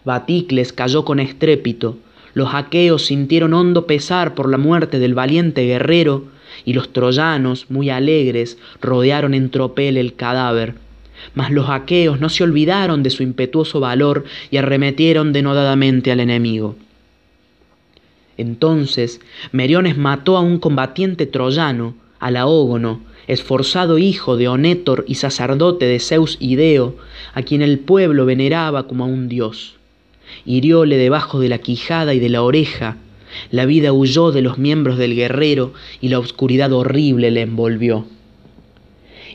Baticles 0.06 0.74
cayó 0.74 1.06
con 1.06 1.20
estrépito, 1.20 1.98
los 2.34 2.54
aqueos 2.54 3.06
sintieron 3.06 3.54
hondo 3.54 3.86
pesar 3.86 4.34
por 4.34 4.50
la 4.50 4.58
muerte 4.58 5.00
del 5.00 5.14
valiente 5.14 5.66
guerrero, 5.66 6.26
y 6.66 6.74
los 6.74 6.94
troyanos, 6.94 7.70
muy 7.70 7.90
alegres, 7.90 8.58
rodearon 8.82 9.34
en 9.34 9.50
tropel 9.50 9.98
el 9.98 10.16
cadáver. 10.16 10.76
Mas 11.36 11.52
los 11.52 11.70
aqueos 11.70 12.20
no 12.20 12.30
se 12.30 12.44
olvidaron 12.44 13.04
de 13.04 13.10
su 13.10 13.24
impetuoso 13.24 13.80
valor 13.80 14.26
y 14.50 14.58
arremetieron 14.58 15.34
denodadamente 15.34 16.12
al 16.12 16.20
enemigo. 16.20 16.76
Entonces 18.38 19.22
Meriones 19.52 19.98
mató 19.98 20.38
a 20.38 20.42
un 20.42 20.60
combatiente 20.60 21.28
troyano, 21.28 21.96
a 22.20 22.32
Laógono, 22.32 23.02
esforzado 23.28 23.98
hijo 24.00 24.38
de 24.38 24.48
Onétor 24.48 25.06
y 25.08 25.16
sacerdote 25.16 25.86
de 25.86 26.00
Zeus 26.00 26.38
Ideo, 26.40 26.98
a 27.34 27.44
quien 27.44 27.62
el 27.62 27.80
pueblo 27.80 28.26
veneraba 28.26 28.88
como 28.88 29.04
a 29.04 29.08
un 29.08 29.30
dios 29.30 29.78
hirióle 30.46 30.98
debajo 30.98 31.40
de 31.40 31.50
la 31.50 31.58
quijada 31.58 32.14
y 32.14 32.20
de 32.20 32.30
la 32.30 32.42
oreja. 32.42 32.98
La 33.52 33.66
vida 33.66 33.94
huyó 33.94 34.32
de 34.32 34.42
los 34.42 34.58
miembros 34.58 34.98
del 34.98 35.16
guerrero 35.16 35.74
y 36.02 36.10
la 36.10 36.20
oscuridad 36.20 36.72
horrible 36.72 37.32
le 37.32 37.42
envolvió. 37.42 38.06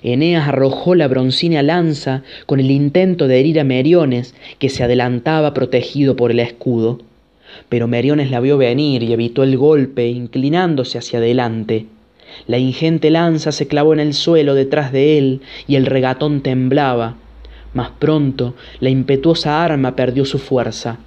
Eneas 0.03 0.49
arrojó 0.49 0.95
la 0.95 1.09
broncínea 1.09 1.63
lanza 1.63 2.23
con 2.47 2.61
el 2.61 2.71
intento 2.71 3.27
de 3.27 3.41
herir 3.41 3.59
a 3.59 3.65
Meriones, 3.65 4.35
que 4.59 4.69
se 4.69 4.85
adelantaba 4.85 5.55
protegido 5.55 6.15
por 6.15 6.31
el 6.31 6.41
escudo. 6.41 7.01
Pero 7.69 7.89
Meriones 7.89 8.31
la 8.31 8.41
vio 8.41 8.59
venir 8.59 9.03
y 9.03 9.13
evitó 9.13 9.43
el 9.43 9.57
golpe, 9.57 10.07
inclinándose 10.09 10.99
hacia 10.99 11.19
adelante. 11.19 11.87
La 12.47 12.59
ingente 12.59 13.11
lanza 13.11 13.53
se 13.53 13.67
clavó 13.67 13.93
en 13.93 14.01
el 14.01 14.15
suelo 14.15 14.55
detrás 14.55 14.93
de 14.93 15.19
él 15.19 15.41
y 15.67 15.77
el 15.77 15.87
regatón 15.87 16.43
temblaba, 16.43 17.17
mas 17.75 17.91
pronto 17.99 18.55
la 18.81 18.89
impetuosa 18.89 19.63
arma 19.63 19.95
perdió 19.97 20.25
su 20.25 20.39
fuerza. 20.39 20.99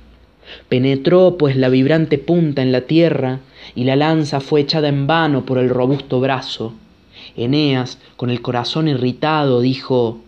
Penetró 0.69 1.37
pues 1.37 1.55
la 1.55 1.69
vibrante 1.69 2.17
punta 2.17 2.61
en 2.61 2.71
la 2.71 2.81
tierra 2.81 3.39
y 3.75 3.83
la 3.83 3.95
lanza 3.95 4.39
fue 4.39 4.61
echada 4.61 4.89
en 4.89 5.07
vano 5.07 5.45
por 5.45 5.57
el 5.57 5.69
robusto 5.69 6.19
brazo. 6.19 6.73
Eneas, 7.35 7.99
con 8.17 8.29
el 8.29 8.41
corazón 8.41 8.87
irritado, 8.87 9.61
dijo 9.61 10.19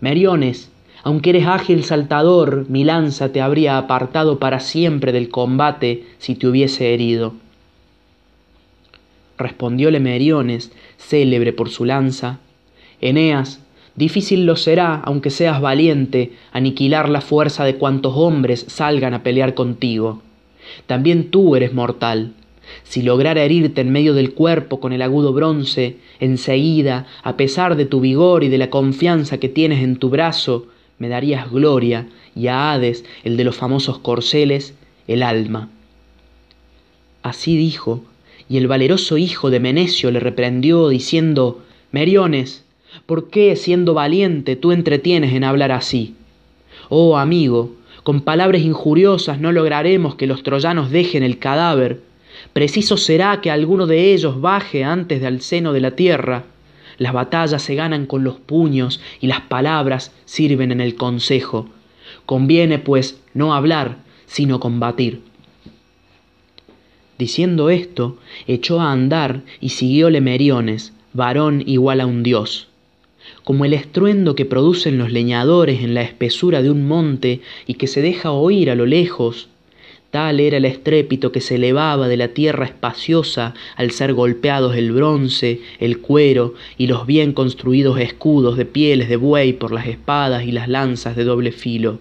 Meriones, 0.00 0.70
aunque 1.04 1.30
eres 1.30 1.46
ágil 1.46 1.84
saltador, 1.84 2.66
mi 2.68 2.84
lanza 2.84 3.32
te 3.32 3.40
habría 3.40 3.78
apartado 3.78 4.38
para 4.38 4.60
siempre 4.60 5.12
del 5.12 5.30
combate 5.30 6.04
si 6.18 6.34
te 6.34 6.46
hubiese 6.46 6.94
herido. 6.94 7.34
Respondióle 9.36 9.98
Meriones, 9.98 10.70
célebre 10.98 11.52
por 11.52 11.70
su 11.70 11.84
lanza, 11.84 12.38
Eneas, 13.00 13.60
Difícil 13.94 14.46
lo 14.46 14.56
será, 14.56 14.94
aunque 15.04 15.30
seas 15.30 15.60
valiente, 15.60 16.32
aniquilar 16.52 17.08
la 17.08 17.20
fuerza 17.20 17.64
de 17.64 17.76
cuantos 17.76 18.14
hombres 18.16 18.64
salgan 18.68 19.12
a 19.14 19.22
pelear 19.22 19.54
contigo. 19.54 20.22
También 20.86 21.30
tú 21.30 21.56
eres 21.56 21.74
mortal. 21.74 22.32
Si 22.84 23.02
lograra 23.02 23.42
herirte 23.42 23.82
en 23.82 23.92
medio 23.92 24.14
del 24.14 24.32
cuerpo 24.32 24.80
con 24.80 24.92
el 24.92 25.02
agudo 25.02 25.32
bronce, 25.32 25.98
enseguida, 26.20 27.06
a 27.22 27.36
pesar 27.36 27.76
de 27.76 27.84
tu 27.84 28.00
vigor 28.00 28.44
y 28.44 28.48
de 28.48 28.58
la 28.58 28.70
confianza 28.70 29.38
que 29.38 29.48
tienes 29.48 29.82
en 29.82 29.96
tu 29.96 30.08
brazo, 30.08 30.68
me 30.98 31.08
darías 31.08 31.50
gloria, 31.50 32.06
y 32.34 32.46
a 32.46 32.72
Hades, 32.72 33.04
el 33.24 33.36
de 33.36 33.44
los 33.44 33.56
famosos 33.56 33.98
corceles, 33.98 34.74
el 35.06 35.22
alma. 35.22 35.68
Así 37.22 37.56
dijo, 37.56 38.02
y 38.48 38.56
el 38.56 38.68
valeroso 38.68 39.18
hijo 39.18 39.50
de 39.50 39.60
Menecio 39.60 40.10
le 40.10 40.20
reprendió, 40.20 40.88
diciendo, 40.88 41.62
Meriones, 41.90 42.64
¿Por 43.06 43.30
qué, 43.30 43.56
siendo 43.56 43.94
valiente, 43.94 44.54
tú 44.54 44.70
entretienes 44.70 45.32
en 45.32 45.44
hablar 45.44 45.72
así? 45.72 46.14
Oh 46.90 47.16
amigo, 47.16 47.74
con 48.02 48.20
palabras 48.20 48.62
injuriosas 48.62 49.40
no 49.40 49.50
lograremos 49.50 50.16
que 50.16 50.26
los 50.26 50.42
troyanos 50.42 50.90
dejen 50.90 51.22
el 51.22 51.38
cadáver. 51.38 52.02
Preciso 52.52 52.98
será 52.98 53.40
que 53.40 53.50
alguno 53.50 53.86
de 53.86 54.12
ellos 54.12 54.40
baje 54.42 54.84
antes 54.84 55.22
del 55.22 55.40
seno 55.40 55.72
de 55.72 55.80
la 55.80 55.92
tierra. 55.92 56.44
Las 56.98 57.14
batallas 57.14 57.62
se 57.62 57.74
ganan 57.74 58.04
con 58.04 58.24
los 58.24 58.38
puños 58.38 59.00
y 59.20 59.26
las 59.26 59.40
palabras 59.40 60.12
sirven 60.26 60.70
en 60.70 60.82
el 60.82 60.94
consejo. 60.94 61.68
Conviene, 62.26 62.78
pues, 62.78 63.20
no 63.32 63.54
hablar, 63.54 63.98
sino 64.26 64.60
combatir. 64.60 65.22
Diciendo 67.18 67.70
esto, 67.70 68.18
echó 68.46 68.80
a 68.80 68.92
andar 68.92 69.42
y 69.60 69.70
siguióle 69.70 70.20
Meriones, 70.20 70.92
varón 71.14 71.62
igual 71.64 72.00
a 72.02 72.06
un 72.06 72.22
dios 72.22 72.68
como 73.44 73.64
el 73.64 73.74
estruendo 73.74 74.34
que 74.34 74.44
producen 74.44 74.98
los 74.98 75.12
leñadores 75.12 75.82
en 75.82 75.94
la 75.94 76.02
espesura 76.02 76.62
de 76.62 76.70
un 76.70 76.86
monte 76.86 77.40
y 77.66 77.74
que 77.74 77.86
se 77.86 78.02
deja 78.02 78.30
oír 78.30 78.70
a 78.70 78.74
lo 78.74 78.86
lejos. 78.86 79.48
Tal 80.12 80.40
era 80.40 80.58
el 80.58 80.66
estrépito 80.66 81.32
que 81.32 81.40
se 81.40 81.54
elevaba 81.54 82.06
de 82.06 82.18
la 82.18 82.28
tierra 82.28 82.66
espaciosa 82.66 83.54
al 83.76 83.92
ser 83.92 84.12
golpeados 84.12 84.76
el 84.76 84.92
bronce, 84.92 85.60
el 85.80 86.00
cuero 86.00 86.52
y 86.76 86.86
los 86.86 87.06
bien 87.06 87.32
construidos 87.32 87.98
escudos 87.98 88.58
de 88.58 88.66
pieles 88.66 89.08
de 89.08 89.16
buey 89.16 89.54
por 89.54 89.72
las 89.72 89.86
espadas 89.86 90.44
y 90.44 90.52
las 90.52 90.68
lanzas 90.68 91.16
de 91.16 91.24
doble 91.24 91.50
filo. 91.50 91.98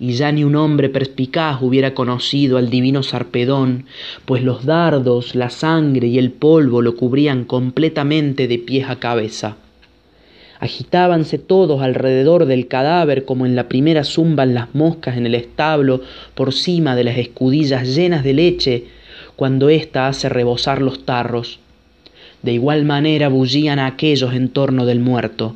Y 0.00 0.14
ya 0.14 0.32
ni 0.32 0.42
un 0.42 0.56
hombre 0.56 0.88
perspicaz 0.88 1.62
hubiera 1.62 1.94
conocido 1.94 2.58
al 2.58 2.70
divino 2.70 3.04
Sarpedón, 3.04 3.86
pues 4.24 4.42
los 4.42 4.66
dardos, 4.66 5.36
la 5.36 5.48
sangre 5.48 6.08
y 6.08 6.18
el 6.18 6.32
polvo 6.32 6.82
lo 6.82 6.96
cubrían 6.96 7.44
completamente 7.44 8.48
de 8.48 8.58
pies 8.58 8.90
a 8.90 8.98
cabeza. 8.98 9.58
Agitábanse 10.62 11.38
todos 11.38 11.82
alrededor 11.82 12.46
del 12.46 12.68
cadáver 12.68 13.24
como 13.24 13.46
en 13.46 13.56
la 13.56 13.68
primera 13.68 14.04
zumban 14.04 14.54
las 14.54 14.72
moscas 14.76 15.16
en 15.16 15.26
el 15.26 15.34
establo 15.34 16.02
por 16.36 16.52
cima 16.52 16.94
de 16.94 17.02
las 17.02 17.18
escudillas 17.18 17.96
llenas 17.96 18.22
de 18.22 18.32
leche 18.32 18.84
cuando 19.34 19.70
ésta 19.70 20.06
hace 20.06 20.28
rebosar 20.28 20.80
los 20.80 21.04
tarros. 21.04 21.58
De 22.42 22.52
igual 22.52 22.84
manera 22.84 23.26
bullían 23.26 23.80
aquellos 23.80 24.34
en 24.34 24.50
torno 24.50 24.86
del 24.86 25.00
muerto. 25.00 25.52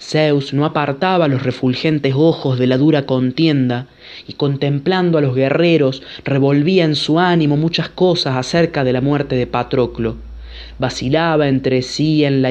Zeus 0.00 0.52
no 0.52 0.64
apartaba 0.64 1.28
los 1.28 1.44
refulgentes 1.44 2.14
ojos 2.16 2.58
de 2.58 2.66
la 2.66 2.78
dura 2.78 3.06
contienda, 3.06 3.86
y 4.26 4.32
contemplando 4.32 5.18
a 5.18 5.20
los 5.20 5.36
guerreros 5.36 6.02
revolvía 6.24 6.84
en 6.84 6.96
su 6.96 7.20
ánimo 7.20 7.56
muchas 7.56 7.90
cosas 7.90 8.34
acerca 8.34 8.82
de 8.82 8.92
la 8.92 9.00
muerte 9.00 9.36
de 9.36 9.46
Patroclo. 9.46 10.16
Vacilaba 10.80 11.46
entre 11.46 11.82
sí 11.82 12.24
en 12.24 12.42
la 12.42 12.50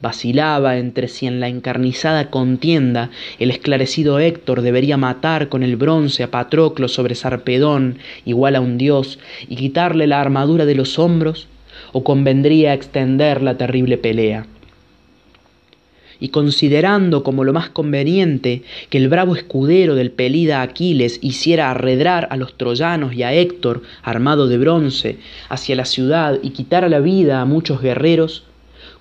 Vacilaba 0.00 0.76
entre 0.76 1.08
si 1.08 1.26
en 1.26 1.40
la 1.40 1.48
encarnizada 1.48 2.30
contienda 2.30 3.10
el 3.40 3.50
esclarecido 3.50 4.20
Héctor 4.20 4.62
debería 4.62 4.96
matar 4.96 5.48
con 5.48 5.64
el 5.64 5.76
bronce 5.76 6.22
a 6.22 6.30
Patroclo 6.30 6.86
sobre 6.86 7.16
Sarpedón, 7.16 7.98
igual 8.24 8.54
a 8.54 8.60
un 8.60 8.78
dios, 8.78 9.18
y 9.48 9.56
quitarle 9.56 10.06
la 10.06 10.20
armadura 10.20 10.66
de 10.66 10.76
los 10.76 11.00
hombros, 11.00 11.48
o 11.92 12.04
convendría 12.04 12.74
extender 12.74 13.42
la 13.42 13.56
terrible 13.56 13.98
pelea. 13.98 14.46
Y 16.20 16.28
considerando 16.28 17.22
como 17.22 17.44
lo 17.44 17.52
más 17.52 17.68
conveniente 17.68 18.62
que 18.90 18.98
el 18.98 19.08
bravo 19.08 19.36
escudero 19.36 19.94
del 19.94 20.10
pelida 20.10 20.62
Aquiles 20.62 21.18
hiciera 21.22 21.70
arredrar 21.70 22.28
a 22.30 22.36
los 22.36 22.56
troyanos 22.56 23.14
y 23.14 23.22
a 23.22 23.32
Héctor, 23.32 23.82
armado 24.02 24.48
de 24.48 24.58
bronce, 24.58 25.18
hacia 25.48 25.76
la 25.76 25.84
ciudad 25.84 26.38
y 26.42 26.50
quitara 26.50 26.88
la 26.88 27.00
vida 27.00 27.40
a 27.40 27.44
muchos 27.44 27.80
guerreros, 27.80 28.44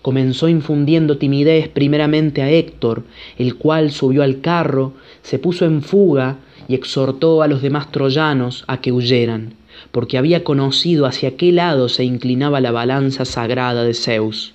comenzó 0.08 0.48
infundiendo 0.48 1.18
timidez 1.18 1.68
primeramente 1.68 2.42
a 2.42 2.50
Héctor, 2.50 3.04
el 3.38 3.56
cual 3.56 3.92
subió 3.92 4.24
al 4.24 4.40
carro, 4.40 4.94
se 5.22 5.38
puso 5.38 5.66
en 5.66 5.82
fuga 5.82 6.38
y 6.70 6.76
exhortó 6.76 7.42
a 7.42 7.48
los 7.50 7.62
demás 7.62 7.92
troyanos 7.92 8.64
a 8.68 8.80
que 8.80 8.94
huyeran, 8.94 9.56
porque 9.92 10.18
había 10.18 10.46
conocido 10.46 11.08
hacia 11.08 11.36
qué 11.36 11.52
lado 11.52 11.90
se 11.90 12.06
inclinaba 12.06 12.62
la 12.62 12.72
balanza 12.72 13.26
sagrada 13.26 13.84
de 13.84 13.94
Zeus. 13.94 14.54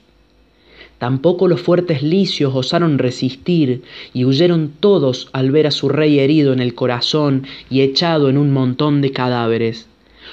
Tampoco 0.97 1.49
los 1.49 1.61
fuertes 1.61 2.03
licios 2.03 2.55
osaron 2.55 2.97
resistir 2.97 3.83
y 4.15 4.25
huyeron 4.25 4.73
todos 4.81 5.29
al 5.35 5.51
ver 5.51 5.67
a 5.67 5.71
su 5.71 5.91
rey 5.91 6.19
herido 6.19 6.55
en 6.55 6.61
el 6.61 6.75
corazón 6.75 7.47
y 7.69 7.83
echado 7.83 8.31
en 8.31 8.39
un 8.39 8.53
montón 8.53 9.03
de 9.03 9.13
cadáveres 9.13 9.87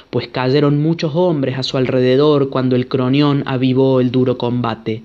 pues 0.10 0.28
cayeron 0.28 0.82
muchos 0.82 1.16
hombres 1.16 1.58
a 1.58 1.64
su 1.64 1.78
alrededor 1.78 2.50
cuando 2.50 2.76
el 2.76 2.88
cronión 2.88 3.44
avivó 3.46 4.00
el 4.00 4.12
duro 4.12 4.38
combate. 4.38 5.04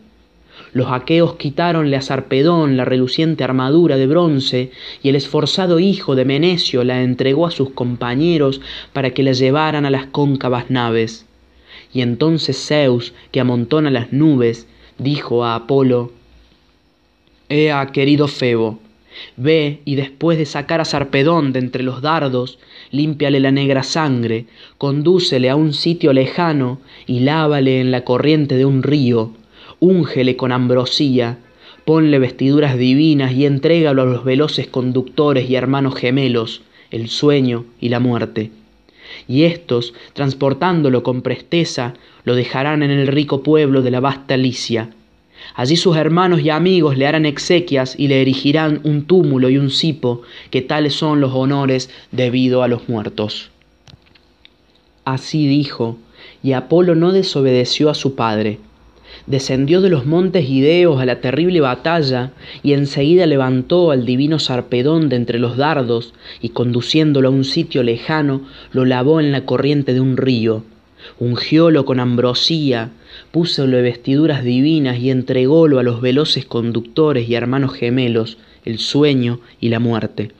Los 0.72 0.90
aqueos 0.90 1.36
quitáronle 1.36 1.96
a 1.96 2.02
Sarpedón 2.02 2.76
la 2.76 2.84
reluciente 2.84 3.44
armadura 3.44 3.96
de 3.96 4.06
bronce, 4.06 4.70
y 5.02 5.08
el 5.08 5.16
esforzado 5.16 5.78
hijo 5.78 6.14
de 6.14 6.24
Menecio 6.24 6.82
la 6.84 7.02
entregó 7.02 7.46
a 7.46 7.50
sus 7.50 7.70
compañeros 7.70 8.60
para 8.92 9.10
que 9.10 9.22
la 9.22 9.32
llevaran 9.32 9.86
a 9.86 9.90
las 9.90 10.06
cóncavas 10.06 10.70
naves. 10.70 11.26
Y 11.92 12.00
entonces 12.00 12.56
Zeus, 12.66 13.14
que 13.30 13.40
amontona 13.40 13.90
las 13.90 14.12
nubes, 14.12 14.66
dijo 14.98 15.44
a 15.44 15.54
Apolo, 15.54 16.12
Ea, 17.48 17.86
querido 17.92 18.26
Febo, 18.26 18.80
ve 19.36 19.80
y 19.84 19.94
después 19.94 20.38
de 20.38 20.46
sacar 20.46 20.80
a 20.80 20.84
Sarpedón 20.84 21.52
de 21.52 21.60
entre 21.60 21.82
los 21.82 22.02
dardos, 22.02 22.58
límpiale 22.90 23.38
la 23.38 23.52
negra 23.52 23.82
sangre, 23.82 24.46
condúcele 24.78 25.50
a 25.50 25.56
un 25.56 25.72
sitio 25.72 26.12
lejano 26.12 26.80
y 27.06 27.20
lávale 27.20 27.80
en 27.80 27.90
la 27.90 28.04
corriente 28.04 28.56
de 28.56 28.64
un 28.64 28.82
río, 28.82 29.32
úngele 29.84 30.36
con 30.36 30.50
ambrosía, 30.50 31.38
ponle 31.84 32.18
vestiduras 32.18 32.78
divinas 32.78 33.32
y 33.32 33.44
entrégalo 33.44 34.02
a 34.02 34.06
los 34.06 34.24
veloces 34.24 34.66
conductores 34.66 35.48
y 35.48 35.56
hermanos 35.56 35.94
gemelos, 35.94 36.62
el 36.90 37.08
sueño 37.08 37.66
y 37.80 37.90
la 37.90 38.00
muerte. 38.00 38.50
Y 39.28 39.44
éstos, 39.44 39.92
transportándolo 40.14 41.02
con 41.02 41.20
presteza, 41.20 41.94
lo 42.24 42.34
dejarán 42.34 42.82
en 42.82 42.90
el 42.90 43.06
rico 43.06 43.42
pueblo 43.42 43.82
de 43.82 43.90
la 43.90 44.00
vasta 44.00 44.38
Licia. 44.38 44.90
Allí 45.54 45.76
sus 45.76 45.96
hermanos 45.96 46.40
y 46.40 46.48
amigos 46.48 46.96
le 46.96 47.06
harán 47.06 47.26
exequias 47.26 47.94
y 47.98 48.08
le 48.08 48.22
erigirán 48.22 48.80
un 48.84 49.04
túmulo 49.04 49.50
y 49.50 49.58
un 49.58 49.70
cipo, 49.70 50.22
que 50.50 50.62
tales 50.62 50.94
son 50.94 51.20
los 51.20 51.34
honores 51.34 51.90
debido 52.10 52.62
a 52.62 52.68
los 52.68 52.88
muertos. 52.88 53.50
Así 55.04 55.46
dijo, 55.46 55.98
y 56.42 56.52
Apolo 56.52 56.94
no 56.94 57.12
desobedeció 57.12 57.90
a 57.90 57.94
su 57.94 58.14
padre. 58.14 58.58
Descendió 59.26 59.80
de 59.80 59.88
los 59.88 60.04
montes 60.04 60.48
Ideos 60.48 61.00
a 61.00 61.06
la 61.06 61.20
terrible 61.20 61.60
batalla, 61.60 62.32
y 62.62 62.72
enseguida 62.72 63.26
levantó 63.26 63.90
al 63.90 64.04
divino 64.04 64.38
Sarpedón 64.38 65.08
de 65.08 65.16
entre 65.16 65.38
los 65.38 65.56
dardos, 65.56 66.12
y 66.40 66.50
conduciéndolo 66.50 67.28
a 67.28 67.32
un 67.32 67.44
sitio 67.44 67.82
lejano, 67.82 68.42
lo 68.72 68.84
lavó 68.84 69.20
en 69.20 69.32
la 69.32 69.46
corriente 69.46 69.94
de 69.94 70.00
un 70.00 70.16
río 70.16 70.64
ungiólo 71.18 71.84
con 71.84 72.00
ambrosía, 72.00 72.90
púsole 73.30 73.82
vestiduras 73.82 74.44
divinas 74.44 74.98
y 74.98 75.10
entrególo 75.10 75.78
a 75.78 75.82
los 75.82 76.00
veloces 76.00 76.46
conductores 76.46 77.28
y 77.28 77.34
hermanos 77.34 77.74
gemelos, 77.74 78.38
el 78.64 78.78
sueño 78.78 79.40
y 79.60 79.68
la 79.68 79.80
muerte. 79.80 80.32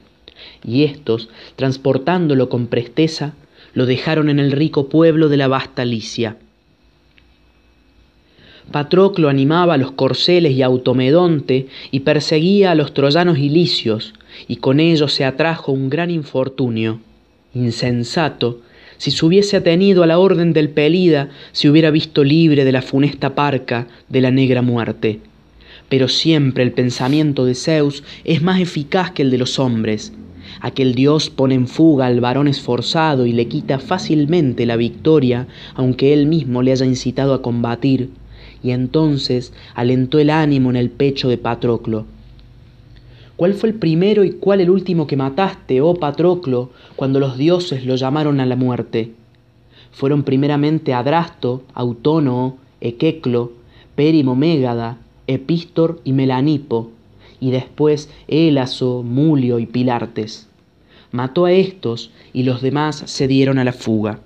Y 0.63 0.83
éstos, 0.83 1.29
transportándolo 1.55 2.49
con 2.49 2.67
presteza, 2.67 3.33
lo 3.73 3.85
dejaron 3.85 4.29
en 4.29 4.39
el 4.39 4.51
rico 4.51 4.89
pueblo 4.89 5.29
de 5.29 5.37
la 5.37 5.47
vasta 5.47 5.85
Licia. 5.85 6.37
Patroclo 8.71 9.29
animaba 9.29 9.75
a 9.75 9.77
los 9.77 9.91
corceles 9.91 10.53
y 10.53 10.61
Automedonte 10.61 11.67
y 11.91 12.01
perseguía 12.01 12.71
a 12.71 12.75
los 12.75 12.93
troyanos 12.93 13.37
y 13.37 13.49
licios, 13.49 14.13
y 14.47 14.57
con 14.57 14.79
ello 14.79 15.07
se 15.07 15.23
atrajo 15.23 15.71
un 15.71 15.89
gran 15.89 16.09
infortunio. 16.11 16.99
Insensato, 17.53 18.59
si 18.97 19.11
se 19.11 19.25
hubiese 19.25 19.57
atenido 19.57 20.03
a 20.03 20.07
la 20.07 20.19
orden 20.19 20.53
del 20.53 20.69
Pelida, 20.69 21.29
se 21.51 21.69
hubiera 21.69 21.91
visto 21.91 22.23
libre 22.23 22.65
de 22.65 22.71
la 22.71 22.81
funesta 22.81 23.35
parca 23.35 23.87
de 24.09 24.21
la 24.21 24.31
negra 24.31 24.61
muerte. 24.61 25.19
Pero 25.89 26.07
siempre 26.07 26.63
el 26.63 26.71
pensamiento 26.71 27.45
de 27.45 27.55
Zeus 27.55 28.03
es 28.23 28.41
más 28.41 28.59
eficaz 28.59 29.11
que 29.11 29.21
el 29.21 29.31
de 29.31 29.37
los 29.37 29.59
hombres. 29.59 30.13
Aquel 30.61 30.95
dios 30.95 31.29
pone 31.29 31.55
en 31.55 31.67
fuga 31.67 32.07
al 32.07 32.21
varón 32.21 32.47
esforzado 32.47 33.25
y 33.25 33.33
le 33.33 33.47
quita 33.47 33.79
fácilmente 33.79 34.65
la 34.65 34.77
victoria, 34.77 35.47
aunque 35.75 36.13
él 36.13 36.25
mismo 36.27 36.61
le 36.61 36.71
haya 36.71 36.85
incitado 36.85 37.33
a 37.33 37.41
combatir, 37.41 38.09
y 38.65 38.71
entonces 38.71 39.53
alentó 39.75 40.17
el 40.17 40.31
ánimo 40.31 40.71
en 40.71 40.75
el 40.75 40.89
pecho 40.89 41.29
de 41.29 41.37
Patroclo 41.37 42.05
¿Cuál 43.35 43.53
fue 43.53 43.69
el 43.69 43.75
primero 43.75 44.23
y 44.23 44.31
cuál 44.31 44.61
el 44.61 44.71
último 44.71 45.05
que 45.07 45.17
mataste, 45.17 45.81
oh 45.81 45.93
Patroclo, 45.95 46.71
cuando 46.95 47.19
los 47.19 47.37
dioses 47.37 47.85
lo 47.85 47.97
llamaron 47.97 48.39
a 48.39 48.45
la 48.45 48.55
muerte? 48.55 49.11
Fueron 49.91 50.23
primeramente 50.23 50.93
Adrasto, 50.93 51.63
Autónoo, 51.73 52.57
Equeclo, 52.79 53.51
Périmo 53.95 54.35
Mégada, 54.35 54.97
Epístor 55.27 55.99
y 56.05 56.13
Melanipo, 56.13 56.91
y 57.41 57.51
después 57.51 58.09
Élaso, 58.29 59.03
Mulio 59.03 59.59
y 59.59 59.65
Pilartes. 59.65 60.47
Mató 61.11 61.43
a 61.43 61.51
estos 61.51 62.11
y 62.31 62.43
los 62.43 62.61
demás 62.61 63.03
se 63.05 63.27
dieron 63.27 63.59
a 63.59 63.65
la 63.65 63.73
fuga. 63.73 64.21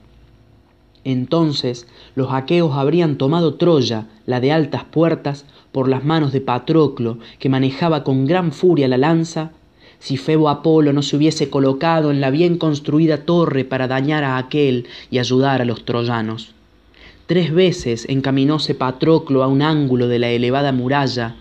Entonces 1.03 1.87
los 2.13 2.31
aqueos 2.31 2.75
habrían 2.75 3.17
tomado 3.17 3.55
Troya, 3.55 4.05
la 4.29 4.39
de 4.39 4.51
altas 4.51 4.83
puertas, 4.83 5.45
por 5.71 5.89
las 5.89 6.05
manos 6.05 6.31
de 6.31 6.39
Patroclo, 6.39 7.17
que 7.39 7.49
manejaba 7.49 8.03
con 8.03 8.27
gran 8.27 8.51
furia 8.51 8.87
la 8.87 8.97
lanza, 8.97 9.53
si 9.97 10.17
Febo 10.17 10.49
Apolo 10.49 10.93
no 10.93 11.01
se 11.01 11.17
hubiese 11.17 11.49
colocado 11.49 12.11
en 12.11 12.21
la 12.21 12.29
bien 12.29 12.59
construida 12.59 13.25
torre 13.25 13.65
para 13.65 13.87
dañar 13.87 14.23
a 14.23 14.37
aquel 14.37 14.85
y 15.09 15.17
ayudar 15.17 15.63
a 15.63 15.65
los 15.65 15.83
troyanos. 15.83 16.53
Tres 17.25 17.51
veces 17.51 18.05
encaminóse 18.07 18.75
Patroclo 18.75 19.41
a 19.41 19.47
un 19.47 19.63
ángulo 19.63 20.07
de 20.07 20.19
la 20.19 20.29
elevada 20.29 20.71
muralla, 20.73 21.35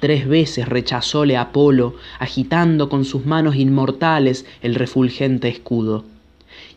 tres 0.00 0.26
veces 0.26 0.66
rechazóle 0.66 1.36
Apolo, 1.36 1.96
agitando 2.18 2.88
con 2.88 3.04
sus 3.04 3.26
manos 3.26 3.54
inmortales 3.56 4.46
el 4.62 4.76
refulgente 4.76 5.48
escudo. 5.48 6.04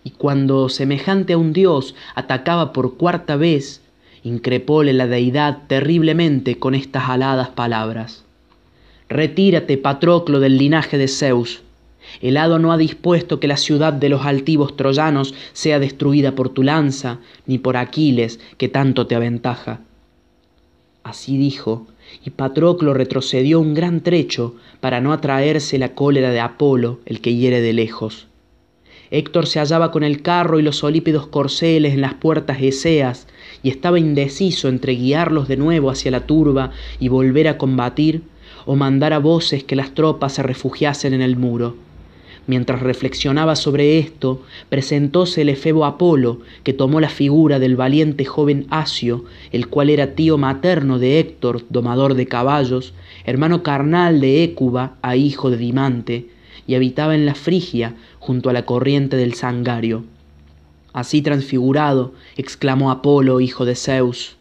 Y 0.03 0.09
cuando 0.09 0.67
semejante 0.67 1.31
a 1.33 1.37
un 1.37 1.53
dios 1.53 1.95
atacaba 2.15 2.73
por 2.73 2.97
cuarta 2.97 3.37
vez, 3.37 3.82
increpóle 4.23 4.93
la 4.93 5.07
deidad 5.07 5.59
terriblemente 5.67 6.57
con 6.57 6.75
estas 6.75 7.09
aladas 7.09 7.49
palabras. 7.49 8.23
Retírate, 9.09 9.77
Patroclo, 9.77 10.39
del 10.39 10.57
linaje 10.57 10.97
de 10.97 11.07
Zeus. 11.07 11.61
El 12.21 12.37
hado 12.37 12.59
no 12.59 12.71
ha 12.71 12.77
dispuesto 12.77 13.39
que 13.39 13.47
la 13.47 13.57
ciudad 13.57 13.93
de 13.93 14.09
los 14.09 14.25
altivos 14.25 14.75
troyanos 14.75 15.33
sea 15.53 15.79
destruida 15.79 16.35
por 16.35 16.49
tu 16.49 16.63
lanza, 16.63 17.19
ni 17.45 17.57
por 17.57 17.77
Aquiles, 17.77 18.39
que 18.57 18.69
tanto 18.69 19.07
te 19.07 19.15
aventaja. 19.15 19.81
Así 21.03 21.37
dijo, 21.37 21.87
y 22.23 22.29
Patroclo 22.29 22.93
retrocedió 22.93 23.59
un 23.59 23.73
gran 23.73 24.01
trecho 24.01 24.55
para 24.79 25.01
no 25.01 25.11
atraerse 25.11 25.77
la 25.77 25.95
cólera 25.95 26.31
de 26.31 26.39
Apolo, 26.39 26.99
el 27.05 27.21
que 27.21 27.35
hiere 27.35 27.61
de 27.61 27.73
lejos. 27.73 28.27
Héctor 29.11 29.45
se 29.45 29.59
hallaba 29.59 29.91
con 29.91 30.03
el 30.03 30.21
carro 30.21 30.59
y 30.59 30.63
los 30.63 30.77
solípidos 30.77 31.27
corceles 31.27 31.93
en 31.93 32.01
las 32.01 32.15
puertas 32.15 32.57
eseas, 32.61 33.27
y 33.63 33.69
estaba 33.69 33.97
indeciso 33.97 34.67
entre 34.67 34.93
guiarlos 34.93 35.47
de 35.47 35.57
nuevo 35.57 35.89
hacia 35.89 36.11
la 36.11 36.27
turba 36.27 36.71
y 36.99 37.07
volver 37.07 37.47
a 37.47 37.57
combatir, 37.57 38.21
o 38.65 38.75
mandar 38.75 39.13
a 39.13 39.19
voces 39.19 39.63
que 39.63 39.75
las 39.75 39.93
tropas 39.93 40.33
se 40.33 40.43
refugiasen 40.43 41.13
en 41.13 41.21
el 41.21 41.35
muro. 41.35 41.75
Mientras 42.45 42.81
reflexionaba 42.81 43.55
sobre 43.55 43.99
esto, 43.99 44.41
presentóse 44.67 45.41
el 45.41 45.49
efebo 45.49 45.85
Apolo, 45.85 46.41
que 46.63 46.73
tomó 46.73 46.99
la 46.99 47.07
figura 47.07 47.57
del 47.57 47.77
valiente 47.77 48.25
joven 48.25 48.67
Asio, 48.69 49.23
el 49.53 49.69
cual 49.69 49.89
era 49.89 50.13
tío 50.13 50.37
materno 50.37 50.99
de 50.99 51.19
Héctor, 51.19 51.61
domador 51.69 52.15
de 52.15 52.27
caballos, 52.27 52.93
hermano 53.25 53.63
carnal 53.63 54.19
de 54.19 54.43
Écuba, 54.43 54.97
a 55.01 55.15
hijo 55.15 55.49
de 55.51 55.57
Dimante, 55.57 56.27
y 56.67 56.75
habitaba 56.75 57.15
en 57.15 57.25
la 57.25 57.35
Frigia, 57.35 57.95
junto 58.19 58.49
a 58.49 58.53
la 58.53 58.65
corriente 58.65 59.15
del 59.15 59.35
Sangario. 59.35 60.03
Así 60.93 61.21
transfigurado, 61.21 62.13
exclamó 62.37 62.91
Apolo, 62.91 63.41
hijo 63.41 63.65
de 63.65 63.75
Zeus, 63.75 64.37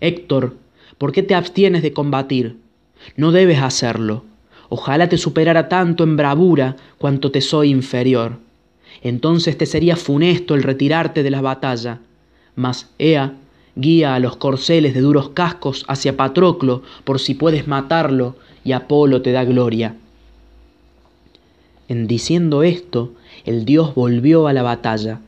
Héctor, 0.00 0.56
¿por 0.98 1.12
qué 1.12 1.22
te 1.22 1.34
abstienes 1.34 1.82
de 1.82 1.92
combatir? 1.92 2.58
No 3.16 3.32
debes 3.32 3.60
hacerlo. 3.60 4.24
Ojalá 4.68 5.08
te 5.08 5.16
superara 5.16 5.68
tanto 5.68 6.04
en 6.04 6.16
bravura 6.16 6.76
cuanto 6.98 7.30
te 7.30 7.40
soy 7.40 7.70
inferior. 7.70 8.38
Entonces 9.02 9.56
te 9.56 9.66
sería 9.66 9.96
funesto 9.96 10.54
el 10.54 10.62
retirarte 10.62 11.22
de 11.22 11.30
la 11.30 11.40
batalla. 11.40 12.00
Mas, 12.56 12.90
Ea, 12.98 13.34
guía 13.74 14.14
a 14.14 14.20
los 14.20 14.36
corceles 14.36 14.94
de 14.94 15.00
duros 15.00 15.30
cascos 15.30 15.84
hacia 15.88 16.16
Patroclo 16.16 16.82
por 17.04 17.20
si 17.20 17.34
puedes 17.34 17.68
matarlo 17.68 18.36
y 18.64 18.72
Apolo 18.72 19.22
te 19.22 19.32
da 19.32 19.44
gloria. 19.44 19.96
En 21.88 22.06
diciendo 22.06 22.62
esto, 22.64 23.12
el 23.44 23.64
dios 23.64 23.94
volvió 23.94 24.48
a 24.48 24.52
la 24.52 24.62
batalla. 24.62 25.20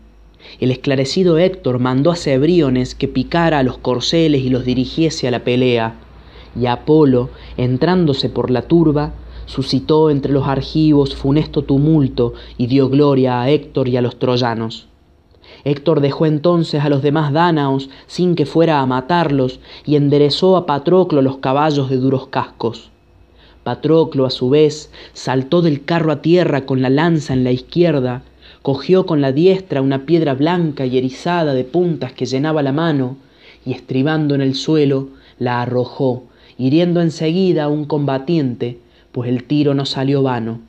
El 0.61 0.70
esclarecido 0.70 1.38
Héctor 1.38 1.78
mandó 1.78 2.11
a 2.11 2.16
Cebriones 2.16 2.94
que 2.94 3.09
picara 3.09 3.59
a 3.59 3.62
los 3.62 3.78
corceles 3.78 4.42
y 4.42 4.51
los 4.51 4.64
dirigiese 4.64 5.28
a 5.28 5.30
la 5.30 5.44
pelea, 5.44 5.94
y 6.59 6.66
Apolo, 6.66 7.30
entrándose 7.57 8.28
por 8.28 8.51
la 8.51 8.62
turba, 8.62 9.12
suscitó 9.46 10.11
entre 10.11 10.32
los 10.32 10.46
argivos 10.46 11.14
funesto 11.14 11.62
tumulto 11.62 12.34
y 12.57 12.66
dio 12.66 12.88
gloria 12.88 13.40
a 13.40 13.51
Héctor 13.51 13.88
y 13.88 13.96
a 13.96 14.03
los 14.03 14.18
troyanos. 14.18 14.88
Héctor 15.64 16.01
dejó 16.01 16.26
entonces 16.26 16.82
a 16.82 16.88
los 16.88 17.03
demás 17.03 17.32
dánaos 17.32 17.88
sin 18.07 18.34
que 18.34 18.46
fuera 18.46 18.80
a 18.80 18.86
matarlos 18.86 19.61
y 19.84 19.96
enderezó 19.96 20.57
a 20.57 20.66
Patroclo 20.66 21.22
los 21.22 21.38
caballos 21.38 21.90
de 21.90 21.96
duros 21.96 22.28
cascos. 22.28 22.90
Patroclo, 23.64 24.24
a 24.24 24.30
su 24.30 24.51
vez, 24.51 24.90
saltó 25.12 25.61
del 25.62 25.84
carro 25.84 26.12
a 26.12 26.22
tierra 26.22 26.64
con 26.64 26.80
la 26.80 26.90
lanza 26.90 27.34
en 27.34 27.44
la 27.44 27.53
izquierda, 27.53 28.22
cogió 28.63 29.07
con 29.07 29.21
la 29.21 29.33
diestra 29.33 29.83
una 29.83 30.05
piedra 30.05 30.35
blanca 30.35 30.87
y 30.87 30.99
erizada 30.99 31.55
de 31.55 31.65
puntas 31.65 32.13
que 32.13 32.27
llenaba 32.27 32.63
la 32.63 32.73
mano, 32.73 33.17
y 33.65 33.73
estribando 33.73 34.35
en 34.35 34.41
el 34.41 34.55
suelo, 34.55 35.09
la 35.39 35.63
arrojó, 35.63 36.25
hiriendo 36.57 37.01
enseguida 37.01 37.65
a 37.65 37.69
un 37.69 37.85
combatiente, 37.85 38.79
pues 39.13 39.29
el 39.29 39.45
tiro 39.45 39.75
no 39.75 39.87
salió 39.87 40.23
vano. 40.23 40.61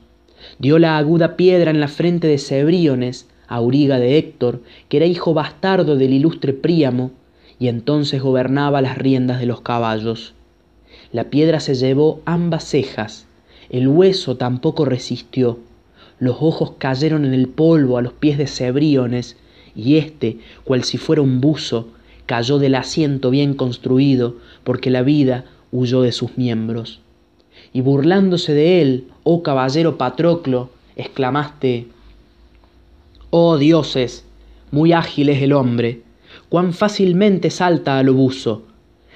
Dio 0.58 0.78
la 0.78 0.98
aguda 0.98 1.36
piedra 1.36 1.70
en 1.70 1.80
la 1.80 1.88
frente 1.88 2.26
de 2.26 2.38
Cebríones, 2.38 3.26
auriga 3.48 3.98
de 3.98 4.16
Héctor, 4.16 4.62
que 4.88 4.98
era 4.98 5.06
hijo 5.06 5.34
bastardo 5.34 5.96
del 5.96 6.12
ilustre 6.12 6.52
Príamo, 6.52 7.10
y 7.58 7.68
entonces 7.68 8.22
gobernaba 8.22 8.80
las 8.80 8.96
riendas 8.96 9.40
de 9.40 9.46
los 9.46 9.60
caballos. 9.60 10.34
La 11.12 11.24
piedra 11.24 11.60
se 11.60 11.74
llevó 11.74 12.20
ambas 12.24 12.64
cejas, 12.64 13.26
el 13.68 13.88
hueso 13.88 14.36
tampoco 14.36 14.84
resistió, 14.84 15.58
los 16.20 16.36
ojos 16.40 16.74
cayeron 16.78 17.24
en 17.24 17.34
el 17.34 17.48
polvo 17.48 17.98
a 17.98 18.02
los 18.02 18.12
pies 18.12 18.38
de 18.38 18.46
Cebríones, 18.46 19.36
y 19.74 19.96
éste, 19.96 20.38
cual 20.64 20.84
si 20.84 20.98
fuera 20.98 21.22
un 21.22 21.40
buzo, 21.40 21.88
cayó 22.26 22.58
del 22.58 22.76
asiento 22.76 23.30
bien 23.30 23.54
construido, 23.54 24.36
porque 24.62 24.90
la 24.90 25.02
vida 25.02 25.46
huyó 25.72 26.02
de 26.02 26.12
sus 26.12 26.36
miembros. 26.36 27.00
Y 27.72 27.80
burlándose 27.80 28.52
de 28.52 28.82
él, 28.82 29.08
oh 29.24 29.42
caballero 29.42 29.96
Patroclo, 29.96 30.70
exclamaste, 30.96 31.88
Oh 33.30 33.58
dioses, 33.58 34.24
muy 34.70 34.92
ágil 34.92 35.28
es 35.28 35.42
el 35.42 35.52
hombre, 35.52 36.02
cuán 36.48 36.72
fácilmente 36.72 37.50
salta 37.50 37.98
al 37.98 38.08
obuso. 38.08 38.64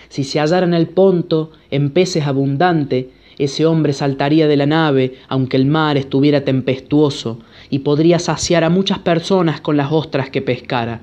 Si 0.08 0.24
se 0.24 0.40
hallara 0.40 0.66
en 0.66 0.74
el 0.74 0.88
ponto, 0.88 1.50
en 1.70 1.90
peces 1.90 2.26
abundante, 2.26 3.10
ese 3.38 3.66
hombre 3.66 3.92
saltaría 3.92 4.46
de 4.46 4.56
la 4.56 4.66
nave, 4.66 5.14
aunque 5.28 5.56
el 5.56 5.66
mar 5.66 5.96
estuviera 5.96 6.44
tempestuoso, 6.44 7.38
y 7.70 7.80
podría 7.80 8.18
saciar 8.18 8.64
a 8.64 8.70
muchas 8.70 8.98
personas 9.00 9.60
con 9.60 9.76
las 9.76 9.90
ostras 9.90 10.30
que 10.30 10.42
pescara. 10.42 11.00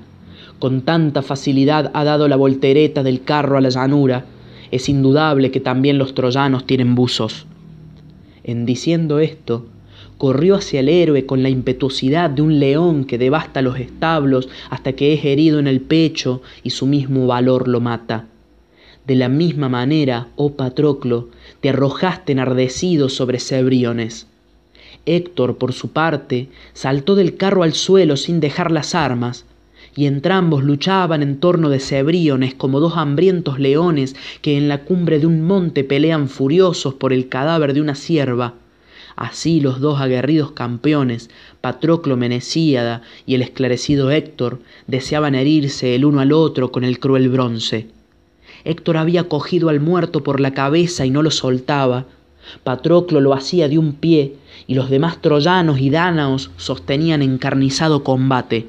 Con 0.58 0.82
tanta 0.82 1.22
facilidad 1.22 1.90
ha 1.94 2.04
dado 2.04 2.28
la 2.28 2.36
voltereta 2.36 3.02
del 3.02 3.22
carro 3.22 3.56
a 3.56 3.60
la 3.60 3.68
llanura, 3.68 4.24
es 4.70 4.88
indudable 4.88 5.50
que 5.50 5.60
también 5.60 5.98
los 5.98 6.14
troyanos 6.14 6.66
tienen 6.66 6.94
buzos. 6.94 7.46
En 8.44 8.64
diciendo 8.64 9.18
esto, 9.18 9.66
corrió 10.18 10.54
hacia 10.54 10.80
el 10.80 10.88
héroe 10.88 11.26
con 11.26 11.42
la 11.42 11.48
impetuosidad 11.48 12.30
de 12.30 12.42
un 12.42 12.58
león 12.58 13.04
que 13.04 13.18
devasta 13.18 13.60
los 13.60 13.78
establos 13.78 14.48
hasta 14.70 14.92
que 14.92 15.12
es 15.12 15.24
herido 15.24 15.58
en 15.58 15.66
el 15.66 15.80
pecho 15.80 16.42
y 16.62 16.70
su 16.70 16.86
mismo 16.86 17.26
valor 17.26 17.68
lo 17.68 17.80
mata. 17.80 18.26
De 19.06 19.16
la 19.16 19.28
misma 19.28 19.68
manera, 19.68 20.28
oh 20.36 20.52
Patroclo, 20.52 21.28
te 21.62 21.68
arrojaste 21.68 22.32
enardecido 22.32 23.08
sobre 23.08 23.38
Cebriones. 23.38 24.26
Héctor, 25.06 25.58
por 25.58 25.72
su 25.72 25.92
parte, 25.92 26.48
saltó 26.74 27.14
del 27.14 27.36
carro 27.36 27.62
al 27.62 27.72
suelo 27.72 28.16
sin 28.16 28.40
dejar 28.40 28.72
las 28.72 28.96
armas, 28.96 29.46
y 29.94 30.06
entrambos 30.06 30.64
luchaban 30.64 31.22
en 31.22 31.38
torno 31.38 31.68
de 31.68 31.78
Cebriones 31.78 32.54
como 32.54 32.80
dos 32.80 32.96
hambrientos 32.96 33.60
leones 33.60 34.16
que 34.40 34.56
en 34.58 34.66
la 34.66 34.82
cumbre 34.82 35.20
de 35.20 35.26
un 35.26 35.42
monte 35.42 35.84
pelean 35.84 36.28
furiosos 36.28 36.94
por 36.94 37.12
el 37.12 37.28
cadáver 37.28 37.74
de 37.74 37.80
una 37.80 37.94
cierva. 37.94 38.54
Así 39.14 39.60
los 39.60 39.78
dos 39.78 40.00
aguerridos 40.00 40.50
campeones, 40.50 41.30
Patroclo 41.60 42.16
Menecíada 42.16 43.02
y 43.24 43.36
el 43.36 43.42
esclarecido 43.42 44.10
Héctor, 44.10 44.58
deseaban 44.88 45.36
herirse 45.36 45.94
el 45.94 46.06
uno 46.06 46.20
al 46.20 46.32
otro 46.32 46.72
con 46.72 46.82
el 46.82 46.98
cruel 46.98 47.28
bronce. 47.28 47.86
Héctor 48.64 48.96
había 48.96 49.24
cogido 49.24 49.68
al 49.68 49.80
muerto 49.80 50.22
por 50.22 50.40
la 50.40 50.54
cabeza 50.54 51.06
y 51.06 51.10
no 51.10 51.22
lo 51.22 51.30
soltaba. 51.30 52.06
Patroclo 52.64 53.20
lo 53.20 53.34
hacía 53.34 53.68
de 53.68 53.78
un 53.78 53.92
pie 53.92 54.36
y 54.66 54.74
los 54.74 54.90
demás 54.90 55.20
troyanos 55.20 55.78
y 55.80 55.90
dánaos 55.90 56.50
sostenían 56.56 57.22
encarnizado 57.22 58.04
combate 58.04 58.68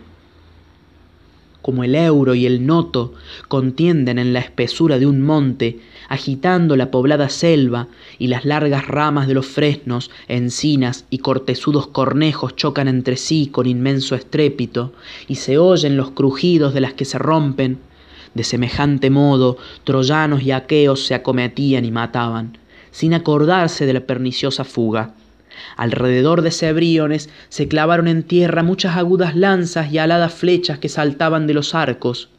como 1.64 1.86
el 1.86 1.96
euro 1.96 2.36
y 2.36 2.46
el 2.46 2.68
noto, 2.68 3.14
contienden 3.48 4.20
en 4.20 4.34
la 4.34 4.40
espesura 4.40 5.00
de 5.00 5.08
un 5.08 5.22
monte, 5.22 5.80
agitando 6.10 6.76
la 6.76 6.92
poblada 6.92 7.30
selva, 7.30 7.88
y 8.20 8.28
las 8.28 8.44
largas 8.44 8.86
ramas 8.86 9.28
de 9.28 9.34
los 9.34 9.48
fresnos, 9.48 10.12
encinas 10.28 11.06
y 11.10 11.20
cortezudos 11.20 11.88
cornejos 11.88 12.56
chocan 12.58 12.90
entre 12.90 13.16
sí 13.16 13.48
con 13.48 13.66
inmenso 13.66 14.14
estrépito, 14.14 14.92
y 15.28 15.36
se 15.36 15.58
oyen 15.58 15.96
los 15.96 16.12
crujidos 16.12 16.74
de 16.74 16.82
las 16.82 16.94
que 16.94 17.06
se 17.06 17.18
rompen. 17.18 17.80
De 18.34 18.44
semejante 18.44 19.10
modo, 19.10 19.58
troyanos 19.84 20.42
y 20.42 20.52
aqueos 20.52 21.06
se 21.06 21.14
acometían 21.14 21.86
y 21.86 21.92
mataban, 21.92 22.58
sin 22.92 23.14
acordarse 23.14 23.86
de 23.86 23.94
la 23.94 24.02
perniciosa 24.02 24.64
fuga. 24.64 25.14
Alrededor 25.78 26.42
de 26.42 26.52
Cebriones 26.52 27.30
se 27.50 27.68
clavaron 27.68 28.08
en 28.08 28.24
tierra 28.24 28.64
muchas 28.64 28.98
agudas 28.98 29.36
lanzas 29.36 29.92
y 29.92 30.00
aladas 30.00 30.34
flechas 30.34 30.80
que 30.80 30.90
saltaban 30.90 31.46
de 31.46 31.54
los 31.54 31.76
arcos. 31.76 32.30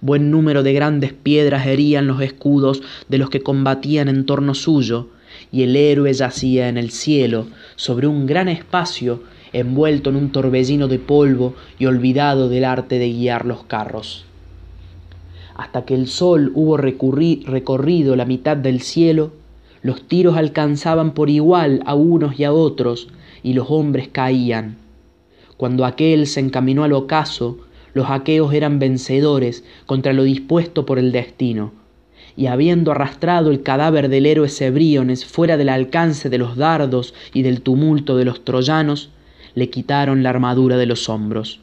Buen 0.00 0.30
número 0.30 0.62
de 0.62 0.72
grandes 0.72 1.12
piedras 1.12 1.66
herían 1.66 2.06
los 2.06 2.20
escudos 2.22 2.82
de 3.08 3.18
los 3.18 3.30
que 3.30 3.42
combatían 3.42 4.08
en 4.08 4.26
torno 4.26 4.54
suyo, 4.54 5.10
y 5.50 5.62
el 5.62 5.76
héroe 5.76 6.12
yacía 6.12 6.68
en 6.68 6.76
el 6.76 6.90
cielo, 6.90 7.46
sobre 7.76 8.06
un 8.06 8.26
gran 8.26 8.48
espacio, 8.48 9.22
envuelto 9.52 10.10
en 10.10 10.16
un 10.16 10.32
torbellino 10.32 10.88
de 10.88 10.98
polvo 10.98 11.54
y 11.78 11.86
olvidado 11.86 12.48
del 12.48 12.64
arte 12.64 12.98
de 12.98 13.12
guiar 13.12 13.44
los 13.44 13.64
carros. 13.64 14.24
Hasta 15.54 15.84
que 15.84 15.94
el 15.94 16.06
sol 16.06 16.52
hubo 16.54 16.76
recorrido 16.76 18.16
la 18.16 18.24
mitad 18.24 18.56
del 18.56 18.80
cielo, 18.80 19.32
los 19.82 20.06
tiros 20.06 20.36
alcanzaban 20.36 21.12
por 21.12 21.28
igual 21.28 21.82
a 21.86 21.94
unos 21.94 22.38
y 22.38 22.44
a 22.44 22.52
otros, 22.52 23.08
y 23.42 23.54
los 23.54 23.70
hombres 23.70 24.08
caían. 24.08 24.76
Cuando 25.56 25.84
aquel 25.84 26.26
se 26.26 26.40
encaminó 26.40 26.84
al 26.84 26.92
ocaso, 26.92 27.58
los 27.94 28.08
aqueos 28.08 28.54
eran 28.54 28.78
vencedores 28.78 29.64
contra 29.86 30.12
lo 30.12 30.22
dispuesto 30.22 30.86
por 30.86 30.98
el 30.98 31.12
destino, 31.12 31.72
y 32.36 32.46
habiendo 32.46 32.92
arrastrado 32.92 33.50
el 33.50 33.62
cadáver 33.62 34.08
del 34.08 34.26
héroe 34.26 34.48
Cebriones 34.48 35.24
fuera 35.24 35.56
del 35.56 35.68
alcance 35.68 36.30
de 36.30 36.38
los 36.38 36.56
dardos 36.56 37.14
y 37.34 37.42
del 37.42 37.60
tumulto 37.60 38.16
de 38.16 38.24
los 38.24 38.44
troyanos, 38.44 39.10
le 39.54 39.68
quitaron 39.68 40.22
la 40.22 40.30
armadura 40.30 40.78
de 40.78 40.86
los 40.86 41.08
hombros. 41.08 41.60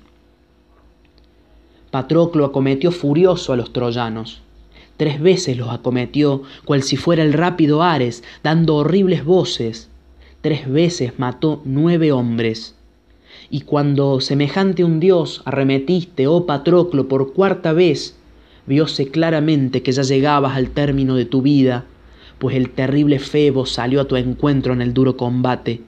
Patroclo 1.91 2.45
acometió 2.45 2.91
furioso 2.91 3.53
a 3.53 3.55
los 3.55 3.73
troyanos 3.73 4.41
Tres 4.99 5.21
veces 5.21 5.55
los 5.55 5.69
acometió, 5.69 6.43
cual 6.65 6.83
si 6.83 6.97
fuera 6.97 7.23
el 7.23 7.31
rápido 7.31 7.83
Ares, 7.83 8.21
dando 8.43 8.75
horribles 8.75 9.23
voces. 9.23 9.87
Tres 10.41 10.69
veces 10.69 11.13
mató 11.17 11.61
nueve 11.63 12.11
hombres. 12.11 12.75
Y 13.49 13.61
cuando 13.61 14.19
semejante 14.19 14.83
un 14.83 14.99
dios 14.99 15.41
arremetiste, 15.45 16.27
oh 16.27 16.45
Patroclo, 16.45 17.07
por 17.07 17.31
cuarta 17.31 17.71
vez, 17.71 18.17
vióse 18.65 19.07
claramente 19.07 19.83
que 19.83 19.93
ya 19.93 20.01
llegabas 20.01 20.57
al 20.57 20.71
término 20.71 21.15
de 21.15 21.23
tu 21.23 21.41
vida, 21.41 21.85
pues 22.37 22.57
el 22.57 22.69
terrible 22.69 23.19
Febo 23.19 23.65
salió 23.65 24.01
a 24.01 24.05
tu 24.05 24.17
encuentro 24.17 24.73
en 24.73 24.81
el 24.81 24.93
duro 24.93 25.15
combate. 25.15 25.81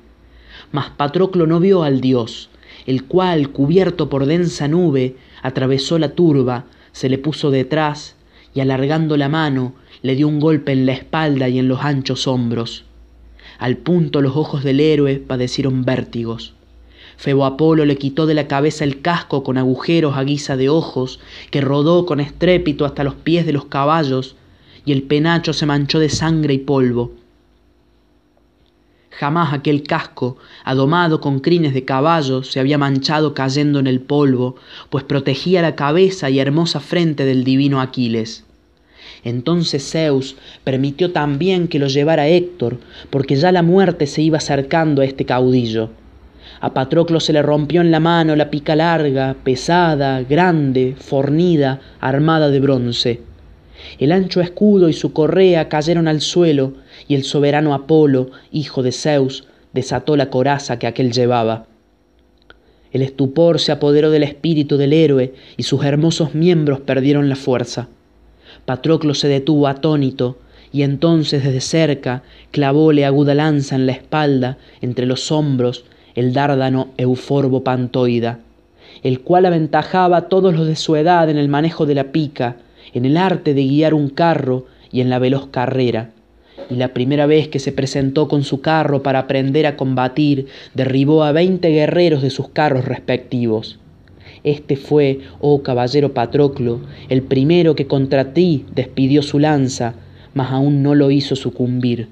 Mas 0.71 0.89
Patroclo 0.91 1.47
no 1.47 1.59
vio 1.59 1.83
al 1.83 1.99
dios, 1.99 2.49
el 2.86 3.05
cual, 3.05 3.49
cubierto 3.49 4.09
por 4.09 4.25
densa 4.25 4.67
nube, 4.67 5.15
atravesó 5.41 5.99
la 5.99 6.09
turba, 6.09 6.65
se 6.91 7.09
le 7.09 7.17
puso 7.17 7.51
detrás 7.51 8.15
y 8.53 8.59
alargando 8.59 9.17
la 9.17 9.29
mano 9.29 9.73
le 10.01 10.15
dio 10.15 10.27
un 10.27 10.39
golpe 10.39 10.71
en 10.71 10.86
la 10.86 10.93
espalda 10.93 11.47
y 11.49 11.59
en 11.59 11.67
los 11.67 11.82
anchos 11.82 12.27
hombros. 12.27 12.86
Al 13.59 13.77
punto 13.77 14.21
los 14.21 14.36
ojos 14.36 14.63
del 14.63 14.79
héroe 14.79 15.17
padecieron 15.17 15.86
vértigos. 15.86 16.53
Febo 17.17 17.45
Apolo 17.45 17.86
le 17.86 17.97
quitó 17.97 18.25
de 18.25 18.34
la 18.34 18.47
cabeza 18.47 18.84
el 18.84 19.01
casco 19.01 19.43
con 19.43 19.59
agujeros 19.59 20.17
a 20.17 20.23
guisa 20.23 20.57
de 20.57 20.69
ojos, 20.69 21.19
que 21.51 21.61
rodó 21.61 22.07
con 22.07 22.19
estrépito 22.19 22.86
hasta 22.86 23.03
los 23.03 23.13
pies 23.13 23.45
de 23.45 23.53
los 23.53 23.65
caballos, 23.65 24.36
y 24.86 24.91
el 24.91 25.03
penacho 25.03 25.53
se 25.53 25.67
manchó 25.67 25.99
de 25.99 26.09
sangre 26.09 26.55
y 26.55 26.57
polvo. 26.57 27.11
Jamás 29.22 29.53
aquel 29.53 29.84
casco, 29.84 30.38
adomado 30.63 31.22
con 31.22 31.41
crines 31.41 31.76
de 31.76 31.86
caballo, 31.86 32.41
se 32.41 32.59
había 32.59 32.80
manchado 32.80 33.36
cayendo 33.36 33.78
en 33.78 33.86
el 33.86 33.99
polvo, 34.01 34.55
pues 34.89 35.03
protegía 35.03 35.61
la 35.61 35.76
cabeza 35.76 36.32
y 36.32 36.39
hermosa 36.39 36.80
frente 36.80 37.24
del 37.24 37.43
divino 37.43 37.82
Aquiles. 37.82 38.45
Entonces 39.24 39.88
Zeus 39.88 40.38
permitió 40.63 41.11
también 41.11 41.67
que 41.67 41.78
lo 41.78 41.86
llevara 41.86 42.30
Héctor, 42.30 42.80
porque 43.11 43.36
ya 43.36 43.51
la 43.51 43.61
muerte 43.61 44.07
se 44.07 44.24
iba 44.24 44.39
acercando 44.39 45.03
a 45.03 45.05
este 45.05 45.24
caudillo. 45.24 45.91
A 46.59 46.74
Patroclo 46.74 47.19
se 47.19 47.32
le 47.32 47.43
rompió 47.43 47.82
en 47.82 47.91
la 47.91 47.99
mano 47.99 48.36
la 48.36 48.49
pica 48.49 48.76
larga, 48.76 49.36
pesada, 49.43 50.24
grande, 50.24 50.95
fornida, 50.97 51.80
armada 51.99 52.49
de 52.49 52.59
bronce. 52.59 53.22
El 53.99 54.11
ancho 54.11 54.41
escudo 54.41 54.89
y 54.89 54.93
su 54.93 55.13
correa 55.13 55.69
cayeron 55.69 56.07
al 56.07 56.21
suelo, 56.21 56.73
y 57.07 57.15
el 57.15 57.23
soberano 57.23 57.73
Apolo, 57.73 58.32
hijo 58.51 58.84
de 58.84 58.91
Zeus, 58.91 59.45
desató 59.73 60.15
la 60.15 60.29
coraza 60.29 60.79
que 60.79 60.88
aquél 60.88 61.11
llevaba. 61.11 61.65
El 62.91 63.01
estupor 63.01 63.59
se 63.59 63.71
apoderó 63.71 64.11
del 64.11 64.23
espíritu 64.23 64.77
del 64.77 64.93
héroe, 64.93 65.34
y 65.57 65.63
sus 65.63 65.84
hermosos 65.84 66.36
miembros 66.36 66.82
perdieron 66.82 67.29
la 67.29 67.36
fuerza. 67.36 67.88
Patroclo 68.65 69.13
se 69.13 69.27
detuvo 69.27 69.67
atónito, 69.67 70.38
y 70.73 70.84
entonces 70.84 71.43
desde 71.43 71.61
cerca 71.61 72.23
clavóle 72.51 73.05
aguda 73.05 73.34
lanza 73.34 73.75
en 73.75 73.86
la 73.86 73.93
espalda, 73.93 74.57
entre 74.82 75.05
los 75.05 75.32
hombros, 75.32 75.86
el 76.15 76.34
dárdano 76.34 76.89
euforbo 76.97 77.63
pantoida, 77.63 78.39
el 79.03 79.21
cual 79.21 79.45
aventajaba 79.45 80.17
a 80.17 80.21
todos 80.29 80.53
los 80.53 80.67
de 80.67 80.75
su 80.75 80.95
edad 80.95 81.29
en 81.29 81.38
el 81.38 81.47
manejo 81.47 81.86
de 81.86 81.95
la 81.95 82.11
pica, 82.11 82.57
en 82.93 83.05
el 83.05 83.17
arte 83.17 83.53
de 83.53 83.63
guiar 83.63 83.93
un 83.93 84.09
carro 84.09 84.65
y 84.91 85.01
en 85.01 85.09
la 85.09 85.19
veloz 85.19 85.47
carrera. 85.47 86.11
Y 86.69 86.75
la 86.75 86.93
primera 86.93 87.25
vez 87.25 87.47
que 87.47 87.59
se 87.59 87.71
presentó 87.71 88.27
con 88.27 88.43
su 88.43 88.61
carro 88.61 89.03
para 89.03 89.19
aprender 89.19 89.65
a 89.65 89.75
combatir, 89.75 90.47
derribó 90.73 91.23
a 91.23 91.31
veinte 91.31 91.69
guerreros 91.69 92.21
de 92.21 92.29
sus 92.29 92.49
carros 92.49 92.85
respectivos. 92.85 93.79
Este 94.43 94.75
fue, 94.75 95.19
oh 95.39 95.61
caballero 95.61 96.13
Patroclo, 96.13 96.81
el 97.09 97.21
primero 97.21 97.75
que 97.75 97.87
contra 97.87 98.33
ti 98.33 98.65
despidió 98.73 99.21
su 99.21 99.37
lanza, 99.39 99.95
mas 100.33 100.51
aún 100.51 100.81
no 100.81 100.95
lo 100.95 101.11
hizo 101.11 101.35
sucumbir. 101.35 102.07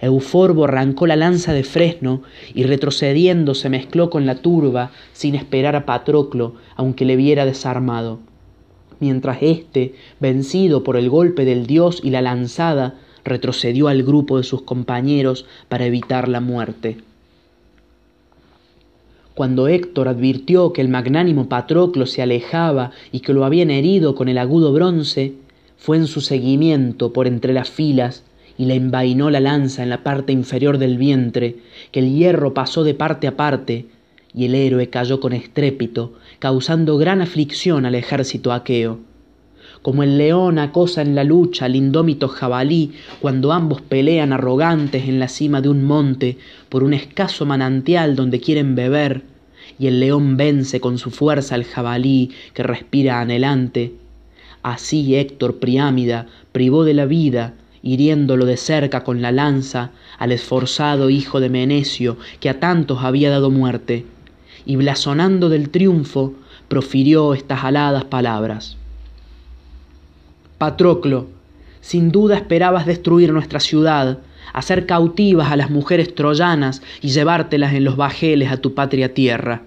Euforbo 0.00 0.64
arrancó 0.64 1.06
la 1.06 1.16
lanza 1.16 1.52
de 1.52 1.64
fresno 1.64 2.22
y 2.54 2.64
retrocediendo 2.64 3.54
se 3.54 3.68
mezcló 3.68 4.10
con 4.10 4.26
la 4.26 4.36
turba 4.36 4.90
sin 5.12 5.34
esperar 5.34 5.76
a 5.76 5.86
Patroclo, 5.86 6.54
aunque 6.76 7.04
le 7.04 7.16
viera 7.16 7.46
desarmado. 7.46 8.20
Mientras 9.00 9.38
éste, 9.42 9.94
vencido 10.20 10.82
por 10.82 10.96
el 10.96 11.10
golpe 11.10 11.44
del 11.44 11.66
dios 11.66 12.00
y 12.02 12.10
la 12.10 12.22
lanzada, 12.22 12.94
retrocedió 13.24 13.88
al 13.88 14.02
grupo 14.02 14.38
de 14.38 14.44
sus 14.44 14.62
compañeros 14.62 15.46
para 15.68 15.86
evitar 15.86 16.28
la 16.28 16.40
muerte. 16.40 16.98
Cuando 19.34 19.68
Héctor 19.68 20.08
advirtió 20.08 20.72
que 20.72 20.80
el 20.80 20.88
magnánimo 20.88 21.48
Patroclo 21.48 22.06
se 22.06 22.22
alejaba 22.22 22.92
y 23.12 23.20
que 23.20 23.34
lo 23.34 23.44
habían 23.44 23.70
herido 23.70 24.14
con 24.14 24.30
el 24.30 24.38
agudo 24.38 24.72
bronce, 24.72 25.34
fue 25.76 25.98
en 25.98 26.06
su 26.06 26.22
seguimiento 26.22 27.12
por 27.12 27.26
entre 27.26 27.52
las 27.52 27.68
filas 27.68 28.24
y 28.56 28.64
le 28.64 28.76
envainó 28.76 29.28
la 29.28 29.40
lanza 29.40 29.82
en 29.82 29.90
la 29.90 30.02
parte 30.02 30.32
inferior 30.32 30.78
del 30.78 30.96
vientre, 30.96 31.56
que 31.92 32.00
el 32.00 32.14
hierro 32.14 32.54
pasó 32.54 32.82
de 32.82 32.94
parte 32.94 33.26
a 33.26 33.36
parte, 33.36 33.84
y 34.36 34.44
el 34.44 34.54
héroe 34.54 34.90
cayó 34.90 35.18
con 35.18 35.32
estrépito, 35.32 36.12
causando 36.38 36.98
gran 36.98 37.22
aflicción 37.22 37.86
al 37.86 37.94
ejército 37.94 38.52
aqueo. 38.52 39.00
Como 39.80 40.02
el 40.02 40.18
león 40.18 40.58
acosa 40.58 41.00
en 41.00 41.14
la 41.14 41.24
lucha 41.24 41.64
al 41.64 41.74
indómito 41.74 42.28
jabalí 42.28 42.92
cuando 43.20 43.52
ambos 43.52 43.80
pelean 43.80 44.34
arrogantes 44.34 45.08
en 45.08 45.18
la 45.18 45.28
cima 45.28 45.62
de 45.62 45.70
un 45.70 45.84
monte 45.84 46.36
por 46.68 46.84
un 46.84 46.92
escaso 46.92 47.46
manantial 47.46 48.14
donde 48.14 48.38
quieren 48.38 48.74
beber, 48.74 49.22
y 49.78 49.86
el 49.86 50.00
león 50.00 50.36
vence 50.36 50.80
con 50.80 50.98
su 50.98 51.10
fuerza 51.10 51.54
al 51.54 51.64
jabalí 51.64 52.30
que 52.52 52.62
respira 52.62 53.20
anhelante, 53.20 53.94
así 54.62 55.16
Héctor 55.16 55.58
Priámida 55.58 56.26
privó 56.52 56.84
de 56.84 56.92
la 56.94 57.06
vida 57.06 57.54
hiriéndolo 57.82 58.44
de 58.44 58.56
cerca 58.56 59.02
con 59.02 59.22
la 59.22 59.32
lanza 59.32 59.92
al 60.18 60.32
esforzado 60.32 61.08
hijo 61.08 61.40
de 61.40 61.48
Menecio 61.48 62.16
que 62.40 62.50
a 62.50 62.58
tantos 62.58 63.02
había 63.02 63.30
dado 63.30 63.50
muerte, 63.50 64.04
y 64.66 64.76
blasonando 64.76 65.48
del 65.48 65.70
triunfo 65.70 66.34
profirió 66.68 67.32
estas 67.32 67.64
aladas 67.64 68.04
palabras. 68.04 68.76
Patroclo, 70.58 71.28
sin 71.80 72.10
duda 72.10 72.36
esperabas 72.36 72.84
destruir 72.84 73.32
nuestra 73.32 73.60
ciudad, 73.60 74.18
hacer 74.52 74.86
cautivas 74.86 75.52
a 75.52 75.56
las 75.56 75.70
mujeres 75.70 76.14
troyanas 76.14 76.82
y 77.00 77.08
llevártelas 77.08 77.74
en 77.74 77.84
los 77.84 77.96
bajeles 77.96 78.50
a 78.50 78.56
tu 78.56 78.74
patria 78.74 79.14
tierra. 79.14 79.62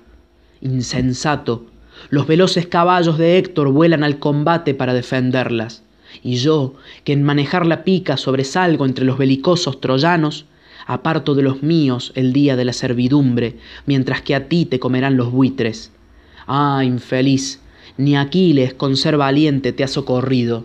Insensato, 0.62 1.66
los 2.10 2.28
veloces 2.28 2.68
caballos 2.68 3.18
de 3.18 3.38
Héctor 3.38 3.72
vuelan 3.72 4.04
al 4.04 4.20
combate 4.20 4.74
para 4.74 4.93
defenderlas, 4.93 5.84
y 6.24 6.36
yo, 6.36 6.74
que 7.04 7.14
en 7.14 7.24
manejar 7.24 7.66
la 7.66 7.84
pica 7.84 8.18
sobresalgo 8.18 8.86
entre 8.86 9.06
los 9.06 9.18
belicosos 9.18 9.80
troyanos, 9.80 10.45
aparto 10.90 11.36
de 11.36 11.44
los 11.44 11.62
míos 11.62 12.12
el 12.16 12.34
día 12.34 12.56
de 12.56 12.66
la 12.66 12.74
servidumbre, 12.74 13.58
mientras 13.86 14.24
que 14.24 14.34
a 14.34 14.48
ti 14.48 14.66
te 14.66 14.80
comerán 14.80 15.18
los 15.18 15.32
buitres. 15.32 15.92
Ah, 16.48 16.82
infeliz, 16.84 17.62
ni 17.98 18.18
Aquiles 18.18 18.74
con 18.74 18.98
ser 18.98 19.16
valiente 19.16 19.72
te 19.72 19.84
ha 19.84 19.88
socorrido. 19.88 20.64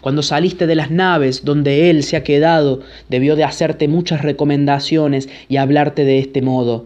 Cuando 0.00 0.22
saliste 0.22 0.68
de 0.68 0.76
las 0.76 0.92
naves 0.92 1.44
donde 1.44 1.90
él 1.90 2.04
se 2.04 2.16
ha 2.16 2.22
quedado, 2.22 2.82
debió 3.08 3.34
de 3.34 3.42
hacerte 3.42 3.88
muchas 3.88 4.22
recomendaciones 4.22 5.28
y 5.48 5.56
hablarte 5.56 6.04
de 6.04 6.20
este 6.20 6.42
modo. 6.42 6.84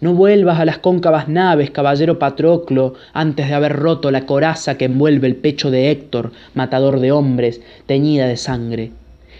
No 0.00 0.14
vuelvas 0.14 0.58
a 0.58 0.64
las 0.64 0.78
cóncavas 0.78 1.28
naves, 1.28 1.70
caballero 1.70 2.18
Patroclo, 2.18 2.94
antes 3.12 3.48
de 3.48 3.54
haber 3.54 3.74
roto 3.76 4.10
la 4.10 4.24
coraza 4.24 4.78
que 4.78 4.86
envuelve 4.86 5.26
el 5.26 5.36
pecho 5.36 5.70
de 5.70 5.90
Héctor, 5.90 6.32
matador 6.54 7.00
de 7.00 7.12
hombres, 7.12 7.60
teñida 7.84 8.26
de 8.26 8.38
sangre. 8.38 8.92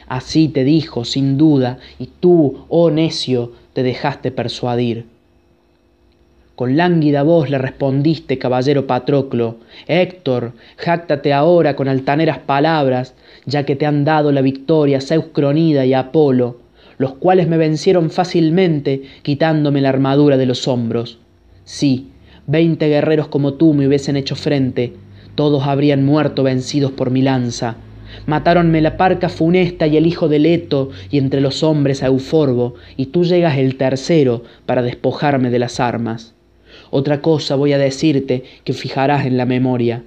Así 0.09 0.49
te 0.49 0.65
dijo, 0.65 1.05
sin 1.05 1.37
duda, 1.37 1.79
y 1.99 2.09
tú, 2.21 2.65
oh 2.69 2.91
necio, 2.91 3.53
te 3.73 3.83
dejaste 3.83 4.31
persuadir. 4.31 5.07
Con 6.55 6.77
lánguida 6.77 7.23
voz 7.23 7.51
le 7.51 7.59
respondiste, 7.59 8.39
caballero 8.39 8.87
Patroclo, 8.87 9.57
Héctor, 9.87 10.53
jáctate 10.79 11.35
ahora 11.35 11.77
con 11.77 11.87
altaneras 11.87 12.39
palabras, 12.39 13.15
ya 13.45 13.67
que 13.67 13.77
te 13.77 13.85
han 13.85 14.07
dado 14.07 14.33
la 14.33 14.41
victoria 14.41 15.03
Zeus 15.03 15.27
Cronida 15.33 15.85
y 15.85 15.93
Apolo, 15.93 16.61
los 16.97 17.15
cuales 17.17 17.47
me 17.47 17.59
vencieron 17.59 18.09
fácilmente, 18.11 19.03
quitándome 19.23 19.83
la 19.83 19.91
armadura 19.91 20.39
de 20.39 20.47
los 20.47 20.67
hombros. 20.67 21.19
Sí, 21.65 22.09
veinte 22.47 22.89
guerreros 22.89 23.29
como 23.29 23.55
tú 23.55 23.75
me 23.75 23.87
hubiesen 23.87 24.17
hecho 24.17 24.35
frente, 24.35 24.95
todos 25.35 25.65
habrían 25.67 26.07
muerto 26.07 26.43
vencidos 26.43 26.93
por 26.93 27.11
mi 27.11 27.21
lanza. 27.21 27.77
Matáronme 28.27 28.81
la 28.81 28.97
parca 28.97 29.29
funesta 29.29 29.87
y 29.87 29.97
el 29.97 30.07
hijo 30.07 30.29
de 30.29 30.39
Leto, 30.39 30.91
y 31.11 31.19
entre 31.19 31.41
los 31.41 31.63
hombres 31.63 32.03
a 32.03 32.07
Euforbo, 32.07 32.75
y 32.97 33.07
tú 33.07 33.25
llegas 33.25 33.59
el 33.59 33.77
tercero 33.77 34.43
para 34.67 34.83
despojarme 34.83 35.51
de 35.51 35.59
las 35.59 35.81
armas. 35.81 36.35
Otra 36.91 37.21
cosa 37.21 37.57
voy 37.57 37.73
a 37.73 37.79
decirte 37.79 38.45
que 38.65 38.73
fijarás 38.73 39.27
en 39.27 39.37
la 39.37 39.47
memoria. 39.47 40.03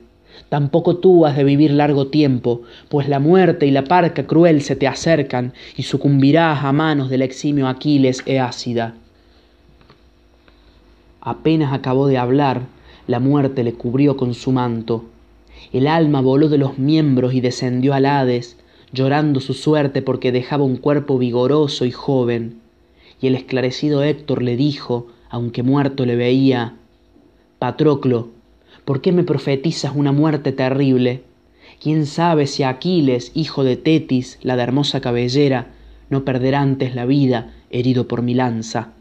Tampoco 0.49 0.97
tú 0.97 1.25
has 1.25 1.35
de 1.35 1.43
vivir 1.43 1.71
largo 1.71 2.07
tiempo, 2.07 2.61
pues 2.87 3.07
la 3.09 3.19
muerte 3.19 3.65
y 3.67 3.71
la 3.71 3.83
parca 3.83 4.25
cruel 4.25 4.61
se 4.61 4.75
te 4.75 4.87
acercan 4.87 5.53
y 5.75 5.83
sucumbirás 5.83 6.63
a 6.63 6.71
manos 6.71 7.09
del 7.09 7.21
eximio 7.21 7.67
Aquiles 7.67 8.23
Eácida. 8.25 8.95
Apenas 11.21 11.73
acabó 11.73 12.07
de 12.07 12.17
hablar, 12.17 12.61
la 13.05 13.19
muerte 13.19 13.63
le 13.63 13.73
cubrió 13.73 14.15
con 14.15 14.33
su 14.33 14.51
manto. 14.51 15.05
El 15.71 15.87
alma 15.87 16.21
voló 16.21 16.49
de 16.49 16.57
los 16.57 16.77
miembros 16.77 17.33
y 17.33 17.41
descendió 17.41 17.93
al 17.93 18.05
Hades, 18.05 18.57
llorando 18.91 19.39
su 19.39 19.53
suerte 19.53 20.01
porque 20.01 20.31
dejaba 20.31 20.63
un 20.63 20.77
cuerpo 20.77 21.17
vigoroso 21.17 21.85
y 21.85 21.91
joven. 21.91 22.59
Y 23.21 23.27
el 23.27 23.35
esclarecido 23.35 24.03
Héctor 24.03 24.41
le 24.41 24.55
dijo, 24.55 25.07
aunque 25.29 25.63
muerto 25.63 26.05
le 26.05 26.15
veía, 26.15 26.75
Patroclo, 27.59 28.29
¿por 28.85 29.01
qué 29.01 29.11
me 29.11 29.23
profetizas 29.23 29.93
una 29.95 30.11
muerte 30.11 30.51
terrible? 30.51 31.23
¿Quién 31.81 32.05
sabe 32.05 32.47
si 32.47 32.63
Aquiles, 32.63 33.31
hijo 33.35 33.63
de 33.63 33.77
Tetis, 33.77 34.39
la 34.41 34.55
de 34.55 34.63
hermosa 34.63 35.01
cabellera, 35.01 35.67
no 36.09 36.25
perderá 36.25 36.61
antes 36.61 36.95
la 36.95 37.05
vida 37.05 37.53
herido 37.69 38.07
por 38.07 38.21
mi 38.21 38.33
lanza? 38.33 38.93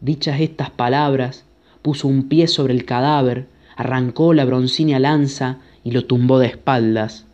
Dichas 0.00 0.40
estas 0.40 0.70
palabras, 0.70 1.44
puso 1.80 2.08
un 2.08 2.28
pie 2.28 2.48
sobre 2.48 2.74
el 2.74 2.84
cadáver, 2.84 3.46
arrancó 3.76 4.34
la 4.34 4.44
broncínea 4.44 4.98
lanza 4.98 5.58
y 5.84 5.92
lo 5.92 6.04
tumbó 6.04 6.38
de 6.38 6.46
espaldas. 6.46 7.26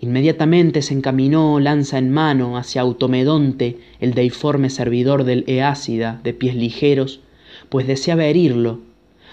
Inmediatamente 0.00 0.82
se 0.82 0.94
encaminó, 0.94 1.58
lanza 1.58 1.98
en 1.98 2.10
mano, 2.10 2.56
hacia 2.56 2.82
Automedonte, 2.82 3.78
el 3.98 4.14
deiforme 4.14 4.70
servidor 4.70 5.24
del 5.24 5.44
Eácida, 5.46 6.20
de 6.22 6.32
pies 6.32 6.54
ligeros, 6.54 7.20
pues 7.68 7.86
deseaba 7.86 8.24
herirlo, 8.24 8.80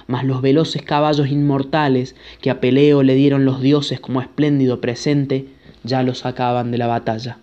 mas 0.08 0.24
los 0.24 0.42
veloces 0.42 0.82
caballos 0.82 1.28
inmortales 1.30 2.16
que 2.42 2.50
a 2.50 2.60
Peleo 2.60 3.04
le 3.04 3.16
dieron 3.16 3.46
los 3.46 3.62
dioses 3.62 4.00
como 4.00 4.22
espléndido 4.22 4.82
presente, 4.82 5.48
ya 5.84 6.02
lo 6.04 6.16
sacaban 6.16 6.72
de 6.72 6.78
la 6.78 6.88
batalla. 6.88 7.40